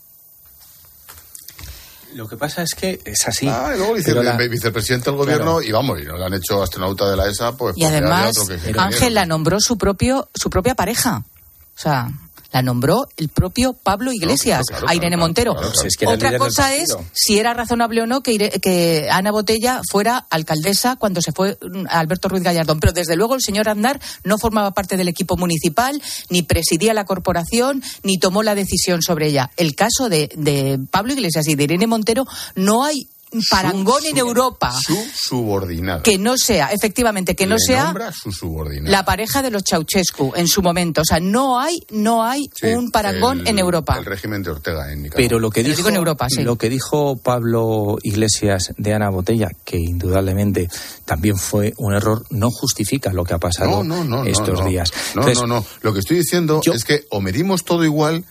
Lo 2.15 2.27
que 2.29 2.37
pasa 2.37 2.63
es 2.63 2.73
que 2.73 3.01
es 3.03 3.27
así. 3.27 3.45
Ah, 3.47 3.71
y 3.75 3.77
luego 3.77 3.93
dice 3.95 4.13
la- 4.13 4.37
vicepresidente 4.37 5.09
del 5.09 5.17
gobierno 5.17 5.61
y 5.61 5.71
vamos, 5.71 5.99
y 6.01 6.05
no 6.05 6.17
le 6.17 6.25
han 6.25 6.33
hecho 6.33 6.63
astronauta 6.63 7.09
de 7.09 7.17
la 7.17 7.27
ESA, 7.27 7.57
pues 7.57 7.77
Y 7.77 7.83
además, 7.83 8.29
otro 8.37 8.47
que 8.55 8.59
se 8.59 8.79
Ángel 8.79 9.13
la 9.13 9.25
nombró 9.25 9.59
su 9.59 9.77
propio, 9.77 10.29
su 10.33 10.49
propia 10.49 10.75
pareja. 10.75 11.23
O 11.27 11.77
sea, 11.79 12.09
la 12.55 12.61
nombró 12.61 13.09
el 13.17 13.27
propio 13.27 13.73
Pablo 13.73 14.13
Iglesias, 14.13 14.61
claro, 14.65 14.85
claro, 14.85 14.87
a 14.89 14.95
Irene 14.95 15.17
claro, 15.17 15.27
Montero. 15.27 15.51
claro, 15.55 15.67
claro. 15.71 15.81
Si 15.81 15.87
es 15.87 15.97
que 15.97 16.05
era 16.05 16.13
Otra 16.13 16.37
cosa 16.37 16.73
es 16.73 16.95
si 17.11 17.37
era 17.37 17.53
razonable 17.53 18.01
o 18.01 18.07
no 18.07 18.23
que 18.23 19.09
Ana 19.11 19.31
Botella 19.31 19.81
fuera 19.91 20.25
alcaldesa 20.29 20.95
cuando 20.95 21.21
se 21.21 21.33
fue 21.33 21.57
mm, 21.61 21.87
Alberto 21.89 22.29
Ruiz 22.29 22.43
Gallardón. 22.43 22.79
Pero 22.79 22.93
desde 22.93 23.17
luego 23.17 23.35
el 23.35 23.41
señor 23.41 23.67
Aznar 23.67 23.99
no 24.23 24.37
formaba 24.37 24.71
parte 24.71 24.95
del 24.95 25.09
equipo 25.09 25.35
municipal, 25.35 26.01
ni 26.29 26.43
presidía 26.43 26.93
la 26.93 27.03
corporación, 27.03 27.83
ni 28.03 28.19
tomó 28.19 28.41
la 28.41 28.55
decisión 28.55 29.01
sobre 29.01 29.27
ella. 29.27 29.51
El 29.57 29.75
caso 29.75 30.07
de, 30.07 30.29
de 30.37 30.79
Pablo 30.89 31.11
Iglesias 31.11 31.49
y 31.49 31.55
de 31.55 31.65
Irene 31.65 31.87
Montero 31.87 32.25
no 32.55 32.85
hay 32.85 33.09
parangón 33.49 34.05
en 34.05 34.17
Europa 34.17 34.71
Su 34.81 34.95
subordinada. 35.13 36.01
que 36.03 36.17
no 36.17 36.37
sea, 36.37 36.71
efectivamente, 36.71 37.35
que 37.35 37.45
no 37.45 37.55
Le 37.55 37.61
sea 37.61 37.83
nombra 37.85 38.11
su 38.13 38.31
subordinada. 38.31 38.89
la 38.91 39.03
pareja 39.05 39.41
de 39.41 39.51
los 39.51 39.63
Ceausescu 39.69 40.33
en 40.35 40.47
su 40.47 40.61
momento. 40.61 41.01
O 41.01 41.05
sea, 41.05 41.19
no 41.19 41.59
hay, 41.59 41.79
no 41.91 42.23
hay 42.23 42.49
Sí, 42.53 42.67
un 42.67 42.91
parangón 42.91 43.41
el- 43.41 43.47
en 43.49 43.59
Europa. 43.59 43.97
El 43.97 44.05
régimen 44.05 44.41
de 44.43 44.51
Ortega 44.51 44.91
en 44.91 45.03
Nicaragua. 45.03 45.17
Pero 45.27 45.39
lo 45.39 45.49
que 45.49 45.63
dijo, 45.63 45.75
digo 45.77 45.89
en 45.89 45.95
Europa, 45.95 46.27
sí. 46.29 46.43
lo 46.43 46.55
que 46.57 46.69
dijo 46.69 47.17
Pablo 47.17 47.97
Iglesias 48.03 48.73
de 48.77 48.93
Ana 48.93 49.09
Botella, 49.09 49.49
que 49.65 49.77
indudablemente 49.77 50.69
también 51.05 51.37
fue 51.37 51.73
un 51.77 51.93
error, 51.93 52.25
no 52.29 52.49
justifica 52.51 53.11
lo 53.11 53.23
que 53.25 53.33
ha 53.33 53.39
pasado 53.39 53.69
no, 53.69 53.83
no, 53.83 54.03
no, 54.03 54.23
no, 54.23 54.25
estos 54.25 54.59
no. 54.59 54.65
días. 54.65 54.91
No, 55.15 55.21
Entonces, 55.23 55.41
no, 55.41 55.47
no. 55.59 55.65
Lo 55.81 55.93
que 55.93 55.99
estoy 55.99 56.17
diciendo 56.17 56.61
es 56.73 56.83
que 56.85 57.05
o 57.09 57.21
medimos 57.21 57.63
todo 57.65 57.83
igual 57.83 58.23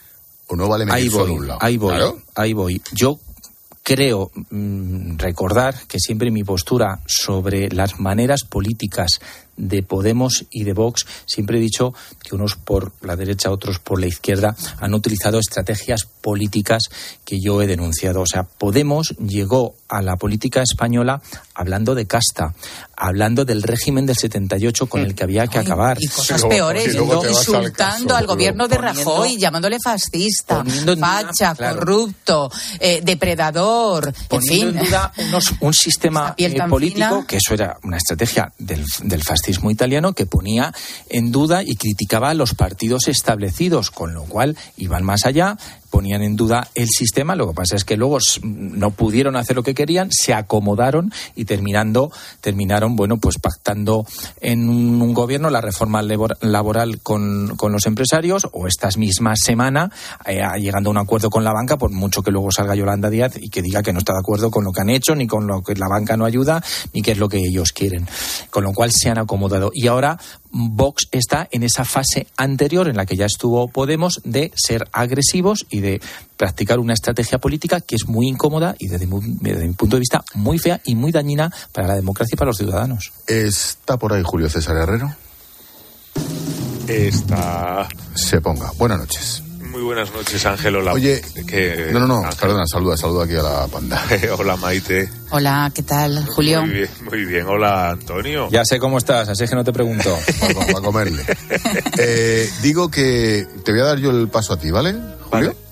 o 0.46 0.56
no 0.56 0.68
vale 0.68 0.84
medir 0.86 0.96
ahí 1.04 1.10
solo 1.10 1.26
voy, 1.26 1.34
un 1.38 1.48
lado. 1.48 1.58
ahí 1.62 1.76
voy, 1.76 1.90
Claro. 1.94 2.18
ahí 2.34 2.52
voy. 2.52 2.82
Yo 2.92 3.18
creo 3.84 4.32
mm, 4.50 5.18
recordar 5.18 5.74
que 5.86 6.00
siempre 6.00 6.30
mi 6.30 6.42
postura 6.42 7.00
sobre 7.06 7.68
las 7.68 8.00
maneras 8.00 8.40
políticas 8.48 9.20
de 9.56 9.82
Podemos 9.82 10.46
y 10.50 10.64
de 10.64 10.72
Vox, 10.72 11.06
siempre 11.26 11.58
he 11.58 11.60
dicho 11.60 11.92
que 12.22 12.34
unos 12.34 12.56
por 12.56 12.92
la 13.02 13.14
derecha, 13.14 13.50
otros 13.50 13.78
por 13.78 14.00
la 14.00 14.06
izquierda 14.06 14.56
han 14.80 14.94
utilizado 14.94 15.38
estrategias 15.38 16.06
políticas 16.06 16.84
que 17.24 17.36
yo 17.40 17.60
he 17.60 17.66
denunciado. 17.66 18.22
O 18.22 18.26
sea, 18.26 18.44
Podemos 18.44 19.10
llegó 19.18 19.74
a 19.88 20.00
la 20.00 20.16
política 20.16 20.62
española 20.62 21.20
hablando 21.54 21.94
de 21.94 22.06
casta, 22.06 22.54
hablando 22.96 23.44
del 23.44 23.62
régimen 23.62 24.06
del 24.06 24.16
78 24.16 24.86
con 24.86 25.00
el 25.02 25.14
que 25.14 25.24
había 25.24 25.46
que 25.46 25.58
acabar. 25.58 25.96
Y 26.00 26.06
cosas 26.08 26.44
peores, 26.44 26.94
insultando 26.94 28.14
al 28.16 28.26
gobierno 28.26 28.68
de 28.68 28.76
Poniendo- 28.76 28.98
Rajoy, 29.04 29.36
llamándole 29.38 29.78
fascista, 29.82 30.64
en 30.66 30.98
facha, 30.98 31.54
claro. 31.54 31.78
corrupto, 31.78 32.50
eh, 32.80 33.00
depredador, 33.04 34.08
en 34.08 34.14
poniendo 34.28 34.70
fin. 34.72 34.78
en 34.78 34.84
duda 34.86 35.12
unos- 35.28 35.54
un 35.60 35.74
sistema 35.74 36.34
eh, 36.36 36.54
político, 36.68 37.08
fina. 37.08 37.26
que 37.26 37.36
eso 37.36 37.54
era 37.54 37.78
una 37.82 37.96
estrategia 37.96 38.52
del, 38.58 38.84
del 39.02 39.22
fascismo 39.22 39.70
italiano, 39.70 40.12
que 40.12 40.26
ponía 40.26 40.72
en 41.08 41.30
duda 41.32 41.62
y 41.62 41.76
criticaba 41.76 42.30
a 42.30 42.34
los 42.34 42.54
partidos 42.54 43.08
establecidos, 43.08 43.90
con 43.90 44.14
lo 44.14 44.24
cual 44.24 44.56
iban 44.76 45.04
más 45.04 45.24
allá, 45.26 45.56
ponían 45.90 46.22
en 46.22 46.34
duda 46.34 46.68
el 46.74 46.88
sistema. 46.88 47.36
Lo 47.36 47.46
que 47.48 47.54
pasa 47.54 47.76
es 47.76 47.84
que 47.84 47.96
luego 47.96 48.18
no 48.42 48.90
pudieron 48.90 49.36
hacer 49.36 49.54
lo 49.54 49.62
que 49.62 49.74
querían, 49.74 50.10
se 50.10 50.34
acomodaron 50.34 51.12
y 51.36 51.44
terminando, 51.44 52.10
terminaron, 52.40 52.83
bueno, 52.90 53.16
pues 53.18 53.38
pactando 53.38 54.06
en 54.40 54.68
un, 54.68 55.14
gobierno 55.14 55.50
la 55.50 55.60
reforma 55.60 56.02
labor- 56.02 56.38
laboral 56.40 57.00
con, 57.00 57.56
con 57.56 57.72
los 57.72 57.86
empresarios 57.86 58.48
o 58.52 58.66
estas 58.66 58.96
mismas 58.96 59.38
semana 59.42 59.90
eh, 60.26 60.42
llegando 60.58 60.90
a 60.90 60.92
un 60.92 60.98
acuerdo 60.98 61.30
con 61.30 61.44
la 61.44 61.52
banca, 61.52 61.76
por 61.76 61.90
mucho 61.90 62.22
que 62.22 62.30
luego 62.30 62.50
salga 62.50 62.74
Yolanda 62.74 63.10
Díaz 63.10 63.34
y 63.36 63.48
que 63.48 63.62
diga 63.62 63.82
que 63.82 63.92
no 63.92 63.98
está 63.98 64.12
de 64.12 64.20
acuerdo 64.20 64.50
con 64.50 64.64
lo 64.64 64.72
que 64.72 64.80
han 64.80 64.90
hecho, 64.90 65.14
ni 65.14 65.26
con 65.26 65.46
lo 65.46 65.62
que 65.62 65.74
la 65.74 65.88
banca 65.88 66.16
no 66.16 66.24
ayuda, 66.24 66.62
ni 66.92 67.02
qué 67.02 67.12
es 67.12 67.18
lo 67.18 67.28
que 67.28 67.38
ellos 67.38 67.72
quieren. 67.72 68.06
Con 68.50 68.64
lo 68.64 68.72
cual 68.72 68.90
se 68.92 69.10
han 69.10 69.18
acomodado. 69.18 69.70
Y 69.72 69.86
ahora 69.86 70.18
Vox 70.50 71.08
está 71.10 71.48
en 71.50 71.64
esa 71.64 71.84
fase 71.84 72.28
anterior 72.36 72.88
en 72.88 72.96
la 72.96 73.06
que 73.06 73.16
ya 73.16 73.26
estuvo 73.26 73.68
Podemos 73.68 74.20
de 74.24 74.52
ser 74.54 74.88
agresivos 74.92 75.66
y 75.68 75.80
de 75.80 76.00
practicar 76.44 76.78
una 76.78 76.92
estrategia 76.92 77.38
política 77.38 77.80
que 77.80 77.96
es 77.96 78.06
muy 78.06 78.28
incómoda 78.28 78.76
y 78.78 78.88
desde, 78.88 79.06
mi 79.06 79.72
punto 79.72 79.96
de 79.96 80.00
vista 80.00 80.22
muy 80.34 80.58
fea 80.58 80.78
y 80.84 80.94
muy 80.94 81.10
dañina 81.10 81.50
para 81.72 81.88
la 81.88 81.94
democracia 81.94 82.34
y 82.34 82.36
para 82.36 82.50
los 82.50 82.58
ciudadanos. 82.58 83.12
¿Está 83.26 83.96
por 83.96 84.12
ahí 84.12 84.22
Julio 84.22 84.50
César 84.50 84.76
Herrero? 84.76 85.10
Está. 86.86 87.88
Se 88.14 88.42
ponga. 88.42 88.70
Buenas 88.76 88.98
noches. 88.98 89.42
Muy 89.70 89.80
buenas 89.80 90.12
noches, 90.12 90.44
Ángel. 90.44 90.76
Hola. 90.76 90.92
Oye, 90.92 91.22
que- 91.46 91.88
No, 91.92 92.00
no, 92.00 92.06
no, 92.06 92.16
Ángel. 92.18 92.38
perdona, 92.38 92.66
saluda, 92.66 92.98
saluda 92.98 93.24
aquí 93.24 93.36
a 93.36 93.42
la 93.42 93.66
panda. 93.68 94.04
Hola, 94.38 94.56
Maite. 94.56 95.08
Hola, 95.30 95.72
¿qué 95.74 95.82
tal, 95.82 96.26
Julio? 96.26 96.60
Muy 96.60 96.74
bien, 96.74 96.88
muy 97.10 97.24
bien. 97.24 97.46
Hola, 97.46 97.88
Antonio. 97.92 98.50
Ya 98.50 98.66
sé 98.66 98.78
cómo 98.78 98.98
estás, 98.98 99.30
así 99.30 99.44
es 99.44 99.48
que 99.50 99.56
no 99.56 99.64
te 99.64 99.72
pregunto. 99.72 100.14
Para 100.40 100.80
comerle. 100.82 101.24
Eh, 101.98 102.50
digo 102.60 102.90
que 102.90 103.46
te 103.64 103.72
voy 103.72 103.80
a 103.80 103.84
dar 103.84 103.98
yo 103.98 104.10
el 104.10 104.28
paso 104.28 104.52
a 104.52 104.58
ti, 104.58 104.70
¿vale, 104.70 104.92
Julio? 104.92 105.48
Vale. 105.48 105.63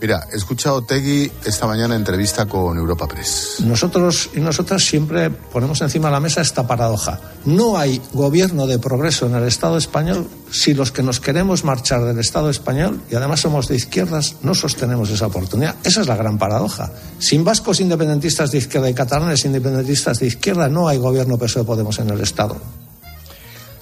Mira, 0.00 0.28
he 0.32 0.36
escuchado 0.36 0.82
Tegui 0.82 1.30
esta 1.44 1.66
mañana 1.66 1.96
entrevista 1.96 2.46
con 2.46 2.78
Europa 2.78 3.08
Press. 3.08 3.56
Nosotros 3.60 4.30
y 4.34 4.40
nosotras 4.40 4.84
siempre 4.84 5.30
ponemos 5.30 5.80
encima 5.80 6.08
de 6.08 6.12
la 6.12 6.20
mesa 6.20 6.40
esta 6.40 6.66
paradoja. 6.66 7.20
No 7.44 7.76
hay 7.76 8.00
gobierno 8.12 8.66
de 8.66 8.78
progreso 8.78 9.26
en 9.26 9.34
el 9.34 9.44
Estado 9.44 9.76
español 9.76 10.28
si 10.50 10.74
los 10.74 10.92
que 10.92 11.02
nos 11.02 11.18
queremos 11.18 11.64
marchar 11.64 12.04
del 12.04 12.18
Estado 12.20 12.50
español 12.50 13.02
y 13.10 13.16
además 13.16 13.40
somos 13.40 13.66
de 13.66 13.76
izquierdas 13.76 14.36
no 14.42 14.54
sostenemos 14.54 15.10
esa 15.10 15.26
oportunidad. 15.26 15.74
Esa 15.82 16.02
es 16.02 16.06
la 16.06 16.16
gran 16.16 16.38
paradoja. 16.38 16.92
Sin 17.18 17.42
vascos 17.42 17.80
independentistas 17.80 18.52
de 18.52 18.58
izquierda 18.58 18.88
y 18.88 18.94
catalanes 18.94 19.44
independentistas 19.44 20.20
de 20.20 20.26
izquierda 20.26 20.68
no 20.68 20.86
hay 20.86 20.98
gobierno 20.98 21.36
PSOE 21.36 21.64
Podemos 21.64 21.98
en 21.98 22.10
el 22.10 22.20
Estado. 22.20 22.56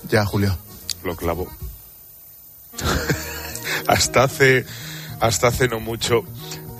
Ya, 0.08 0.24
Julio. 0.24 0.56
Lo 1.04 1.14
clavo. 1.16 1.46
hasta 3.86 4.24
hace 4.24 4.64
hasta 5.20 5.48
hace 5.48 5.68
no 5.68 5.80
mucho 5.80 6.24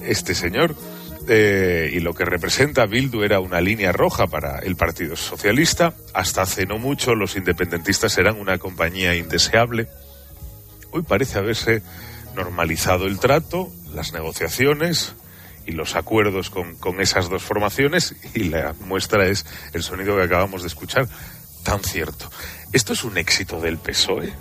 este 0.02 0.34
señor 0.34 0.74
eh, 1.28 1.90
y 1.92 2.00
lo 2.00 2.14
que 2.14 2.24
representa 2.24 2.86
Bildu 2.86 3.22
era 3.22 3.40
una 3.40 3.60
línea 3.60 3.90
roja 3.90 4.26
para 4.28 4.60
el 4.60 4.76
Partido 4.76 5.16
Socialista. 5.16 5.94
Hasta 6.14 6.42
hace 6.42 6.66
no 6.66 6.78
mucho 6.78 7.14
los 7.14 7.36
independentistas 7.36 8.16
eran 8.18 8.38
una 8.38 8.58
compañía 8.58 9.16
indeseable. 9.16 9.88
Hoy 10.92 11.02
parece 11.02 11.38
haberse 11.38 11.82
normalizado 12.34 13.06
el 13.06 13.18
trato, 13.18 13.72
las 13.92 14.12
negociaciones 14.12 15.14
y 15.66 15.72
los 15.72 15.96
acuerdos 15.96 16.48
con, 16.48 16.76
con 16.76 17.00
esas 17.00 17.28
dos 17.28 17.42
formaciones 17.42 18.14
y 18.34 18.44
la 18.44 18.74
muestra 18.80 19.26
es 19.26 19.46
el 19.72 19.82
sonido 19.82 20.16
que 20.16 20.22
acabamos 20.22 20.62
de 20.62 20.68
escuchar. 20.68 21.08
Tan 21.64 21.82
cierto. 21.82 22.30
¿Esto 22.72 22.92
es 22.92 23.02
un 23.02 23.18
éxito 23.18 23.60
del 23.60 23.78
PSOE? 23.78 24.32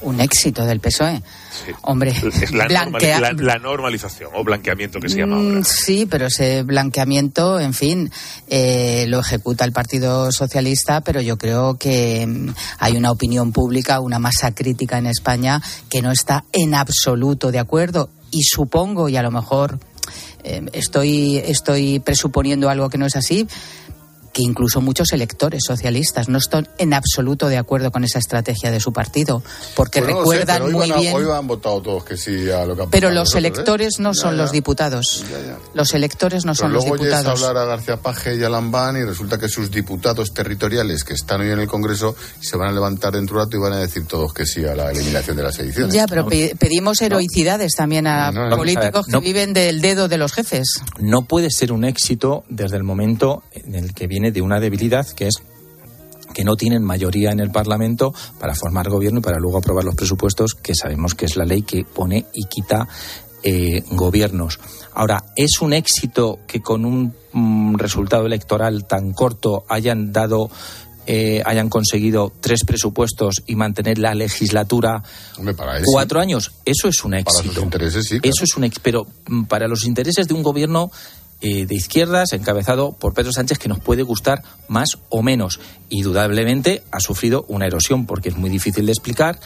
Un 0.00 0.20
éxito 0.20 0.64
del 0.64 0.80
PSOE. 0.80 1.22
Hombre, 1.82 2.10
Es 2.42 2.52
la, 2.52 2.66
blanquea- 2.68 3.20
la- 3.20 3.32
la 3.32 3.58
normalización 3.58 4.30
o 4.34 4.44
blanqueamiento 4.44 5.00
que 5.00 5.08
se 5.08 5.18
llama 5.18 5.36
ahora. 5.36 5.58
Mm, 5.60 5.64
Sí, 5.64 6.06
pero 6.08 6.26
ese 6.26 6.62
blanqueamiento, 6.62 7.58
en 7.60 7.74
fin, 7.74 8.10
eh, 8.48 9.06
lo 9.08 9.20
ejecuta 9.20 9.64
el 9.64 9.72
Partido 9.72 10.30
Socialista, 10.32 11.00
pero 11.00 11.20
yo 11.20 11.36
creo 11.36 11.74
que 11.76 12.26
mm, 12.26 12.50
hay 12.78 12.96
una 12.96 13.10
opinión 13.10 13.52
pública, 13.52 14.00
una 14.00 14.18
masa 14.18 14.54
crítica 14.54 14.98
en 14.98 15.06
España 15.06 15.60
que 15.90 16.02
no 16.02 16.12
está 16.12 16.44
en 16.52 16.74
absoluto 16.74 17.50
de 17.50 17.58
acuerdo. 17.58 18.10
Y 18.30 18.42
supongo, 18.44 19.08
y 19.08 19.16
a 19.16 19.22
lo 19.22 19.30
mejor 19.30 19.78
eh, 20.44 20.62
estoy, 20.72 21.38
estoy 21.38 21.98
presuponiendo 21.98 22.68
algo 22.70 22.88
que 22.90 22.98
no 22.98 23.06
es 23.06 23.16
así, 23.16 23.48
que 24.38 24.44
incluso 24.44 24.80
muchos 24.80 25.10
electores 25.12 25.64
socialistas 25.66 26.28
no 26.28 26.38
están 26.38 26.68
en 26.78 26.94
absoluto 26.94 27.48
de 27.48 27.56
acuerdo 27.58 27.90
con 27.90 28.04
esa 28.04 28.20
estrategia 28.20 28.70
de 28.70 28.78
su 28.78 28.92
partido, 28.92 29.42
porque 29.74 29.98
Pues 30.00 30.12
no 30.14 30.16
sé, 30.16 30.20
recuerdan 30.20 30.56
pero 30.58 30.64
hoy 30.66 30.72
muy 30.74 30.80
van 30.88 30.92
a- 30.92 31.00
bien. 31.00 31.16
Hoy 31.16 31.24
han 31.36 31.46
votado 31.48 31.82
todos 31.82 32.04
que 32.04 32.16
sí 32.16 32.48
a 32.48 32.64
lo 32.64 32.76
que 32.76 32.82
han 32.82 32.90
Pero 32.90 33.10
los 33.10 33.34
¿eh? 33.34 33.38
electores 33.38 33.98
no 33.98 34.14
son 34.14 34.36
ya. 34.36 34.42
los 34.42 34.52
diputados. 34.52 35.24
Los 35.74 35.92
electores 35.92 36.44
no 36.44 36.52
Pero 36.52 36.54
son 36.54 36.72
los 36.72 36.84
luego 36.84 36.94
oyes 37.02 37.08
diputados. 37.16 37.42
hablar 37.42 37.62
a 37.64 37.66
García 37.66 37.96
Paje 37.96 38.36
y 38.36 38.44
a 38.44 38.48
Lambán 38.48 38.96
y 38.96 39.02
resulta 39.04 39.38
que 39.38 39.48
sus 39.48 39.72
diputados 39.72 40.32
territoriales 40.32 41.02
que 41.02 41.14
están 41.14 41.40
hoy 41.40 41.50
en 41.50 41.58
el 41.58 41.66
Congreso 41.66 42.14
se 42.40 42.56
van 42.56 42.68
a 42.68 42.72
levantar 42.72 43.14
dentro 43.14 43.34
de 43.38 43.42
un 43.42 43.46
rato 43.46 43.56
y 43.56 43.60
van 43.60 43.72
a 43.72 43.78
decir 43.78 44.04
todos 44.06 44.32
que 44.32 44.46
sí 44.46 44.64
a 44.64 44.76
la 44.76 44.92
eliminación 44.92 45.36
de 45.36 45.42
las 45.42 45.58
ediciones. 45.58 45.92
Ya, 45.92 46.06
pero 46.06 46.28
pe- 46.28 46.54
pedimos 46.56 47.02
heroicidades 47.02 47.72
también 47.76 48.06
a 48.06 48.30
No, 48.30 48.42
no, 48.44 48.50
no. 48.50 48.56
políticos 48.56 48.86
a 48.86 48.92
que 49.06 49.10
ver, 49.10 49.14
no. 49.14 49.20
viven 49.20 49.52
del 49.52 49.80
dedo 49.80 50.06
de 50.06 50.16
los 50.18 50.32
jefes. 50.32 50.68
no 51.00 51.22
puede 51.22 51.50
ser 51.50 51.72
un 51.72 51.84
éxito 51.84 52.44
desde 52.48 52.76
el 52.76 52.84
momento 52.84 53.42
en 53.52 53.74
el 53.74 53.94
que 53.94 54.06
viene 54.06 54.27
de 54.30 54.42
una 54.42 54.60
debilidad 54.60 55.06
que 55.06 55.28
es 55.28 55.42
que 56.34 56.44
no 56.44 56.56
tienen 56.56 56.84
mayoría 56.84 57.30
en 57.30 57.40
el 57.40 57.50
Parlamento 57.50 58.14
para 58.38 58.54
formar 58.54 58.88
gobierno 58.88 59.20
y 59.20 59.22
para 59.22 59.38
luego 59.38 59.58
aprobar 59.58 59.84
los 59.84 59.94
presupuestos, 59.94 60.54
que 60.54 60.74
sabemos 60.74 61.14
que 61.14 61.24
es 61.24 61.36
la 61.36 61.44
ley 61.44 61.62
que 61.62 61.84
pone 61.84 62.26
y 62.32 62.44
quita 62.44 62.86
eh, 63.42 63.82
gobiernos. 63.90 64.60
Ahora, 64.94 65.24
¿es 65.36 65.60
un 65.60 65.72
éxito 65.72 66.40
que 66.46 66.60
con 66.60 66.84
un 66.84 67.14
mm, 67.32 67.76
resultado 67.76 68.26
electoral 68.26 68.86
tan 68.86 69.12
corto 69.12 69.64
hayan 69.68 70.12
dado 70.12 70.50
eh, 71.10 71.40
hayan 71.46 71.70
conseguido 71.70 72.34
tres 72.38 72.66
presupuestos 72.66 73.42
y 73.46 73.54
mantener 73.54 73.98
la 73.98 74.14
legislatura 74.14 75.02
para 75.56 75.80
cuatro 75.82 76.20
años. 76.20 76.52
Eso 76.66 76.86
es 76.86 77.02
un 77.02 77.14
éxito. 77.14 77.44
Para 77.44 77.54
sus 77.54 77.64
intereses, 77.64 78.04
sí. 78.06 78.20
claro. 78.20 78.30
Eso 78.30 78.44
es 78.44 78.56
un 78.58 78.64
éxito. 78.64 78.82
Pero 78.84 79.06
mm, 79.26 79.44
para 79.44 79.68
los 79.68 79.86
intereses 79.86 80.28
de 80.28 80.34
un 80.34 80.42
gobierno 80.42 80.90
eh, 81.40 81.66
de 81.66 81.74
izquierdas 81.74 82.32
encabezado 82.32 82.92
por 82.92 83.14
Pedro 83.14 83.32
Sánchez 83.32 83.58
que 83.58 83.68
nos 83.68 83.78
puede 83.78 84.02
gustar 84.02 84.42
más 84.66 84.98
o 85.08 85.22
menos. 85.22 85.60
Indudablemente 85.88 86.82
ha 86.90 87.00
sufrido 87.00 87.44
una 87.48 87.66
erosión 87.66 88.06
porque 88.06 88.28
es 88.30 88.36
muy 88.36 88.50
difícil 88.50 88.86
de 88.86 88.92
explicar 88.92 89.38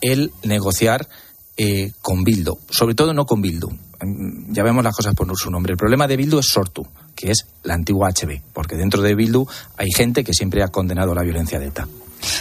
el 0.00 0.32
negociar 0.42 1.08
eh, 1.56 1.92
con 2.00 2.24
Bildu. 2.24 2.58
Sobre 2.70 2.94
todo 2.94 3.12
no 3.12 3.26
con 3.26 3.42
Bildu. 3.42 3.68
Mm, 3.68 4.52
Ya 4.52 4.62
vemos 4.62 4.84
las 4.84 4.94
cosas 4.94 5.14
por 5.14 5.34
su 5.36 5.50
nombre. 5.50 5.72
El 5.72 5.78
problema 5.78 6.06
de 6.06 6.16
Bildu 6.16 6.38
es 6.38 6.46
Sortu, 6.46 6.86
que 7.14 7.30
es 7.30 7.46
la 7.62 7.74
antigua 7.74 8.10
HB, 8.10 8.40
porque 8.52 8.76
dentro 8.76 9.02
de 9.02 9.14
Bildu 9.14 9.46
hay 9.76 9.88
gente 9.94 10.24
que 10.24 10.32
siempre 10.32 10.62
ha 10.62 10.68
condenado 10.68 11.14
la 11.14 11.22
violencia 11.22 11.58
de 11.58 11.66
ETA. 11.66 11.88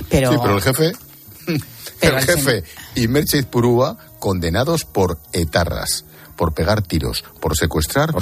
Pero, 0.09 0.31
Sí, 0.31 0.37
pero 0.41 0.55
el 0.55 0.61
jefe. 0.61 0.91
el 2.01 2.21
jefe 2.21 2.63
y 2.95 3.07
Mercheid 3.07 3.45
Purúa 3.45 3.97
condenados 4.19 4.85
por 4.85 5.17
etarras, 5.33 6.05
por 6.39 6.53
pegar 6.53 6.81
tiros, 6.81 7.25
por 7.41 7.57
secuestrar, 7.57 8.15
O, 8.15 8.21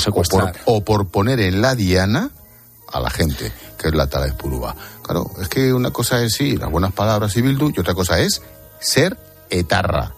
por, 0.65 0.77
o 0.77 0.83
por 0.83 1.07
poner 1.09 1.39
en 1.39 1.61
la 1.61 1.75
diana 1.75 2.31
a 2.91 2.99
la 2.99 3.11
gente, 3.11 3.51
que 3.77 3.89
es 3.89 3.93
la 3.93 4.07
tala 4.07 4.25
de 4.25 4.33
Purúa. 4.33 4.75
Claro, 5.03 5.29
es 5.39 5.47
que 5.49 5.71
una 5.71 5.91
cosa 5.91 6.23
es 6.23 6.33
sí, 6.33 6.57
las 6.57 6.71
buenas 6.71 6.93
palabras 6.93 7.37
y 7.37 7.41
Bildu, 7.41 7.69
y 7.75 7.79
otra 7.79 7.93
cosa 7.93 8.19
es 8.19 8.41
ser 8.79 9.19
etarra, 9.51 10.13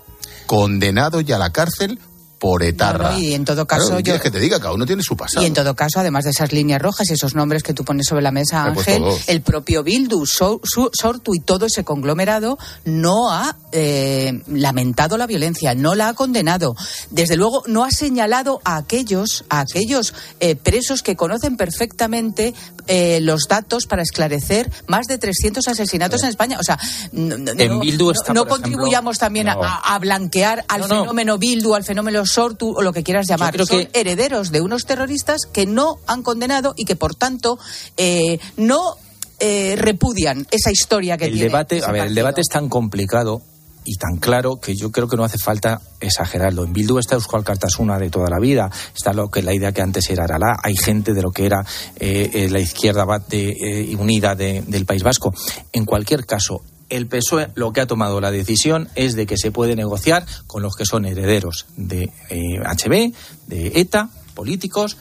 condenado 0.45 1.19
ya 1.19 1.35
a 1.35 1.39
la 1.39 1.49
cárcel 1.51 1.99
por 2.39 2.63
etarra. 2.63 3.19
y 3.19 3.33
en 3.33 3.45
todo 3.45 3.67
caso, 3.67 3.99
yo. 3.99 4.19
que 4.19 4.31
te 4.31 4.39
diga, 4.39 4.59
cada 4.59 4.73
uno 4.73 4.85
tiene 4.85 5.03
su 5.03 5.15
pasado. 5.15 5.43
Y 5.43 5.47
en 5.47 5.53
todo 5.53 5.75
caso, 5.75 5.99
además 5.99 6.23
de 6.23 6.31
esas 6.31 6.51
líneas 6.51 6.81
rojas 6.81 7.09
y 7.09 7.13
esos 7.13 7.35
nombres 7.35 7.63
que 7.63 7.73
tú 7.73 7.83
pones 7.83 8.07
sobre 8.07 8.23
la 8.23 8.31
mesa, 8.31 8.63
Ángel, 8.63 9.03
el 9.27 9.41
propio 9.41 9.83
Bildu, 9.83 10.25
Sortu 10.25 11.35
y 11.35 11.41
todo 11.41 11.65
ese 11.65 11.83
conglomerado 11.83 12.57
no 12.85 13.31
ha 13.31 13.55
eh, 13.71 14.41
lamentado 14.47 15.17
la 15.17 15.27
violencia, 15.27 15.75
no 15.75 15.95
la 15.95 16.09
ha 16.09 16.13
condenado. 16.13 16.75
Desde 17.11 17.35
luego, 17.35 17.63
no 17.67 17.83
ha 17.83 17.91
señalado 17.91 18.61
a 18.63 18.77
aquellos, 18.77 19.43
a 19.49 19.59
aquellos 19.59 20.13
eh, 20.39 20.55
presos 20.55 21.03
que 21.03 21.15
conocen 21.15 21.57
perfectamente 21.57 22.53
eh, 22.87 23.19
los 23.21 23.43
datos 23.47 23.85
para 23.85 24.01
esclarecer 24.01 24.71
más 24.87 25.07
de 25.07 25.17
300 25.17 25.67
asesinatos 25.67 26.23
en 26.23 26.29
España. 26.29 26.57
O 26.59 26.63
sea, 26.63 26.79
no, 27.11 27.37
no, 27.37 28.47
contribuyamos 28.47 29.19
también 29.19 29.49
a, 29.49 29.99
blanquear 29.99 30.63
al 30.67 30.85
fenómeno 30.85 31.37
Bildu, 31.37 31.75
al 31.75 31.83
fenómeno 31.83 32.25
Sortu 32.29 32.73
o 32.75 32.81
lo 32.81 32.93
que 32.93 33.03
quieras 33.03 33.27
llamar. 33.27 33.57
Son 33.65 33.85
que... 33.85 33.89
herederos 33.93 34.51
de 34.51 34.61
unos 34.61 34.85
terroristas 34.85 35.45
que 35.45 35.65
no 35.65 35.97
han 36.07 36.23
condenado 36.23 36.73
y 36.77 36.85
que, 36.85 36.95
por 36.95 37.15
tanto, 37.15 37.59
eh, 37.97 38.39
no 38.57 38.95
eh, 39.39 39.75
repudian 39.77 40.45
esa 40.51 40.71
historia 40.71 41.17
que 41.17 41.25
el 41.25 41.33
tiene. 41.33 41.47
Debate, 41.47 41.81
a 41.83 41.91
ver, 41.91 42.07
el 42.07 42.15
debate 42.15 42.41
es 42.41 42.49
tan 42.49 42.69
complicado 42.69 43.41
y 43.85 43.95
tan 43.95 44.17
claro 44.17 44.59
que 44.59 44.75
yo 44.75 44.91
creo 44.91 45.07
que 45.07 45.15
no 45.17 45.23
hace 45.23 45.37
falta 45.37 45.81
exagerarlo. 45.99 46.63
En 46.63 46.73
Bildu 46.73 46.99
está 46.99 47.15
Euskal 47.15 47.43
Cartasuna 47.43 47.97
de 47.97 48.09
toda 48.09 48.29
la 48.29 48.39
vida, 48.39 48.69
está 48.95 49.13
lo 49.13 49.29
que 49.29 49.41
la 49.41 49.53
idea 49.53 49.71
que 49.71 49.81
antes 49.81 50.09
era 50.09 50.25
Aralá, 50.25 50.57
hay 50.61 50.75
gente 50.75 51.13
de 51.13 51.21
lo 51.21 51.31
que 51.31 51.45
era 51.45 51.65
eh, 51.99 52.47
la 52.51 52.59
izquierda 52.59 53.05
de, 53.27 53.95
unida 53.97 54.35
del 54.35 54.85
País 54.85 55.03
Vasco. 55.03 55.33
En 55.71 55.85
cualquier 55.85 56.25
caso, 56.25 56.61
el 56.89 57.07
PSOE 57.07 57.51
lo 57.55 57.71
que 57.71 57.81
ha 57.81 57.87
tomado 57.87 58.21
la 58.21 58.31
decisión 58.31 58.89
es 58.95 59.15
de 59.15 59.25
que 59.25 59.37
se 59.37 59.51
puede 59.51 59.75
negociar 59.75 60.25
con 60.47 60.61
los 60.61 60.75
que 60.75 60.85
son 60.85 61.05
herederos 61.05 61.67
de 61.77 62.11
HB, 62.29 62.93
eh, 62.93 63.13
de 63.47 63.71
ETA, 63.75 64.09
políticos, 64.33 64.97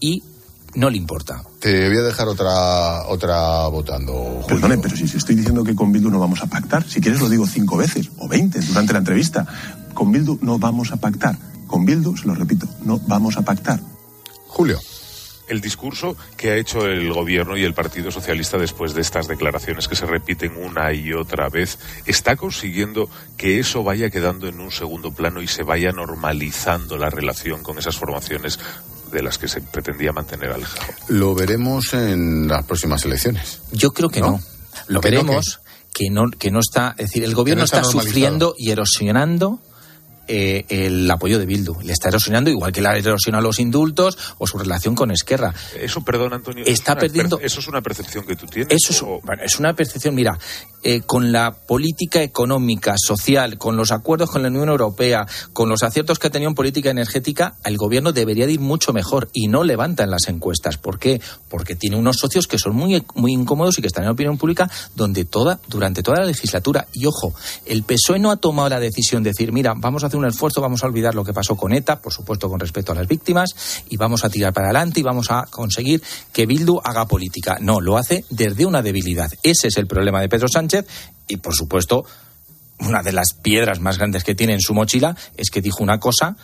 y 0.00 0.22
no 0.74 0.88
le 0.88 0.96
importa. 0.96 1.42
Te 1.58 1.88
voy 1.88 1.98
a 1.98 2.02
dejar 2.02 2.28
otra 2.28 3.06
otra 3.08 3.66
votando. 3.68 4.44
Perdone, 4.46 4.78
pero 4.78 4.96
si 4.96 5.04
estoy 5.04 5.34
diciendo 5.34 5.64
que 5.64 5.74
con 5.74 5.92
Bildu 5.92 6.10
no 6.10 6.20
vamos 6.20 6.42
a 6.42 6.46
pactar, 6.46 6.88
si 6.88 7.00
quieres 7.00 7.20
lo 7.20 7.28
digo 7.28 7.46
cinco 7.46 7.76
veces 7.76 8.10
o 8.18 8.28
veinte 8.28 8.60
durante 8.60 8.92
la 8.92 9.00
entrevista. 9.00 9.46
Con 9.94 10.12
Bildu 10.12 10.38
no 10.42 10.58
vamos 10.58 10.92
a 10.92 10.96
pactar. 10.96 11.36
Con 11.66 11.84
Bildu, 11.84 12.16
se 12.16 12.26
lo 12.26 12.34
repito, 12.34 12.66
no 12.84 12.98
vamos 13.06 13.36
a 13.36 13.42
pactar. 13.42 13.80
Julio 14.46 14.80
el 15.50 15.60
discurso 15.60 16.16
que 16.36 16.50
ha 16.50 16.56
hecho 16.56 16.86
el 16.86 17.12
gobierno 17.12 17.56
y 17.56 17.64
el 17.64 17.74
Partido 17.74 18.10
Socialista 18.10 18.56
después 18.56 18.94
de 18.94 19.00
estas 19.00 19.26
declaraciones 19.26 19.88
que 19.88 19.96
se 19.96 20.06
repiten 20.06 20.56
una 20.56 20.92
y 20.92 21.12
otra 21.12 21.48
vez 21.48 21.78
está 22.06 22.36
consiguiendo 22.36 23.10
que 23.36 23.58
eso 23.58 23.82
vaya 23.82 24.10
quedando 24.10 24.48
en 24.48 24.60
un 24.60 24.70
segundo 24.70 25.12
plano 25.12 25.42
y 25.42 25.48
se 25.48 25.64
vaya 25.64 25.90
normalizando 25.90 26.96
la 26.96 27.10
relación 27.10 27.62
con 27.62 27.78
esas 27.78 27.96
formaciones 27.96 28.58
de 29.10 29.22
las 29.22 29.38
que 29.38 29.48
se 29.48 29.60
pretendía 29.60 30.12
mantener 30.12 30.50
alejado. 30.50 30.92
Lo 31.08 31.34
veremos 31.34 31.92
en 31.94 32.46
las 32.46 32.64
próximas 32.64 33.04
elecciones. 33.04 33.60
Yo 33.72 33.90
creo 33.90 34.08
que 34.08 34.20
no. 34.20 34.40
Lo 34.86 35.00
veremos 35.00 35.60
que 35.92 36.10
no 36.10 36.30
que 36.30 36.52
no 36.52 36.60
está, 36.60 36.94
es 36.96 37.06
decir, 37.08 37.24
el 37.24 37.34
gobierno 37.34 37.64
está 37.64 37.82
sufriendo 37.82 38.54
y 38.56 38.70
erosionando 38.70 39.58
eh, 40.32 40.64
el 40.68 41.10
apoyo 41.10 41.40
de 41.40 41.44
Bildu. 41.44 41.80
Le 41.82 41.92
está 41.92 42.08
erosionando, 42.08 42.50
igual 42.50 42.70
que 42.70 42.80
le 42.80 42.88
erosiona 42.96 43.40
los 43.40 43.58
indultos 43.58 44.16
o 44.38 44.46
su 44.46 44.58
relación 44.58 44.94
con 44.94 45.10
Esquerra. 45.10 45.52
Eso, 45.76 46.02
perdón, 46.02 46.34
Antonio. 46.34 46.62
Está 46.68 46.94
perdiendo. 46.94 47.40
¿Eso 47.40 47.58
es 47.58 47.66
una 47.66 47.82
percepción 47.82 48.24
que 48.24 48.36
tú 48.36 48.46
tienes? 48.46 48.72
Eso 48.72 48.92
es, 48.92 49.24
bueno, 49.24 49.42
es 49.42 49.58
una 49.58 49.74
percepción. 49.74 50.14
Mira, 50.14 50.38
eh, 50.84 51.00
con 51.00 51.32
la 51.32 51.52
política 51.52 52.22
económica, 52.22 52.94
social, 52.96 53.58
con 53.58 53.76
los 53.76 53.90
acuerdos 53.90 54.30
con 54.30 54.42
la 54.42 54.48
Unión 54.50 54.68
Europea, 54.68 55.26
con 55.52 55.68
los 55.68 55.82
aciertos 55.82 56.20
que 56.20 56.28
ha 56.28 56.30
tenido 56.30 56.48
en 56.48 56.54
política 56.54 56.90
energética, 56.90 57.56
el 57.64 57.76
gobierno 57.76 58.12
debería 58.12 58.48
ir 58.48 58.60
mucho 58.60 58.92
mejor 58.92 59.30
y 59.32 59.48
no 59.48 59.64
levanta 59.64 60.04
en 60.04 60.10
las 60.10 60.28
encuestas. 60.28 60.76
¿Por 60.76 61.00
qué? 61.00 61.20
Porque 61.48 61.74
tiene 61.74 61.96
unos 61.96 62.18
socios 62.18 62.46
que 62.46 62.56
son 62.56 62.76
muy, 62.76 63.04
muy 63.16 63.32
incómodos 63.32 63.78
y 63.78 63.82
que 63.82 63.88
están 63.88 64.04
en 64.04 64.10
opinión 64.10 64.38
pública 64.38 64.70
donde 64.94 65.24
toda, 65.24 65.58
durante 65.66 66.04
toda 66.04 66.20
la 66.20 66.26
legislatura. 66.26 66.86
Y 66.92 67.06
ojo, 67.06 67.34
el 67.66 67.82
PSOE 67.82 68.20
no 68.20 68.30
ha 68.30 68.36
tomado 68.36 68.68
la 68.68 68.78
decisión 68.78 69.24
de 69.24 69.30
decir, 69.30 69.50
mira, 69.50 69.74
vamos 69.76 70.04
a 70.04 70.06
hacer 70.06 70.19
un 70.20 70.26
esfuerzo, 70.26 70.60
vamos 70.60 70.82
a 70.82 70.86
olvidar 70.86 71.14
lo 71.14 71.24
que 71.24 71.32
pasó 71.32 71.56
con 71.56 71.72
ETA, 71.72 72.00
por 72.00 72.12
supuesto 72.12 72.48
con 72.48 72.60
respecto 72.60 72.92
a 72.92 72.94
las 72.94 73.06
víctimas, 73.06 73.50
y 73.88 73.96
vamos 73.96 74.24
a 74.24 74.30
tirar 74.30 74.52
para 74.52 74.68
adelante 74.68 75.00
y 75.00 75.02
vamos 75.02 75.30
a 75.30 75.46
conseguir 75.50 76.02
que 76.32 76.46
Bildu 76.46 76.80
haga 76.82 77.06
política. 77.06 77.58
No, 77.60 77.80
lo 77.80 77.96
hace 77.96 78.24
desde 78.30 78.66
una 78.66 78.82
debilidad. 78.82 79.30
Ese 79.42 79.68
es 79.68 79.76
el 79.76 79.86
problema 79.86 80.20
de 80.20 80.28
Pedro 80.28 80.48
Sánchez 80.48 80.86
y, 81.26 81.36
por 81.38 81.54
supuesto, 81.54 82.04
una 82.80 83.02
de 83.02 83.12
las 83.12 83.34
piedras 83.34 83.80
más 83.80 83.98
grandes 83.98 84.24
que 84.24 84.34
tiene 84.34 84.54
en 84.54 84.60
su 84.60 84.74
mochila 84.74 85.16
es 85.36 85.50
que 85.50 85.60
dijo 85.60 85.82
una 85.82 85.98
cosa 85.98 86.36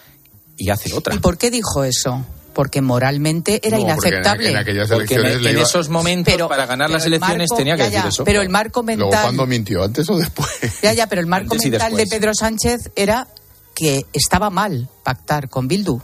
y 0.56 0.70
hace 0.70 0.92
otra. 0.94 1.14
¿Y 1.14 1.18
por 1.18 1.38
qué 1.38 1.50
dijo 1.50 1.84
eso? 1.84 2.24
porque 2.56 2.80
moralmente 2.80 3.60
era 3.62 3.78
inaceptable. 3.78 4.48
En, 4.48 5.46
en, 5.46 5.58
esos 5.58 5.90
momentos, 5.90 6.48
para 6.48 6.64
ganar 6.64 6.88
las 6.88 7.04
elecciones, 7.04 7.50
tenía 7.54 7.76
que 7.76 7.82
decir 7.82 8.06
eso. 8.08 8.24
Pero 8.24 8.40
el 8.40 8.48
marco 8.48 8.82
mental. 8.82 9.10
Luego, 9.10 9.22
¿cuándo 9.22 9.46
mintió? 9.46 9.84
¿Antes 9.84 10.08
o 10.08 10.16
después? 10.16 10.80
Ya, 10.82 10.94
ya, 10.94 11.06
pero 11.06 11.20
el 11.20 11.26
marco 11.26 11.54
mental 11.54 11.94
de 11.94 12.06
Pedro 12.06 12.32
Sánchez 12.32 12.92
era 12.96 13.28
que 13.76 14.06
estaba 14.12 14.50
mal 14.50 14.88
pactar 15.04 15.48
con 15.48 15.68
Bildu. 15.68 16.00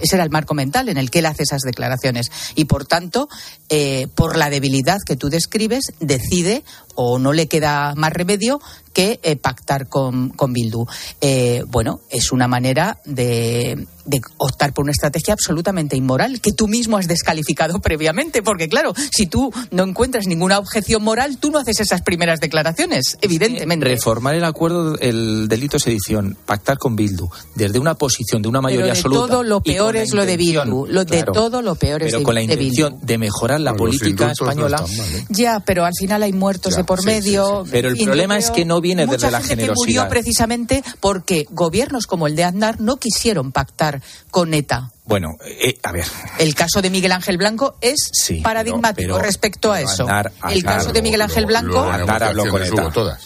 Ese 0.00 0.16
era 0.16 0.24
el 0.24 0.30
marco 0.30 0.54
mental 0.54 0.88
en 0.88 0.96
el 0.96 1.10
que 1.10 1.18
él 1.18 1.26
hace 1.26 1.42
esas 1.42 1.62
declaraciones. 1.62 2.30
Y 2.54 2.64
por 2.64 2.86
tanto, 2.86 3.28
eh, 3.68 4.06
por 4.14 4.36
la 4.36 4.48
debilidad 4.48 4.98
que 5.04 5.16
tú 5.16 5.28
describes, 5.28 5.92
decide 6.00 6.62
o 6.94 7.18
no 7.18 7.32
le 7.32 7.46
queda 7.46 7.94
más 7.94 8.12
remedio 8.12 8.60
que 8.96 9.20
eh, 9.22 9.36
pactar 9.36 9.88
con, 9.88 10.30
con 10.30 10.54
Bildu. 10.54 10.86
Eh, 11.20 11.62
bueno, 11.66 12.00
es 12.08 12.32
una 12.32 12.48
manera 12.48 12.98
de, 13.04 13.86
de, 14.06 14.20
optar 14.38 14.72
por 14.72 14.84
una 14.84 14.92
estrategia 14.92 15.34
absolutamente 15.34 15.98
inmoral 15.98 16.40
que 16.40 16.52
tú 16.52 16.66
mismo 16.66 16.96
has 16.96 17.06
descalificado 17.06 17.78
previamente, 17.82 18.42
porque 18.42 18.70
claro, 18.70 18.94
si 19.12 19.26
tú 19.26 19.52
no 19.70 19.82
encuentras 19.82 20.26
ninguna 20.26 20.58
objeción 20.58 21.04
moral, 21.04 21.36
tú 21.36 21.50
no 21.50 21.58
haces 21.58 21.80
esas 21.80 22.00
primeras 22.00 22.40
declaraciones, 22.40 23.18
evidentemente. 23.20 23.84
Reformar 23.84 24.34
el 24.34 24.44
acuerdo, 24.44 24.98
el 24.98 25.46
delito 25.46 25.76
de 25.76 25.80
sedición, 25.80 26.34
pactar 26.46 26.78
con 26.78 26.96
Bildu, 26.96 27.28
desde 27.54 27.78
una 27.78 27.96
posición 27.96 28.40
de 28.40 28.48
una 28.48 28.62
mayoría 28.62 28.84
Pero 28.84 28.94
de 28.94 28.98
absoluta. 28.98 29.26
Todo 29.26 29.42
lo 29.42 29.60
peor 29.60 29.96
es 29.96 30.14
lo 30.14 30.24
de 30.24 30.38
Bildu, 30.38 30.86
lo 30.86 31.04
de 31.04 31.22
todo 31.22 31.60
lo 31.60 31.74
peor 31.74 32.02
es 32.02 32.12
pero 32.12 32.24
con 32.24 32.34
la 32.34 32.40
intención 32.40 32.98
de 33.02 33.18
mejorar 33.18 33.60
la 33.60 33.74
política 33.74 34.30
española. 34.30 34.82
Ya, 35.28 35.60
pero 35.60 35.84
al 35.84 35.92
final 35.98 36.22
hay 36.22 36.32
muertos 36.32 36.76
de 36.76 36.84
por 36.84 37.04
medio. 37.04 37.66
Pero 37.70 37.90
el 37.90 37.98
problema 37.98 38.38
es 38.38 38.50
que 38.50 38.64
no 38.64 38.80
viene 38.86 39.06
desde 39.06 39.30
la 39.30 39.40
generosidad. 39.40 39.74
Que 39.74 39.92
murió 39.92 40.08
precisamente 40.08 40.84
porque 41.00 41.46
gobiernos 41.50 42.06
como 42.06 42.26
el 42.26 42.36
de 42.36 42.44
Aznar 42.44 42.80
no 42.80 42.96
quisieron 42.96 43.52
pactar 43.52 44.00
con 44.30 44.54
ETA. 44.54 44.92
Bueno, 45.06 45.36
eh, 45.44 45.78
a 45.84 45.92
ver. 45.92 46.04
El 46.38 46.56
caso 46.56 46.82
de 46.82 46.90
Miguel 46.90 47.12
Ángel 47.12 47.38
Blanco 47.38 47.76
es 47.80 48.10
paradigmático 48.42 49.18
respecto 49.20 49.72
a 49.72 49.80
eso. 49.80 50.06
el 50.50 50.64
caso 50.64 50.92
de 50.92 51.00
Miguel 51.00 51.22
Ángel 51.22 51.46
Blanco. 51.46 51.80
Andar 51.80 52.24
habló 52.24 52.48
con 52.48 52.62
ETA. 52.62 53.18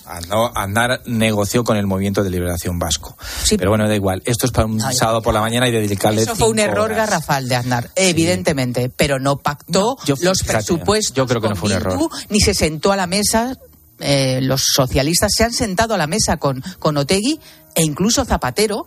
Andar 0.55 1.01
negoció 1.07 1.65
con 1.65 1.79
el 1.79 1.87
Movimiento 1.87 2.23
de 2.23 2.31
Liberación 2.31 2.79
Vasco. 2.79 3.17
pero 3.57 3.71
bueno, 3.71 3.89
da 3.89 3.95
igual. 3.95 4.23
Esto 4.27 4.47
es 4.47 4.53
para 4.53 4.67
un 4.67 4.81
sábado 4.81 5.23
por 5.23 5.33
la 5.33 5.41
mañana 5.41 5.69
y 5.69 5.73
dedicarle. 5.73 6.23
Eso 6.23 6.37
fue 6.37 6.51
un 6.51 6.59
error 6.59 6.95
garrafal 6.95 7.49
de 7.49 7.57
Aznar, 7.57 7.91
evidentemente. 7.97 8.91
Pero 8.95 9.19
no 9.19 9.39
pactó 9.39 9.97
los 10.21 10.43
presupuestos. 10.43 11.15
Yo 11.15 11.27
creo 11.27 11.41
que 11.41 11.49
no 11.49 11.57
fue 11.57 11.71
un 11.71 11.77
error. 11.77 12.11
Ni 12.29 12.41
se 12.41 12.53
sentó 12.53 12.93
a 12.93 12.97
la 12.97 13.07
mesa 13.07 13.57
eh, 14.01 14.41
los 14.43 14.65
socialistas 14.75 15.33
se 15.35 15.45
han 15.45 15.53
sentado 15.53 15.95
a 15.95 15.99
la 15.99 16.07
mesa 16.07 16.39
con, 16.39 16.63
con 16.79 16.97
Otegui 16.97 17.39
e 17.75 17.83
incluso 17.83 18.25
Zapatero 18.25 18.87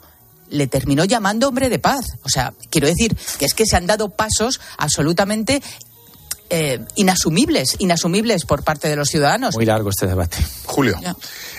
le 0.49 0.68
terminó 0.68 1.05
llamando 1.05 1.47
hombre 1.47 1.70
de 1.70 1.80
paz. 1.80 2.05
O 2.24 2.30
sea, 2.30 2.53
quiero 2.70 2.88
decir 2.88 3.16
que 3.39 3.45
es 3.45 3.53
que 3.53 3.66
se 3.66 3.76
han 3.76 3.88
dado 3.88 4.09
pasos 4.09 4.59
absolutamente 4.78 5.61
eh, 6.49 6.80
inasumibles, 6.95 7.76
inasumibles 7.80 8.45
por 8.45 8.64
parte 8.64 8.88
de 8.88 8.95
los 8.95 9.09
ciudadanos. 9.09 9.55
Muy 9.55 9.66
largo 9.66 9.89
este 9.89 10.05
debate. 10.05 10.38
Julio. 10.66 10.99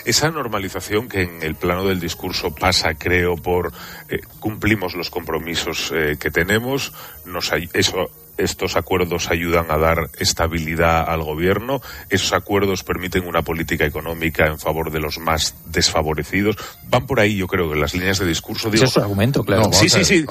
Esa 0.05 0.29
normalización 0.29 1.09
que 1.09 1.23
en 1.23 1.41
el 1.41 1.55
plano 1.55 1.85
del 1.85 1.99
discurso 1.99 2.53
pasa, 2.53 2.93
creo, 2.93 3.35
por 3.35 3.73
eh, 4.09 4.19
cumplimos 4.39 4.95
los 4.95 5.09
compromisos 5.09 5.91
que 6.19 6.31
tenemos, 6.31 6.93
nos, 7.25 7.51
eso 7.73 8.09
estos 8.37 8.75
acuerdos 8.75 9.29
ayudan 9.29 9.65
a 9.69 9.77
dar 9.77 10.09
estabilidad 10.19 11.09
al 11.09 11.23
gobierno, 11.23 11.81
esos 12.09 12.33
acuerdos 12.33 12.83
permiten 12.83 13.27
una 13.27 13.41
política 13.41 13.85
económica 13.85 14.47
en 14.47 14.59
favor 14.59 14.91
de 14.91 14.99
los 14.99 15.17
más 15.19 15.55
desfavorecidos. 15.65 16.57
Van 16.89 17.05
por 17.05 17.19
ahí, 17.19 17.37
yo 17.37 17.47
creo, 17.47 17.69
que 17.69 17.75
las 17.77 17.93
líneas 17.93 18.19
de 18.19 18.25
discurso. 18.25 18.69
Digo, 18.69 18.85
es 18.85 18.91
su 18.91 18.99
argumento, 18.99 19.43
claro. 19.43 19.71
sí, 19.73 19.89
sí, 19.89 20.03
sí. 20.03 20.25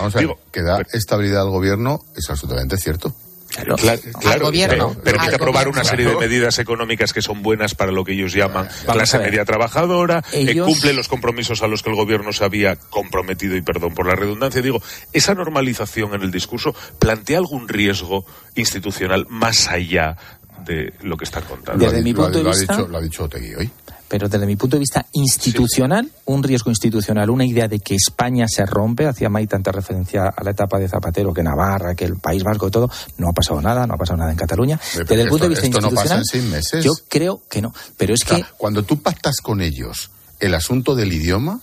que 0.53 0.63
da 0.63 0.83
estabilidad 0.93 1.43
al 1.43 1.51
gobierno 1.51 2.01
es 2.17 2.29
absolutamente 2.31 2.77
cierto. 2.77 3.15
Claro, 3.55 3.77
claro 4.21 4.47
gobierno, 4.47 4.89
pero 4.95 5.03
permite 5.19 5.29
al 5.29 5.35
aprobar 5.35 5.65
gobierno. 5.67 5.81
una 5.81 5.85
serie 5.85 6.07
de 6.07 6.17
medidas 6.17 6.59
económicas 6.59 7.13
que 7.13 7.23
son 7.23 7.43
buenas 7.43 7.75
para 7.75 7.93
lo 7.93 8.05
que 8.05 8.13
ellos 8.13 8.33
llaman 8.33 8.67
Vamos 8.67 8.85
clase 9.11 9.19
media 9.19 9.45
trabajadora, 9.45 10.23
eh, 10.33 10.59
cumple 10.61 10.93
los 10.93 11.09
compromisos 11.09 11.63
a 11.63 11.69
los 11.69 11.83
que 11.83 11.91
el 11.91 11.97
gobierno 11.97 12.33
se 12.33 12.45
había 12.45 12.77
comprometido, 12.77 13.57
y 13.57 13.63
perdón 13.63 13.95
por 13.95 14.07
la 14.07 14.15
redundancia, 14.17 14.61
digo, 14.63 14.83
esa 15.13 15.35
normalización 15.35 16.15
en 16.15 16.23
el 16.23 16.31
discurso 16.31 16.75
plantea 16.99 17.39
algún 17.39 17.69
riesgo 17.69 18.25
institucional 18.55 19.27
más 19.29 19.69
allá 19.69 20.17
de 20.65 20.95
lo 21.03 21.17
que 21.17 21.25
están 21.25 21.45
contando. 21.45 21.85
Desde 21.85 22.03
mi 22.03 22.13
Lo 22.13 22.23
ha- 22.23 22.25
punto 22.25 22.39
de 22.39 22.45
lo 22.45 22.51
ha 22.51 22.55
vista- 22.55 22.77
dicho- 22.77 22.89
lo 22.89 22.99
ha 22.99 23.01
dicho 23.03 23.25
Otegui 23.25 23.55
hoy. 23.55 23.71
Pero 24.15 24.29
desde 24.29 24.47
mi 24.47 24.55
punto 24.55 24.77
de 24.77 24.79
vista 24.79 25.05
institucional, 25.11 26.09
un 26.27 26.45
riesgo 26.45 26.71
institucional, 26.71 27.31
una 27.31 27.45
idea 27.45 27.67
de 27.67 27.81
que 27.81 27.97
España 27.97 28.47
se 28.47 28.65
rompe, 28.65 29.09
hacía 29.09 29.29
May 29.29 29.49
tanta 29.49 29.73
referencia 29.73 30.29
a 30.29 30.45
la 30.45 30.53
etapa 30.53 30.79
de 30.79 30.89
Zapatero, 30.89 31.35
que 31.35 31.43
Navarra, 31.43 31.97
que 31.97 32.05
el 32.05 32.19
País 32.19 32.45
Vasco 32.45 32.69
y 32.69 32.71
todo, 32.71 32.89
no 33.19 33.29
ha 33.29 33.33
pasado 33.33 33.61
nada, 33.61 33.89
no 33.89 33.95
ha 33.95 33.97
pasado 33.97 34.19
nada 34.19 34.31
en 34.31 34.37
Cataluña. 34.37 34.79
Pero 34.93 35.05
Desde 35.05 35.23
el 35.23 35.29
punto 35.29 35.47
de 35.47 35.49
vista 35.49 35.67
esto 35.67 35.81
no 35.81 35.91
pasa 35.91 36.19
institucional, 36.19 36.19
en 36.21 36.25
seis 36.27 36.45
meses. 36.45 36.85
yo 36.85 36.93
creo 37.09 37.43
que 37.51 37.61
no. 37.61 37.75
Pero 37.97 38.15
es 38.15 38.23
O 38.23 38.29
sea, 38.29 38.37
que 38.37 38.45
cuando 38.57 38.85
tú 38.85 39.03
pactas 39.03 39.39
con 39.43 39.61
ellos 39.61 40.13
el 40.39 40.55
asunto 40.55 40.95
del 40.95 41.13
idioma, 41.13 41.59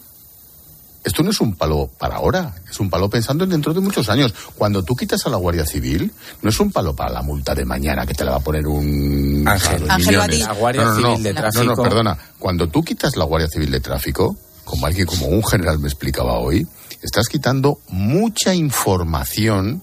esto 1.04 1.24
no 1.24 1.32
es 1.32 1.41
un 1.41 1.56
palo 1.56 1.89
para 1.97 2.18
ahora, 2.18 2.54
es 2.70 2.80
un 2.80 2.89
palo 2.89 3.10
pensando 3.10 3.43
en 3.43 3.49
dentro 3.49 3.74
de 3.74 3.80
muchos 3.80 4.10
años. 4.10 4.34
Cuando 4.56 4.84
tú 4.84 4.95
quitas 4.95 5.26
a 5.26 5.30
la 5.30 5.38
Guardia 5.38 5.66
Civil, 5.66 6.12
no 6.41 6.49
es 6.49 6.60
un 6.60 6.72
palo 6.72 6.95
para 6.95 7.12
la 7.12 7.22
multa 7.22 7.56
de 7.56 7.66
mañana 7.66 8.06
que 8.06 8.14
te 8.14 8.24
la 8.24 8.32
va 8.32 8.38
a 8.38 8.41
poner 8.41 8.68
un 8.68 9.43
Ángel. 9.47 9.84
de 9.86 9.91
Ángel. 9.91 10.39
La 10.39 10.54
Guardia 10.54 10.84
no, 10.84 10.89
no, 10.89 10.95
Civil 10.95 11.12
no, 11.12 11.24
de 11.24 11.34
no, 11.34 11.39
Tráfico. 11.41 11.76
no, 11.76 11.84
perdona. 11.84 12.18
Cuando 12.38 12.68
tú 12.68 12.84
quitas 12.84 13.16
la 13.16 13.26
Guardia 13.26 13.49
Civil 13.49 13.72
de 13.72 13.80
Tráfico, 13.80 14.38
como 14.64 14.86
alguien, 14.86 15.08
como 15.08 15.28
un 15.28 15.43
general 15.43 15.80
me 15.80 15.88
explicaba 15.88 16.38
hoy, 16.38 16.68
estás 17.02 17.28
quitando 17.28 17.80
mucha 17.89 18.54
información 18.54 19.82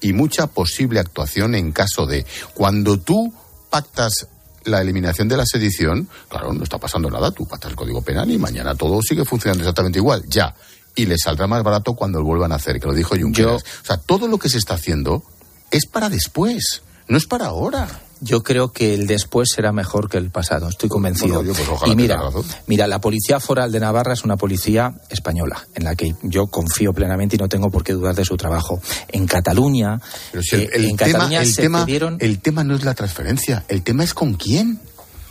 y 0.00 0.14
mucha 0.14 0.46
posible 0.46 1.00
actuación 1.00 1.54
en 1.54 1.72
caso 1.72 2.06
de 2.06 2.24
cuando 2.54 2.98
tú 2.98 3.32
pactas 3.68 4.26
la 4.64 4.80
eliminación 4.80 5.28
de 5.28 5.36
la 5.36 5.44
sedición, 5.46 6.08
claro, 6.28 6.52
no 6.52 6.62
está 6.62 6.78
pasando 6.78 7.10
nada, 7.10 7.30
tú 7.30 7.46
pactas 7.46 7.70
el 7.70 7.76
Código 7.76 8.02
Penal 8.02 8.30
y 8.30 8.38
mañana 8.38 8.74
todo 8.74 9.00
sigue 9.02 9.24
funcionando 9.24 9.62
exactamente 9.62 9.98
igual, 9.98 10.24
ya. 10.28 10.54
Y 10.94 11.06
les 11.06 11.22
saldrá 11.22 11.46
más 11.46 11.62
barato 11.62 11.94
cuando 11.94 12.18
lo 12.18 12.24
vuelvan 12.24 12.52
a 12.52 12.56
hacer, 12.56 12.80
que 12.80 12.86
lo 12.86 12.94
dijo 12.94 13.14
Junqueras. 13.16 13.62
O 13.62 13.86
sea, 13.86 13.96
todo 13.96 14.28
lo 14.28 14.38
que 14.38 14.48
se 14.48 14.58
está 14.58 14.74
haciendo 14.74 15.22
es 15.70 15.86
para 15.86 16.08
después, 16.08 16.82
no 17.10 17.18
es 17.18 17.26
para 17.26 17.46
ahora. 17.46 17.86
yo 18.22 18.42
creo 18.42 18.70
que 18.70 18.92
el 18.92 19.06
después 19.06 19.48
será 19.54 19.72
mejor 19.72 20.10
que 20.10 20.18
el 20.18 20.28
pasado, 20.30 20.68
estoy 20.68 20.90
convencido. 20.90 21.36
Bueno, 21.36 21.48
yo, 21.48 21.54
pues, 21.54 21.68
ojalá 21.70 21.90
y 21.92 21.96
mira, 21.96 22.20
mira, 22.66 22.86
la 22.86 23.00
Policía 23.00 23.40
Foral 23.40 23.72
de 23.72 23.80
Navarra 23.80 24.12
es 24.12 24.24
una 24.24 24.36
policía 24.36 24.92
española, 25.08 25.66
en 25.74 25.84
la 25.84 25.94
que 25.94 26.14
yo 26.22 26.46
confío 26.48 26.92
plenamente 26.92 27.36
y 27.36 27.38
no 27.38 27.48
tengo 27.48 27.70
por 27.70 27.82
qué 27.82 27.94
dudar 27.94 28.14
de 28.14 28.26
su 28.26 28.36
trabajo. 28.36 28.80
En 29.08 29.26
Cataluña, 29.26 30.00
Pero 30.32 30.42
si 30.42 30.56
el, 30.56 30.60
eh, 30.64 30.70
el 30.74 30.84
en 30.84 30.96
tema, 30.98 31.12
Cataluña 31.12 31.40
el, 31.42 31.52
se 31.52 31.62
tema, 31.62 31.86
cedieron- 31.86 32.16
el 32.20 32.40
tema 32.40 32.62
no 32.62 32.74
es 32.74 32.84
la 32.84 32.94
transferencia, 32.94 33.64
el 33.68 33.82
tema 33.82 34.04
es 34.04 34.12
con 34.12 34.34
quién. 34.34 34.78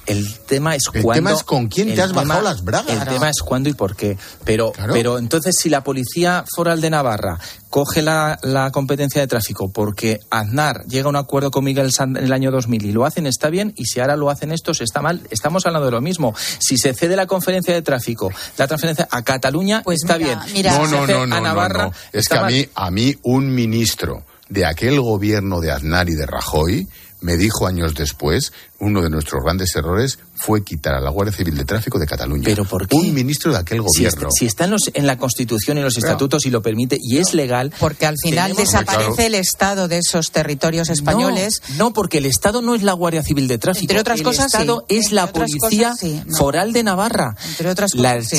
El 0.10 0.39
tema 0.39 0.76
es 0.76 0.84
El 0.93 1.03
cuándo. 1.03 1.18
tema 1.20 1.34
es 1.38 1.43
con 1.43 1.68
quién 1.68 1.88
te 1.89 1.93
el 1.93 1.99
has 2.01 2.07
tema- 2.10 2.24
bajado 2.24 2.41
las 2.43 2.64
bragas. 2.64 2.89
El 2.89 3.07
tema 3.07 3.30
es 3.30 3.41
cuándo 3.41 3.70
y 3.70 3.74
por 3.74 3.95
qué. 3.95 4.18
Pero, 4.43 4.74
pero 4.91 5.18
entonces, 5.18 5.55
si 5.57 5.70
la 5.70 5.84
Policía 5.84 6.43
Foral 6.55 6.82
de 6.82 6.89
Navarra 6.89 7.39
coge 7.70 8.01
la, 8.01 8.39
la 8.41 8.72
competencia 8.72 9.22
de 9.22 9.28
tráfico 9.28 9.72
porque 9.72 10.20
Aznar 10.32 10.84
llega 10.88 11.05
a 11.05 11.10
un 11.10 11.16
acuerdo 11.16 11.51
con 11.51 11.64
Miguel 11.64 11.91
Sanz 11.91 12.18
en 12.18 12.26
el 12.26 12.34
año 12.34 12.49
2000 12.51 12.86
y 12.86 12.91
lo 12.91 13.05
hacen, 13.05 13.28
está 13.28 13.49
bien. 13.49 13.74
Y 13.78 13.86
si 13.86 13.99
ahora 13.99 14.16
lo 14.16 14.30
hacen 14.30 14.51
estos, 14.51 14.82
está 14.82 15.01
mal. 15.01 15.22
Estamos 15.30 15.66
hablando 15.68 15.86
de 15.86 15.91
lo 15.91 16.01
mismo. 16.01 16.34
Si 16.60 16.78
se 16.78 16.93
cede 16.93 17.16
la 17.16 17.28
conferencia 17.28 17.74
de 17.74 17.82
tráfico, 17.84 18.32
la 18.57 18.68
transferencia 18.68 19.07
a 19.12 19.22
Cataluña, 19.24 19.84
está 19.91 20.18
bien. 20.18 20.39
no, 20.39 20.45
Si 20.47 20.55
se 20.57 20.64
no, 20.64 20.70
hace 21.03 21.14
no, 21.14 21.28
no, 21.28 21.36
a 21.36 21.39
no, 21.39 21.41
Navarra, 21.41 21.86
no. 21.86 21.93
Es 22.12 22.28
que 22.28 22.38
a 22.38 22.43
mí, 22.45 22.68
a 22.74 22.89
mí 22.89 23.16
un 23.24 23.53
ministro 23.53 24.24
de 24.49 24.66
aquel 24.66 24.99
gobierno 24.99 25.60
de 25.60 25.72
Aznar 25.72 26.10
y 26.10 26.16
de 26.16 26.26
Rajoy 26.26 26.88
me 27.22 27.36
dijo 27.38 27.67
años 27.67 27.95
después, 27.95 28.53
uno 28.80 29.01
de 29.01 29.09
nuestros 29.09 29.43
grandes 29.43 29.76
errores 29.76 30.20
fue 30.36 30.63
quitar 30.63 30.93
a 30.93 31.01
la 31.01 31.09
Guardia 31.09 31.36
Civil 31.36 31.55
de 31.57 31.65
Tráfico 31.65 31.99
de 31.99 32.05
Cataluña. 32.07 32.43
¿Pero 32.45 32.63
por 32.65 32.88
qué? 32.88 32.95
Un 32.95 33.13
ministro 33.13 33.51
de 33.51 33.57
aquel 33.57 33.82
Si 33.93 34.05
está, 34.05 34.15
gobierno. 34.17 34.30
si 34.32 34.45
está 34.45 34.63
en, 34.65 34.72
los- 34.72 34.91
en 34.93 35.05
la 35.05 35.17
Constitución 35.17 35.78
y 35.78 35.82
los 35.82 35.97
estatutos 35.97 36.45
y 36.45 36.49
lo 36.49 36.61
permite 36.61 36.97
y 37.01 37.17
es 37.17 37.34
legal. 37.34 37.74
Porque 37.80 38.05
al 38.05 38.15
final 38.24 38.51
tenemos- 38.53 38.72
desaparece 38.72 39.26
el 39.26 39.36
Estado 39.36 39.88
de 39.89 39.97
esos 39.97 40.32
territorios 40.32 40.89
españoles. 40.89 41.61
No, 41.72 41.76
no, 41.89 41.93
porque 41.93 42.20
el 42.20 42.26
Estado 42.26 42.61
no 42.61 42.74
es 42.74 42.84
la 42.84 42.93
Guardia 42.93 43.22
Civil 43.24 43.47
de 43.49 43.57
Tráfico. 43.57 43.84
Entre 43.84 43.99
otras 43.99 44.20
el 44.20 44.24
cosas, 44.24 44.45
Estado 44.45 44.86
sí. 44.88 44.95
es 44.97 45.11
la 45.11 45.24
Entre 45.24 45.39
Policía 45.41 45.89
cosas, 45.89 45.99
sí. 45.99 46.22
No. 46.26 46.38
Foral 46.38 46.72
de 46.72 46.84
Navarra. 46.84 47.36
Entre 47.49 47.70
otras 47.70 47.91
la 47.95 48.15
cosas, 48.15 48.30
sí. 48.30 48.38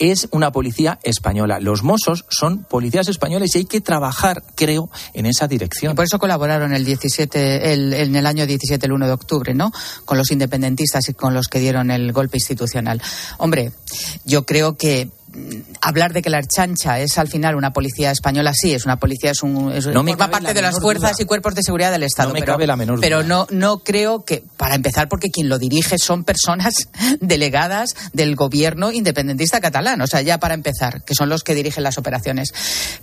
Es 0.00 0.26
una 0.32 0.50
policía 0.50 0.98
española. 1.04 1.60
Los 1.60 1.82
Mossos 1.84 2.24
son 2.28 2.64
policías 2.64 3.06
españoles 3.08 3.54
y 3.54 3.58
hay 3.58 3.64
que 3.64 3.80
trabajar, 3.80 4.42
creo, 4.56 4.90
en 5.12 5.26
esa 5.26 5.46
dirección. 5.46 5.94
Por 5.94 6.04
eso 6.04 6.18
colaboraron 6.18 6.74
el 6.74 6.84
17, 6.84 7.72
el- 7.72 7.92
en 7.94 8.16
el 8.16 8.26
año 8.26 8.44
17, 8.46 8.86
el 8.86 8.92
1 8.92 9.06
de 9.06 9.12
octubre, 9.12 9.54
¿no? 9.54 9.72
Con 10.04 10.18
los 10.18 10.30
independentistas 10.32 11.08
y 11.08 11.14
con 11.14 11.32
los 11.32 11.46
que 11.46 11.60
dieron 11.60 11.90
el 11.92 12.12
golpe 12.12 12.38
institucional. 12.38 13.00
Hombre, 13.38 13.72
yo 14.24 14.44
creo 14.44 14.76
que 14.76 15.10
hablar 15.80 16.12
de 16.12 16.22
que 16.22 16.30
la 16.30 16.38
Archancha 16.38 17.00
es 17.00 17.18
al 17.18 17.28
final 17.28 17.54
una 17.56 17.72
policía 17.72 18.10
española, 18.10 18.52
sí, 18.54 18.72
es 18.74 18.84
una 18.84 18.98
policía, 18.98 19.30
es 19.32 19.42
un, 19.42 19.72
es- 19.72 19.86
No 19.86 20.04
forma 20.04 20.30
parte 20.30 20.48
la 20.48 20.54
de 20.54 20.62
las 20.62 20.80
fuerzas 20.80 21.12
duda. 21.12 21.22
y 21.22 21.24
cuerpos 21.26 21.54
de 21.54 21.62
seguridad 21.62 21.90
del 21.92 22.02
Estado. 22.04 22.28
No 22.28 22.34
me 22.34 22.40
pero, 22.40 22.52
cabe 22.54 22.66
la 22.66 22.76
menor 22.76 23.00
pero 23.00 23.18
duda. 23.22 23.28
no, 23.28 23.46
no 23.50 23.78
creo 23.78 24.24
que, 24.24 24.42
para 24.56 24.74
empezar, 24.74 25.08
porque 25.08 25.30
quien 25.30 25.48
lo 25.48 25.58
dirige 25.58 25.98
son 25.98 26.24
personas 26.24 26.74
delegadas 27.20 27.90
del 28.12 28.36
gobierno 28.36 28.92
independentista 28.92 29.60
catalán, 29.60 30.00
o 30.00 30.06
sea, 30.06 30.20
ya 30.22 30.38
para 30.38 30.54
empezar, 30.54 31.02
que 31.04 31.14
son 31.14 31.28
los 31.28 31.42
que 31.42 31.54
dirigen 31.54 31.82
las 31.84 31.98
operaciones. 31.98 32.52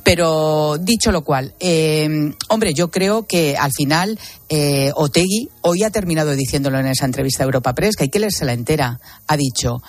Pero 0.04 0.78
dicho 0.80 1.12
lo 1.12 1.24
cual, 1.24 1.54
eh, 1.60 2.34
hombre, 2.50 2.74
yo 2.74 2.90
creo 2.92 3.26
que 3.28 3.58
al 3.58 3.72
final 3.72 4.20
eh, 4.50 4.92
Otegui 4.96 5.50
hoy 5.62 5.84
ha 5.84 5.90
terminado 5.92 6.32
diciéndolo 6.36 6.80
en 6.80 6.88
esa 6.88 7.06
entrevista 7.06 7.44
a 7.44 7.46
Europa 7.46 7.74
Press, 7.74 7.96
que 7.96 8.04
hay 8.04 8.10
que 8.10 8.20
leérsela 8.20 8.54
entera. 8.54 9.00
Ha 9.28 9.38
dicho. 9.38 9.82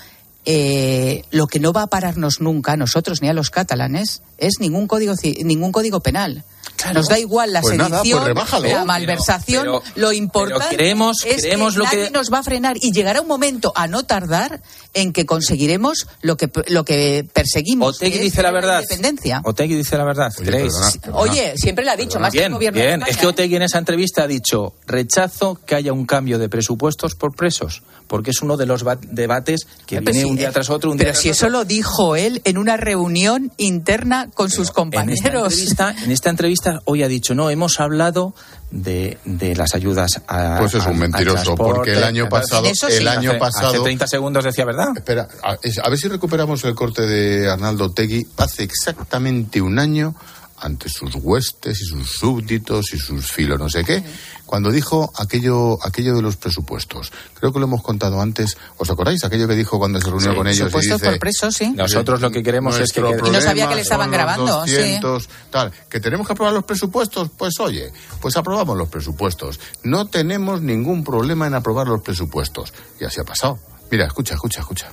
Eh, 0.44 1.24
lo 1.30 1.46
que 1.46 1.60
no 1.60 1.72
va 1.72 1.82
a 1.82 1.86
pararnos 1.86 2.40
nunca 2.40 2.72
a 2.72 2.76
nosotros 2.76 3.22
ni 3.22 3.28
a 3.28 3.32
los 3.32 3.50
catalanes 3.50 4.22
es 4.38 4.54
ningún 4.58 4.86
código 4.86 5.14
ningún 5.44 5.72
código 5.72 6.00
penal. 6.00 6.44
Nos 6.94 7.06
da 7.08 7.16
igual 7.18 7.52
la 7.52 7.60
Pues 7.60 7.76
nada, 7.78 7.98
sedición, 7.98 8.18
pues 8.20 8.28
rebájalo. 8.34 8.68
la 8.68 8.84
malversación, 8.84 9.62
pero- 9.62 9.82
lo 9.94 10.12
importante 10.12 10.74
creemos- 10.74 11.24
es 11.24 11.42
creemos 11.42 11.74
que 11.74 11.78
lo 11.78 11.84
que- 11.86 11.96
nadie 11.96 12.10
nos 12.10 12.32
va 12.32 12.38
a 12.38 12.42
frenar 12.42 12.76
y 12.80 12.90
llegará 12.92 13.20
un 13.20 13.28
momento 13.28 13.72
a 13.76 13.86
no 13.86 14.02
tardar 14.02 14.60
en 14.94 15.12
que 15.12 15.24
conseguiremos 15.24 16.08
lo 16.22 16.36
que 16.36 16.50
lo 16.68 16.84
que 16.84 17.24
perseguimos. 17.32 17.96
Otegui 17.96 18.18
que 18.18 18.24
dice 18.24 18.42
la 18.42 18.50
verdad. 18.50 18.80
independencia. 18.82 19.40
Otegui 19.44 19.76
dice 19.76 19.96
la 19.96 20.04
verdad. 20.04 20.32
Perdona. 20.36 20.90
Oye, 21.14 21.54
siempre 21.56 21.84
le 21.84 21.92
ha 21.92 21.96
dicho, 21.96 22.18
más 22.18 22.32
que 22.32 22.38
el 22.38 22.42
Bien, 22.44 22.52
gobierno 22.52 22.78
de 22.80 22.86
bien. 22.86 22.94
España, 23.00 23.10
Es 23.12 23.16
que 23.16 23.26
¿eh? 23.26 23.28
Otegui 23.28 23.56
en 23.56 23.62
esa 23.62 23.78
entrevista 23.78 24.24
ha 24.24 24.26
dicho 24.26 24.74
rechazo 24.86 25.60
que 25.64 25.76
haya 25.76 25.92
un 25.92 26.04
cambio 26.04 26.38
de 26.38 26.48
presupuestos 26.48 27.14
por 27.14 27.34
presos, 27.36 27.82
porque 28.08 28.30
es 28.32 28.42
uno 28.42 28.56
de 28.56 28.66
los 28.66 28.82
ba- 28.82 28.98
debates 29.00 29.66
que 29.86 29.96
Pero 30.00 30.06
viene 30.10 30.20
si- 30.20 30.30
un 30.30 30.36
día 30.36 30.50
tras 30.50 30.68
otro, 30.68 30.90
un 30.90 30.96
día 30.96 31.04
Pero 31.04 31.12
tras 31.12 31.22
si 31.22 31.30
otro. 31.30 31.46
eso 31.46 31.48
lo 31.48 31.64
dijo 31.64 32.16
él 32.16 32.42
en 32.44 32.58
una 32.58 32.76
reunión 32.76 33.52
interna 33.56 34.28
con 34.34 34.48
sus 34.50 34.58
En 34.58 34.62
esta, 34.64 34.74
compañeros. 34.74 35.20
entrevista, 35.24 35.94
en 36.04 36.10
esta 36.10 36.30
entrevista 36.30 36.51
hoy 36.84 37.02
ha 37.02 37.08
dicho, 37.08 37.34
no, 37.34 37.50
hemos 37.50 37.80
hablado 37.80 38.34
de, 38.70 39.18
de 39.24 39.54
las 39.56 39.74
ayudas 39.74 40.20
a 40.28 40.56
Pues 40.58 40.74
es 40.74 40.82
un 40.86 40.92
al 40.92 40.98
mentiroso, 40.98 41.54
porque 41.54 41.92
el 41.92 42.04
año 42.04 42.28
pasado- 42.28 42.66
eso 42.66 42.88
sí. 42.88 42.96
el 42.96 43.08
año 43.08 43.30
hace, 43.30 43.38
pasado- 43.38 43.68
Hace 43.68 43.80
30 43.80 44.06
segundos 44.06 44.44
decía 44.44 44.64
verdad. 44.64 44.88
Espera, 44.96 45.28
a, 45.42 45.52
a 45.52 45.88
ver 45.90 45.98
si 45.98 46.08
recuperamos 46.08 46.64
el 46.64 46.74
corte 46.74 47.02
de 47.02 47.50
Arnaldo 47.50 47.92
Tegui. 47.92 48.26
Hace 48.38 48.62
exactamente 48.64 49.60
un 49.60 49.78
año, 49.78 50.14
ante 50.62 50.88
sus 50.88 51.14
huestes 51.16 51.80
y 51.80 51.84
sus 51.84 52.08
súbditos 52.08 52.94
y 52.94 52.98
sus 52.98 53.30
filos 53.30 53.58
no 53.58 53.68
sé 53.68 53.84
qué, 53.84 54.02
cuando 54.46 54.70
dijo 54.70 55.12
aquello, 55.16 55.78
aquello 55.84 56.14
de 56.14 56.22
los 56.22 56.36
presupuestos. 56.36 57.10
Creo 57.34 57.52
que 57.52 57.58
lo 57.58 57.64
hemos 57.64 57.82
contado 57.82 58.20
antes. 58.20 58.56
¿Os 58.76 58.90
acordáis? 58.90 59.24
Aquello 59.24 59.48
que 59.48 59.54
dijo 59.54 59.78
cuando 59.78 60.00
se 60.00 60.08
reunió 60.08 60.30
Sí, 60.30 60.36
con 60.36 60.46
ellos 60.46 60.58
y 60.58 60.64
Supuestos 60.64 61.00
dice... 61.00 61.10
por 61.10 61.18
presos, 61.18 61.54
sí. 61.54 61.72
Nosotros 61.72 62.20
lo 62.20 62.30
que 62.30 62.42
queremos 62.42 62.78
es 62.78 62.92
que 62.92 63.00
Y 63.00 63.30
no 63.30 63.40
sabía 63.40 63.68
que 63.68 63.74
le 63.74 63.80
estaban 63.80 64.10
grabando, 64.10 64.64
sí. 64.66 64.72
200, 64.72 65.28
tal. 65.50 65.72
Que 65.88 66.00
tenemos 66.00 66.26
que 66.26 66.34
aprobar 66.34 66.52
los 66.52 66.64
presupuestos, 66.64 67.30
pues 67.36 67.58
oye, 67.60 67.92
pues 68.20 68.36
aprobamos 68.36 68.76
los 68.76 68.88
presupuestos. 68.88 69.58
No 69.82 70.06
tenemos 70.06 70.62
ningún 70.62 71.02
problema 71.02 71.46
en 71.46 71.54
aprobar 71.54 71.88
los 71.88 72.02
presupuestos. 72.02 72.72
Y 73.00 73.04
así 73.04 73.20
ha 73.20 73.24
pasado. 73.24 73.58
Mira, 73.90 74.06
escucha, 74.06 74.34
escucha, 74.34 74.60
escucha. 74.60 74.92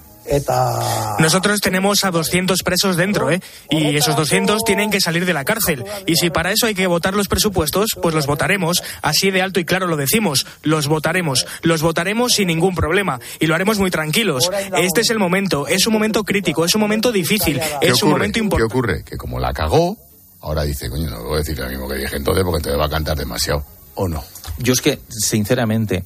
Nosotros 1.19 1.61
tenemos 1.61 2.03
a 2.05 2.11
200 2.11 2.63
presos 2.63 2.95
dentro, 2.95 3.31
¿eh? 3.31 3.41
Y 3.69 3.95
esos 3.95 4.15
200 4.15 4.63
tienen 4.63 4.89
que 4.89 5.01
salir 5.01 5.25
de 5.25 5.33
la 5.33 5.45
cárcel. 5.45 5.83
Y 6.05 6.15
si 6.15 6.29
para 6.29 6.51
eso 6.51 6.65
hay 6.67 6.75
que 6.75 6.87
votar 6.87 7.13
los 7.13 7.27
presupuestos, 7.27 7.89
pues 8.01 8.15
los 8.15 8.25
votaremos. 8.27 8.83
Así 9.01 9.31
de 9.31 9.41
alto 9.41 9.59
y 9.59 9.65
claro 9.65 9.87
lo 9.87 9.97
decimos. 9.97 10.45
Los 10.63 10.87
votaremos. 10.87 11.45
Los 11.61 11.81
votaremos 11.81 12.33
sin 12.33 12.47
ningún 12.47 12.75
problema. 12.75 13.19
Y 13.39 13.47
lo 13.47 13.55
haremos 13.55 13.79
muy 13.79 13.91
tranquilos. 13.91 14.49
Este 14.77 15.01
es 15.01 15.09
el 15.09 15.19
momento. 15.19 15.67
Es 15.67 15.87
un 15.87 15.93
momento 15.93 16.23
crítico. 16.23 16.65
Es 16.65 16.75
un 16.75 16.81
momento 16.81 17.11
difícil. 17.11 17.59
¿Qué 17.81 17.87
Es 17.87 18.03
un 18.03 18.11
momento 18.11 18.35
¿Qué 18.35 18.43
importante. 18.43 18.73
ocurre? 18.73 19.03
Que 19.03 19.17
como 19.17 19.39
la 19.39 19.53
cagó, 19.53 19.97
ahora 20.41 20.63
dice, 20.63 20.89
coño, 20.89 21.09
no 21.09 21.23
voy 21.23 21.35
a 21.35 21.37
decir 21.39 21.57
lo 21.57 21.67
mismo 21.67 21.87
que 21.87 21.95
dije 21.95 22.15
entonces 22.15 22.43
porque 22.43 22.63
te 22.63 22.75
va 22.75 22.85
a 22.85 22.89
cantar 22.89 23.17
demasiado. 23.17 23.63
¿O 23.95 24.07
no? 24.07 24.23
Yo 24.59 24.73
es 24.73 24.81
que, 24.81 24.99
sinceramente, 25.09 26.05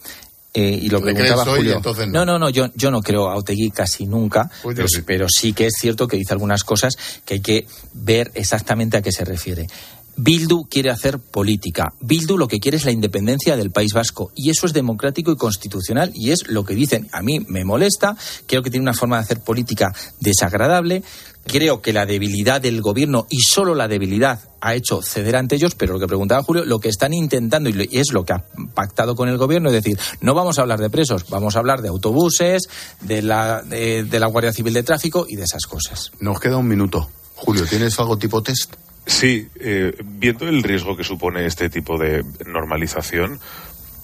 eh, 0.53 0.79
y 0.81 0.89
lo 0.89 0.99
¿Tú 0.99 1.05
le 1.05 1.13
preguntaba 1.13 1.51
hoy 1.51 1.59
Julio. 1.59 1.77
entonces 1.77 2.07
no, 2.07 2.25
no? 2.25 2.33
no, 2.33 2.39
no, 2.39 2.49
yo, 2.49 2.69
yo 2.75 2.91
no 2.91 3.01
creo 3.01 3.29
a 3.29 3.35
Otegui 3.35 3.71
casi 3.71 4.05
nunca, 4.05 4.51
pero, 4.63 4.87
sí. 4.87 5.01
pero 5.01 5.27
sí 5.27 5.53
que 5.53 5.65
es 5.65 5.73
cierto 5.79 6.07
que 6.07 6.17
dice 6.17 6.33
algunas 6.33 6.63
cosas 6.63 6.95
que 7.25 7.35
hay 7.35 7.41
que 7.41 7.67
ver 7.93 8.31
exactamente 8.35 8.97
a 8.97 9.01
qué 9.01 9.11
se 9.11 9.25
refiere. 9.25 9.67
Bildu 10.15 10.65
quiere 10.69 10.91
hacer 10.91 11.19
política. 11.19 11.93
Bildu 11.99 12.37
lo 12.37 12.47
que 12.47 12.59
quiere 12.59 12.77
es 12.77 12.85
la 12.85 12.91
independencia 12.91 13.57
del 13.57 13.71
País 13.71 13.93
Vasco. 13.93 14.31
Y 14.35 14.51
eso 14.51 14.67
es 14.67 14.73
democrático 14.73 15.31
y 15.31 15.35
constitucional. 15.35 16.11
Y 16.13 16.31
es 16.31 16.47
lo 16.47 16.63
que 16.65 16.75
dicen. 16.75 17.07
A 17.11 17.21
mí 17.21 17.39
me 17.39 17.65
molesta. 17.65 18.15
Creo 18.45 18.61
que 18.61 18.69
tiene 18.69 18.83
una 18.83 18.93
forma 18.93 19.17
de 19.17 19.23
hacer 19.23 19.39
política 19.39 19.91
desagradable. 20.19 21.03
Creo 21.45 21.81
que 21.81 21.91
la 21.91 22.05
debilidad 22.05 22.61
del 22.61 22.81
gobierno 22.81 23.27
y 23.29 23.41
solo 23.41 23.75
la 23.75 23.87
debilidad 23.87 24.39
ha 24.61 24.75
hecho 24.75 25.01
ceder 25.01 25.35
ante 25.35 25.55
ellos, 25.55 25.75
pero 25.75 25.93
lo 25.93 25.99
que 25.99 26.07
preguntaba 26.07 26.41
Julio, 26.41 26.63
lo 26.63 26.79
que 26.79 26.87
están 26.87 27.13
intentando 27.13 27.69
y 27.69 27.89
es 27.91 28.13
lo 28.13 28.23
que 28.23 28.33
ha 28.33 28.45
pactado 28.73 29.15
con 29.15 29.27
el 29.27 29.37
gobierno 29.37 29.69
es 29.69 29.75
decir, 29.75 29.99
no 30.21 30.33
vamos 30.33 30.57
a 30.57 30.61
hablar 30.61 30.79
de 30.79 30.89
presos, 30.89 31.29
vamos 31.29 31.55
a 31.55 31.59
hablar 31.59 31.81
de 31.81 31.89
autobuses, 31.89 32.69
de 33.01 33.21
la, 33.21 33.61
de, 33.61 34.07
la 34.19 34.27
Guardia 34.27 34.53
Civil 34.53 34.73
de 34.73 34.83
Tráfico 34.83 35.25
y 35.27 35.35
de 35.35 35.43
esas 35.43 35.65
cosas. 35.65 36.11
Nos 36.19 36.39
queda 36.39 36.57
un 36.57 36.67
minuto. 36.67 37.09
Julio, 37.35 37.65
¿tienes 37.65 37.99
algo 37.99 38.17
tipo 38.17 38.41
test? 38.41 38.75
Sí, 39.05 39.49
eh, 39.59 39.93
viendo 40.01 40.47
el 40.47 40.63
riesgo 40.63 40.95
que 40.95 41.03
supone 41.03 41.45
este 41.45 41.69
tipo 41.69 41.97
de 41.97 42.23
normalización, 42.45 43.39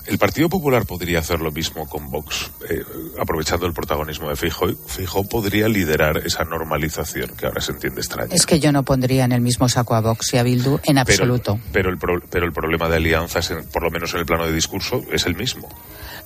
el 0.10 0.18
Partido 0.18 0.50
Popular 0.50 0.86
podría 0.86 1.20
hacer 1.20 1.40
lo 1.40 1.52
mismo 1.52 1.88
con 1.88 2.10
Vox, 2.10 2.52
eh, 2.68 2.84
aprovechando 3.20 3.68
el 3.68 3.74
protagonismo 3.74 4.30
de 4.30 4.36
Fijo. 4.36 4.68
Fijo 4.88 5.24
podría 5.24 5.70
liderar 5.70 6.18
esa 6.26 6.44
normalización 6.44 7.36
que 7.38 7.46
ahora 7.46 7.62
se 7.62 7.74
entiende 7.74 8.02
extraña. 8.02 8.34
Es 8.34 8.48
que 8.48 8.60
yo 8.60 8.72
no 8.72 8.84
pondría 8.84 9.26
en 9.26 9.32
el 9.32 9.42
mismo 9.42 9.70
saco 9.70 9.94
a 9.94 10.02
Vox 10.02 10.34
y 10.34 10.38
a 10.38 10.44
Bildu 10.44 10.80
en 10.84 10.98
absoluto. 10.98 11.60
Pero, 11.72 11.92
el, 11.92 11.98
pero 11.98 12.46
el 12.46 12.52
problema 12.52 12.90
de 12.90 12.96
alianzas, 12.96 13.54
por 13.72 13.84
lo 13.84 13.92
menos 13.92 14.12
en 14.16 14.22
el 14.22 14.26
plano 14.26 14.48
de 14.48 14.54
discurso, 14.54 15.04
es 15.12 15.28
el 15.28 15.36
mismo. 15.36 15.70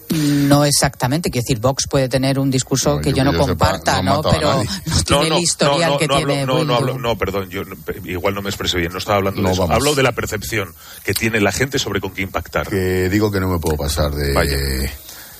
No 0.10 0.66
exactamente, 0.66 1.32
quiero 1.32 1.44
decir, 1.44 1.60
Vox 1.60 1.88
puede 1.90 2.08
tener 2.08 2.38
un 2.38 2.52
discurso 2.52 3.00
que 3.00 3.14
yo, 3.14 3.24
no 3.24 3.36
comparta, 3.36 4.02
¿no? 4.02 4.22
Pero 4.22 4.64
no 5.10 5.20
tiene 5.20 5.38
el 5.38 5.44
historial 5.44 5.98
que 5.98 6.08
tiene. 6.08 6.46
no, 6.46 6.64
no, 6.64 7.18
perdón, 7.18 7.50
yo 7.50 7.62
igual 8.06 8.36
no 8.36 8.42
me 8.42 8.50
expresé 8.50 8.78
bien, 8.78 8.92
no 8.92 9.00
estaba 9.00 9.18
hablando 9.18 9.42
de 9.42 9.52
eso. 9.52 9.72
Hablo 9.72 9.96
de 9.96 10.04
la 10.04 10.12
percepción 10.12 10.74
que 11.04 11.14
tiene 11.14 11.40
la 11.40 11.52
gente 11.52 11.80
sobre 11.80 12.00
con 12.00 12.12
qué 12.12 12.22
impactar. 12.22 12.68
Que 12.68 13.10
digo 13.10 13.32
que 13.32 13.40
no 13.40 13.48
me 13.48 13.60
puedo 13.60 13.78
pasar 13.78 14.12
de 14.12 14.90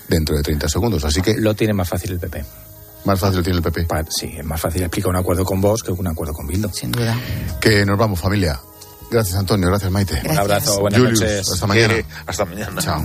dentro 0.08 0.36
de 0.36 0.42
30 0.42 0.68
segundos, 0.68 1.04
así 1.04 1.22
que. 1.22 1.34
Lo 1.36 1.54
tiene 1.54 1.72
más 1.72 1.88
fácil 1.88 2.12
el 2.12 2.20
PP. 2.20 2.44
Más 3.04 3.20
fácil 3.20 3.42
tiene 3.42 3.58
el 3.58 3.62
PP. 3.62 3.86
sí, 4.08 4.34
es 4.36 4.44
más 4.44 4.60
fácil 4.60 4.82
explicar 4.82 5.10
un 5.10 5.16
acuerdo 5.16 5.44
con 5.44 5.60
vos 5.60 5.82
que 5.82 5.92
un 5.92 6.06
acuerdo 6.06 6.32
con 6.32 6.46
Bildo. 6.46 6.72
Sin 6.72 6.90
duda. 6.90 7.18
Que 7.60 7.84
nos 7.84 7.98
vamos, 7.98 8.18
familia. 8.18 8.58
Gracias, 9.10 9.36
Antonio. 9.36 9.68
Gracias, 9.68 9.90
Maite. 9.92 10.22
Un 10.28 10.38
abrazo. 10.38 10.80
Buenas 10.80 11.00
noches. 11.00 11.48
Hasta 11.50 11.66
mañana. 11.66 11.94
hasta 12.26 12.44
mañana. 12.46 12.80
Chao. 12.80 13.04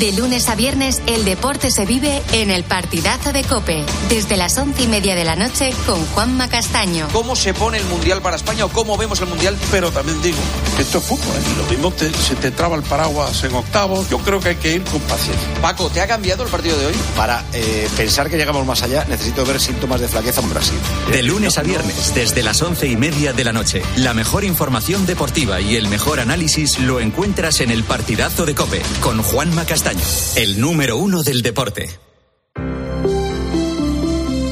De 0.00 0.12
lunes 0.12 0.48
a 0.48 0.54
viernes, 0.54 1.02
el 1.04 1.26
deporte 1.26 1.70
se 1.70 1.84
vive 1.84 2.22
en 2.32 2.50
el 2.50 2.64
partidazo 2.64 3.34
de 3.34 3.44
Cope, 3.44 3.84
desde 4.08 4.38
las 4.38 4.56
once 4.56 4.84
y 4.84 4.86
media 4.86 5.14
de 5.14 5.24
la 5.24 5.36
noche 5.36 5.74
con 5.84 6.02
Juanma 6.06 6.48
Castaño. 6.48 7.06
¿Cómo 7.12 7.36
se 7.36 7.52
pone 7.52 7.76
el 7.76 7.84
Mundial 7.84 8.22
para 8.22 8.36
España 8.36 8.64
o 8.64 8.70
cómo 8.70 8.96
vemos 8.96 9.20
el 9.20 9.26
Mundial? 9.26 9.58
Pero 9.70 9.92
también 9.92 10.22
digo, 10.22 10.38
esto 10.78 10.96
es 10.96 11.04
fútbol, 11.04 11.36
¿eh? 11.36 11.54
lo 11.58 11.64
mismo 11.64 11.92
se 11.98 12.34
te 12.34 12.50
traba 12.50 12.76
el 12.76 12.82
paraguas 12.82 13.44
en 13.44 13.54
octavos, 13.54 14.08
yo 14.08 14.16
creo 14.20 14.40
que 14.40 14.48
hay 14.48 14.56
que 14.56 14.72
ir 14.76 14.84
con 14.84 15.02
paciencia. 15.02 15.46
Paco, 15.60 15.90
¿te 15.90 16.00
ha 16.00 16.08
cambiado 16.08 16.44
el 16.44 16.48
partido 16.48 16.78
de 16.78 16.86
hoy? 16.86 16.94
Para 17.14 17.44
eh, 17.52 17.86
pensar 17.94 18.30
que 18.30 18.38
llegamos 18.38 18.64
más 18.64 18.82
allá, 18.82 19.04
necesito 19.06 19.44
ver 19.44 19.60
síntomas 19.60 20.00
de 20.00 20.08
flaqueza 20.08 20.40
en 20.40 20.48
Brasil. 20.48 20.78
De 21.12 21.22
lunes 21.22 21.58
a 21.58 21.62
viernes, 21.62 22.14
desde 22.14 22.42
las 22.42 22.62
once 22.62 22.86
y 22.86 22.96
media 22.96 23.34
de 23.34 23.44
la 23.44 23.52
noche, 23.52 23.82
la 23.96 24.14
mejor 24.14 24.44
información 24.44 25.04
deportiva 25.04 25.60
y 25.60 25.76
el 25.76 25.88
mejor 25.88 26.20
análisis 26.20 26.78
lo 26.78 27.00
encuentras 27.00 27.60
en 27.60 27.70
el 27.70 27.84
partidazo 27.84 28.46
de 28.46 28.54
Cope, 28.54 28.80
con 29.02 29.22
Juanma 29.22 29.66
Castaño 29.66 29.89
el 30.36 30.60
número 30.60 30.98
uno 30.98 31.22
del 31.22 31.42
deporte. 31.42 31.88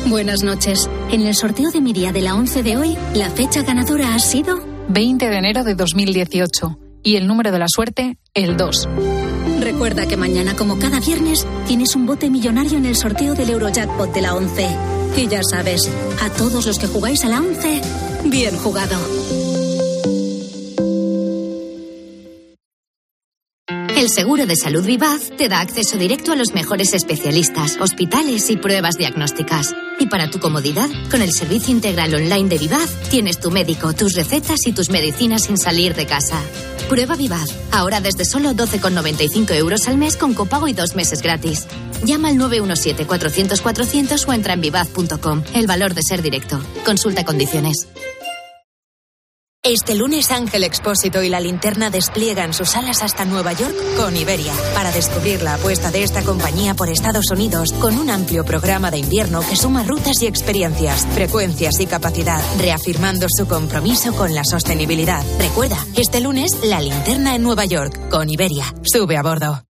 Buenas 0.06 0.42
noches. 0.42 0.88
En 1.12 1.26
el 1.26 1.34
sorteo 1.34 1.70
de 1.70 1.80
Miria 1.80 2.12
de 2.12 2.22
la 2.22 2.34
11 2.34 2.62
de 2.62 2.76
hoy, 2.76 2.96
la 3.14 3.30
fecha 3.30 3.62
ganadora 3.62 4.14
ha 4.14 4.18
sido 4.18 4.58
20 4.88 5.28
de 5.28 5.36
enero 5.36 5.64
de 5.64 5.74
2018 5.74 6.78
y 7.04 7.16
el 7.16 7.26
número 7.26 7.52
de 7.52 7.58
la 7.58 7.66
suerte, 7.68 8.18
el 8.34 8.56
2. 8.56 8.88
Recuerda 9.60 10.06
que 10.06 10.16
mañana, 10.16 10.56
como 10.56 10.78
cada 10.78 10.98
viernes, 10.98 11.46
tienes 11.66 11.94
un 11.94 12.06
bote 12.06 12.30
millonario 12.30 12.78
en 12.78 12.86
el 12.86 12.96
sorteo 12.96 13.34
del 13.34 13.50
Eurojackpot 13.50 14.12
de 14.12 14.22
la 14.22 14.34
11. 14.34 14.66
Y 15.16 15.28
ya 15.28 15.42
sabes, 15.48 15.88
a 16.20 16.30
todos 16.30 16.66
los 16.66 16.78
que 16.78 16.86
jugáis 16.86 17.24
a 17.24 17.28
la 17.28 17.38
11, 17.38 17.80
bien 18.24 18.56
jugado. 18.56 18.98
El 24.08 24.14
seguro 24.14 24.46
de 24.46 24.56
salud 24.56 24.86
Vivaz 24.86 25.30
te 25.36 25.50
da 25.50 25.60
acceso 25.60 25.98
directo 25.98 26.32
a 26.32 26.34
los 26.34 26.54
mejores 26.54 26.94
especialistas, 26.94 27.76
hospitales 27.78 28.48
y 28.48 28.56
pruebas 28.56 28.96
diagnósticas. 28.96 29.74
Y 30.00 30.06
para 30.06 30.30
tu 30.30 30.40
comodidad, 30.40 30.88
con 31.10 31.20
el 31.20 31.30
servicio 31.30 31.74
integral 31.74 32.14
online 32.14 32.48
de 32.48 32.56
Vivaz, 32.56 32.88
tienes 33.10 33.38
tu 33.38 33.50
médico, 33.50 33.92
tus 33.92 34.14
recetas 34.14 34.66
y 34.66 34.72
tus 34.72 34.88
medicinas 34.88 35.42
sin 35.42 35.58
salir 35.58 35.94
de 35.94 36.06
casa. 36.06 36.40
Prueba 36.88 37.16
Vivaz, 37.16 37.50
ahora 37.70 38.00
desde 38.00 38.24
solo 38.24 38.52
12,95 38.52 39.54
euros 39.54 39.86
al 39.88 39.98
mes 39.98 40.16
con 40.16 40.32
copago 40.32 40.68
y 40.68 40.72
dos 40.72 40.94
meses 40.94 41.20
gratis. 41.20 41.66
Llama 42.02 42.28
al 42.28 42.36
917-400-400 42.38 44.26
o 44.26 44.32
entra 44.32 44.54
en 44.54 44.62
vivaz.com. 44.62 45.42
El 45.52 45.66
valor 45.66 45.92
de 45.92 46.02
ser 46.02 46.22
directo. 46.22 46.58
Consulta 46.86 47.26
condiciones. 47.26 47.86
Este 49.70 49.94
lunes 49.94 50.30
Ángel 50.30 50.64
Expósito 50.64 51.22
y 51.22 51.28
la 51.28 51.40
linterna 51.40 51.90
despliegan 51.90 52.54
sus 52.54 52.74
alas 52.74 53.02
hasta 53.02 53.26
Nueva 53.26 53.52
York 53.52 53.76
con 53.98 54.16
Iberia 54.16 54.54
para 54.72 54.90
descubrir 54.92 55.42
la 55.42 55.56
apuesta 55.56 55.90
de 55.90 56.04
esta 56.04 56.22
compañía 56.22 56.72
por 56.72 56.88
Estados 56.88 57.30
Unidos 57.30 57.74
con 57.74 57.98
un 57.98 58.08
amplio 58.08 58.46
programa 58.46 58.90
de 58.90 58.96
invierno 58.96 59.42
que 59.42 59.56
suma 59.56 59.84
rutas 59.84 60.22
y 60.22 60.26
experiencias, 60.26 61.06
frecuencias 61.08 61.80
y 61.80 61.86
capacidad, 61.86 62.40
reafirmando 62.58 63.26
su 63.28 63.46
compromiso 63.46 64.14
con 64.14 64.34
la 64.34 64.44
sostenibilidad. 64.44 65.22
Recuerda, 65.38 65.76
este 65.98 66.22
lunes 66.22 66.64
la 66.64 66.80
linterna 66.80 67.34
en 67.34 67.42
Nueva 67.42 67.66
York 67.66 68.08
con 68.08 68.30
Iberia. 68.30 68.64
Sube 68.90 69.18
a 69.18 69.22
bordo. 69.22 69.67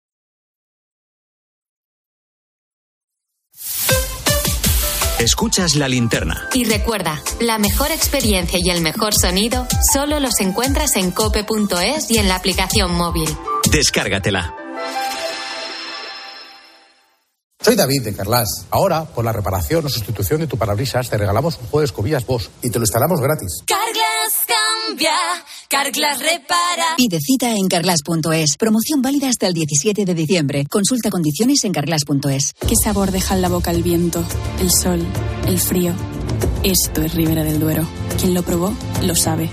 Escuchas 5.19 5.75
la 5.75 5.87
linterna. 5.87 6.49
Y 6.53 6.65
recuerda, 6.65 7.21
la 7.39 7.57
mejor 7.57 7.89
experiencia 7.91 8.59
y 8.61 8.69
el 8.69 8.81
mejor 8.81 9.13
sonido 9.13 9.65
solo 9.93 10.19
los 10.19 10.41
encuentras 10.41 10.97
en 10.97 11.11
cope.es 11.11 12.11
y 12.11 12.17
en 12.17 12.27
la 12.27 12.35
aplicación 12.35 12.93
móvil. 12.93 13.29
Descárgatela. 13.71 14.53
Soy 17.61 17.75
David 17.75 18.03
de 18.03 18.13
Carlas. 18.13 18.67
Ahora, 18.69 19.05
por 19.05 19.23
la 19.23 19.31
reparación 19.31 19.85
o 19.85 19.89
sustitución 19.89 20.41
de 20.41 20.47
tu 20.47 20.57
parabrisas, 20.57 21.09
te 21.09 21.17
regalamos 21.17 21.57
un 21.57 21.67
juego 21.67 21.79
de 21.79 21.85
escobillas 21.85 22.25
Bosch 22.25 22.49
y 22.61 22.69
te 22.69 22.77
lo 22.77 22.83
instalamos 22.83 23.21
gratis. 23.21 23.63
Carglass 23.65 24.04
cambia, 24.45 25.13
Carglass 25.69 26.19
repara. 26.19 26.95
Pide 26.97 27.19
cita 27.19 27.51
en 27.51 27.67
carglass.es. 27.67 28.57
Promoción 28.57 29.01
válida 29.01 29.29
hasta 29.29 29.47
el 29.47 29.53
17 29.53 30.05
de 30.05 30.13
diciembre. 30.13 30.65
Consulta 30.69 31.09
condiciones 31.09 31.63
en 31.63 31.73
carglass.es. 31.73 32.53
¿Qué 32.67 32.75
sabor 32.81 33.11
deja 33.11 33.35
en 33.35 33.41
la 33.41 33.49
boca 33.49 33.71
el 33.71 33.83
viento, 33.83 34.23
el 34.59 34.71
sol, 34.71 35.05
el 35.47 35.59
frío? 35.59 35.93
Esto 36.63 37.01
es 37.03 37.13
Ribera 37.13 37.43
del 37.43 37.59
Duero. 37.59 37.87
Quien 38.19 38.33
lo 38.33 38.43
probó, 38.43 38.73
lo 39.03 39.15
sabe. 39.15 39.49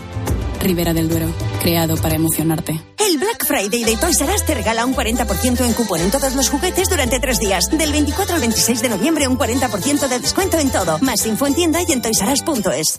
Ribera 0.61 0.95
del 0.95 1.09
Duero, 1.09 1.26
creado 1.61 1.97
para 1.97 2.14
emocionarte. 2.14 2.80
El 2.99 3.18
Black 3.18 3.45
Friday 3.45 3.84
de 3.84 3.97
Toys 3.97 4.20
R 4.20 4.32
Us 4.32 4.47
te 4.47 4.55
regala 4.55 4.86
un 4.86 4.95
40% 4.95 5.66
en 5.66 5.72
cupón 5.74 6.01
en 6.01 6.11
todos 6.11 6.34
los 6.34 6.49
juguetes 6.49 6.88
durante 6.88 7.18
tres 7.18 7.38
días. 7.40 7.64
Del 7.70 7.90
24 7.90 8.36
al 8.36 8.40
26 8.40 8.80
de 8.80 8.88
noviembre, 8.88 9.26
un 9.28 9.36
40% 9.36 10.09
de 10.09 10.18
descuento 10.20 10.59
en 10.59 10.70
todo. 10.70 10.99
Más 11.01 11.26
info 11.26 11.47
en 11.47 11.55
tienda 11.55 11.80
y 11.86 11.93
en 11.93 12.01
toysaras.es. 12.01 12.99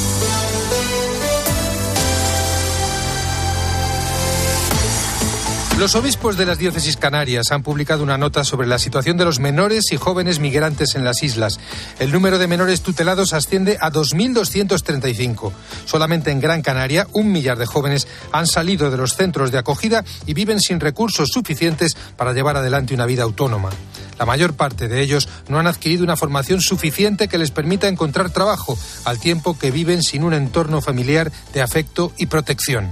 Los 5.81 5.95
obispos 5.95 6.37
de 6.37 6.45
las 6.45 6.59
diócesis 6.59 6.95
canarias 6.95 7.51
han 7.51 7.63
publicado 7.63 8.03
una 8.03 8.15
nota 8.15 8.43
sobre 8.43 8.67
la 8.67 8.77
situación 8.77 9.17
de 9.17 9.25
los 9.25 9.39
menores 9.39 9.91
y 9.91 9.97
jóvenes 9.97 10.37
migrantes 10.37 10.93
en 10.93 11.03
las 11.03 11.23
islas. 11.23 11.59
El 11.97 12.11
número 12.11 12.37
de 12.37 12.45
menores 12.45 12.81
tutelados 12.81 13.33
asciende 13.33 13.79
a 13.81 13.91
2.235. 13.91 15.51
Solamente 15.85 16.29
en 16.29 16.39
Gran 16.39 16.61
Canaria, 16.61 17.07
un 17.13 17.31
millar 17.31 17.57
de 17.57 17.65
jóvenes 17.65 18.07
han 18.31 18.45
salido 18.45 18.91
de 18.91 18.97
los 18.97 19.15
centros 19.15 19.51
de 19.51 19.57
acogida 19.57 20.05
y 20.27 20.35
viven 20.35 20.59
sin 20.59 20.79
recursos 20.79 21.29
suficientes 21.33 21.97
para 22.15 22.33
llevar 22.33 22.57
adelante 22.57 22.93
una 22.93 23.07
vida 23.07 23.23
autónoma. 23.23 23.71
La 24.19 24.27
mayor 24.27 24.53
parte 24.53 24.87
de 24.87 25.01
ellos 25.01 25.29
no 25.49 25.57
han 25.57 25.65
adquirido 25.65 26.03
una 26.03 26.15
formación 26.15 26.61
suficiente 26.61 27.27
que 27.27 27.39
les 27.39 27.49
permita 27.49 27.87
encontrar 27.87 28.29
trabajo, 28.29 28.77
al 29.03 29.19
tiempo 29.19 29.57
que 29.57 29.71
viven 29.71 30.03
sin 30.03 30.23
un 30.23 30.35
entorno 30.35 30.79
familiar 30.79 31.31
de 31.55 31.63
afecto 31.63 32.13
y 32.19 32.27
protección. 32.27 32.91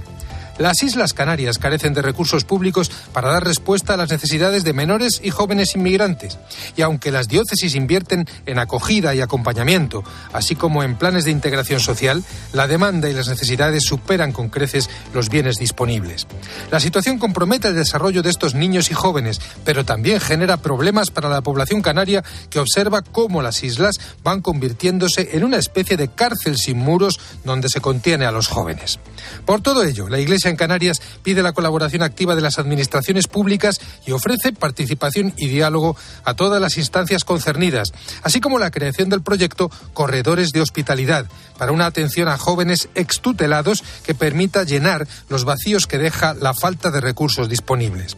Las 0.60 0.82
Islas 0.82 1.14
Canarias 1.14 1.56
carecen 1.56 1.94
de 1.94 2.02
recursos 2.02 2.44
públicos 2.44 2.90
para 3.14 3.32
dar 3.32 3.42
respuesta 3.42 3.94
a 3.94 3.96
las 3.96 4.10
necesidades 4.10 4.62
de 4.62 4.74
menores 4.74 5.18
y 5.24 5.30
jóvenes 5.30 5.74
inmigrantes. 5.74 6.36
Y 6.76 6.82
aunque 6.82 7.10
las 7.10 7.28
diócesis 7.28 7.74
invierten 7.74 8.28
en 8.44 8.58
acogida 8.58 9.14
y 9.14 9.22
acompañamiento, 9.22 10.04
así 10.34 10.56
como 10.56 10.82
en 10.82 10.96
planes 10.96 11.24
de 11.24 11.30
integración 11.30 11.80
social, 11.80 12.22
la 12.52 12.66
demanda 12.66 13.08
y 13.08 13.14
las 13.14 13.28
necesidades 13.28 13.84
superan 13.84 14.32
con 14.32 14.50
creces 14.50 14.90
los 15.14 15.30
bienes 15.30 15.56
disponibles. 15.56 16.26
La 16.70 16.78
situación 16.78 17.18
compromete 17.18 17.68
el 17.68 17.74
desarrollo 17.74 18.22
de 18.22 18.28
estos 18.28 18.54
niños 18.54 18.90
y 18.90 18.94
jóvenes, 18.94 19.40
pero 19.64 19.86
también 19.86 20.20
genera 20.20 20.58
problemas 20.58 21.10
para 21.10 21.30
la 21.30 21.40
población 21.40 21.80
canaria 21.80 22.22
que 22.50 22.58
observa 22.58 23.00
cómo 23.00 23.40
las 23.40 23.64
islas 23.64 23.98
van 24.22 24.42
convirtiéndose 24.42 25.30
en 25.32 25.44
una 25.44 25.56
especie 25.56 25.96
de 25.96 26.08
cárcel 26.08 26.58
sin 26.58 26.76
muros 26.76 27.18
donde 27.44 27.70
se 27.70 27.80
contiene 27.80 28.26
a 28.26 28.30
los 28.30 28.48
jóvenes. 28.48 28.98
Por 29.46 29.62
todo 29.62 29.84
ello, 29.84 30.10
la 30.10 30.18
Iglesia 30.18 30.49
en 30.50 30.56
Canarias 30.56 31.00
pide 31.22 31.42
la 31.42 31.52
colaboración 31.52 32.02
activa 32.02 32.34
de 32.34 32.42
las 32.42 32.58
administraciones 32.58 33.26
públicas 33.26 33.80
y 34.06 34.12
ofrece 34.12 34.52
participación 34.52 35.32
y 35.36 35.48
diálogo 35.48 35.96
a 36.24 36.34
todas 36.34 36.60
las 36.60 36.76
instancias 36.76 37.24
concernidas, 37.24 37.92
así 38.22 38.40
como 38.40 38.58
la 38.58 38.70
creación 38.70 39.08
del 39.08 39.22
proyecto 39.22 39.70
Corredores 39.94 40.50
de 40.52 40.60
Hospitalidad 40.60 41.26
para 41.58 41.72
una 41.72 41.86
atención 41.86 42.28
a 42.28 42.38
jóvenes 42.38 42.88
extutelados 42.94 43.82
que 44.04 44.14
permita 44.14 44.64
llenar 44.64 45.06
los 45.28 45.44
vacíos 45.44 45.86
que 45.86 45.98
deja 45.98 46.34
la 46.34 46.54
falta 46.54 46.90
de 46.90 47.00
recursos 47.00 47.48
disponibles. 47.48 48.16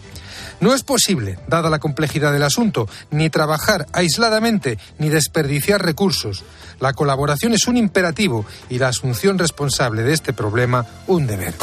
No 0.61 0.75
es 0.75 0.85
posible, 0.85 1.41
dada 1.49 1.71
la 1.71 1.81
complejidad 1.81 2.33
del 2.33 2.45
asunto, 2.45 2.89
ni 3.11 3.31
trabajar 3.31 3.89
aisladamente 3.93 4.79
ni 4.99 5.09
desperdiciar 5.09 5.85
recursos. 5.85 6.45
La 6.79 6.93
colaboración 6.93 7.53
es 7.53 7.67
un 7.67 7.77
imperativo 7.77 8.47
y 8.71 8.79
la 8.79 8.89
asunción 8.89 9.39
responsable 9.39 10.03
de 10.03 10.13
este 10.13 10.33
problema 10.33 10.87
un 11.09 11.27
deber. 11.27 11.55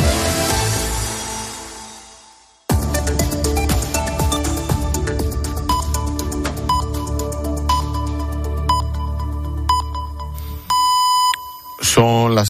Son 11.99 12.33
las 12.33 12.37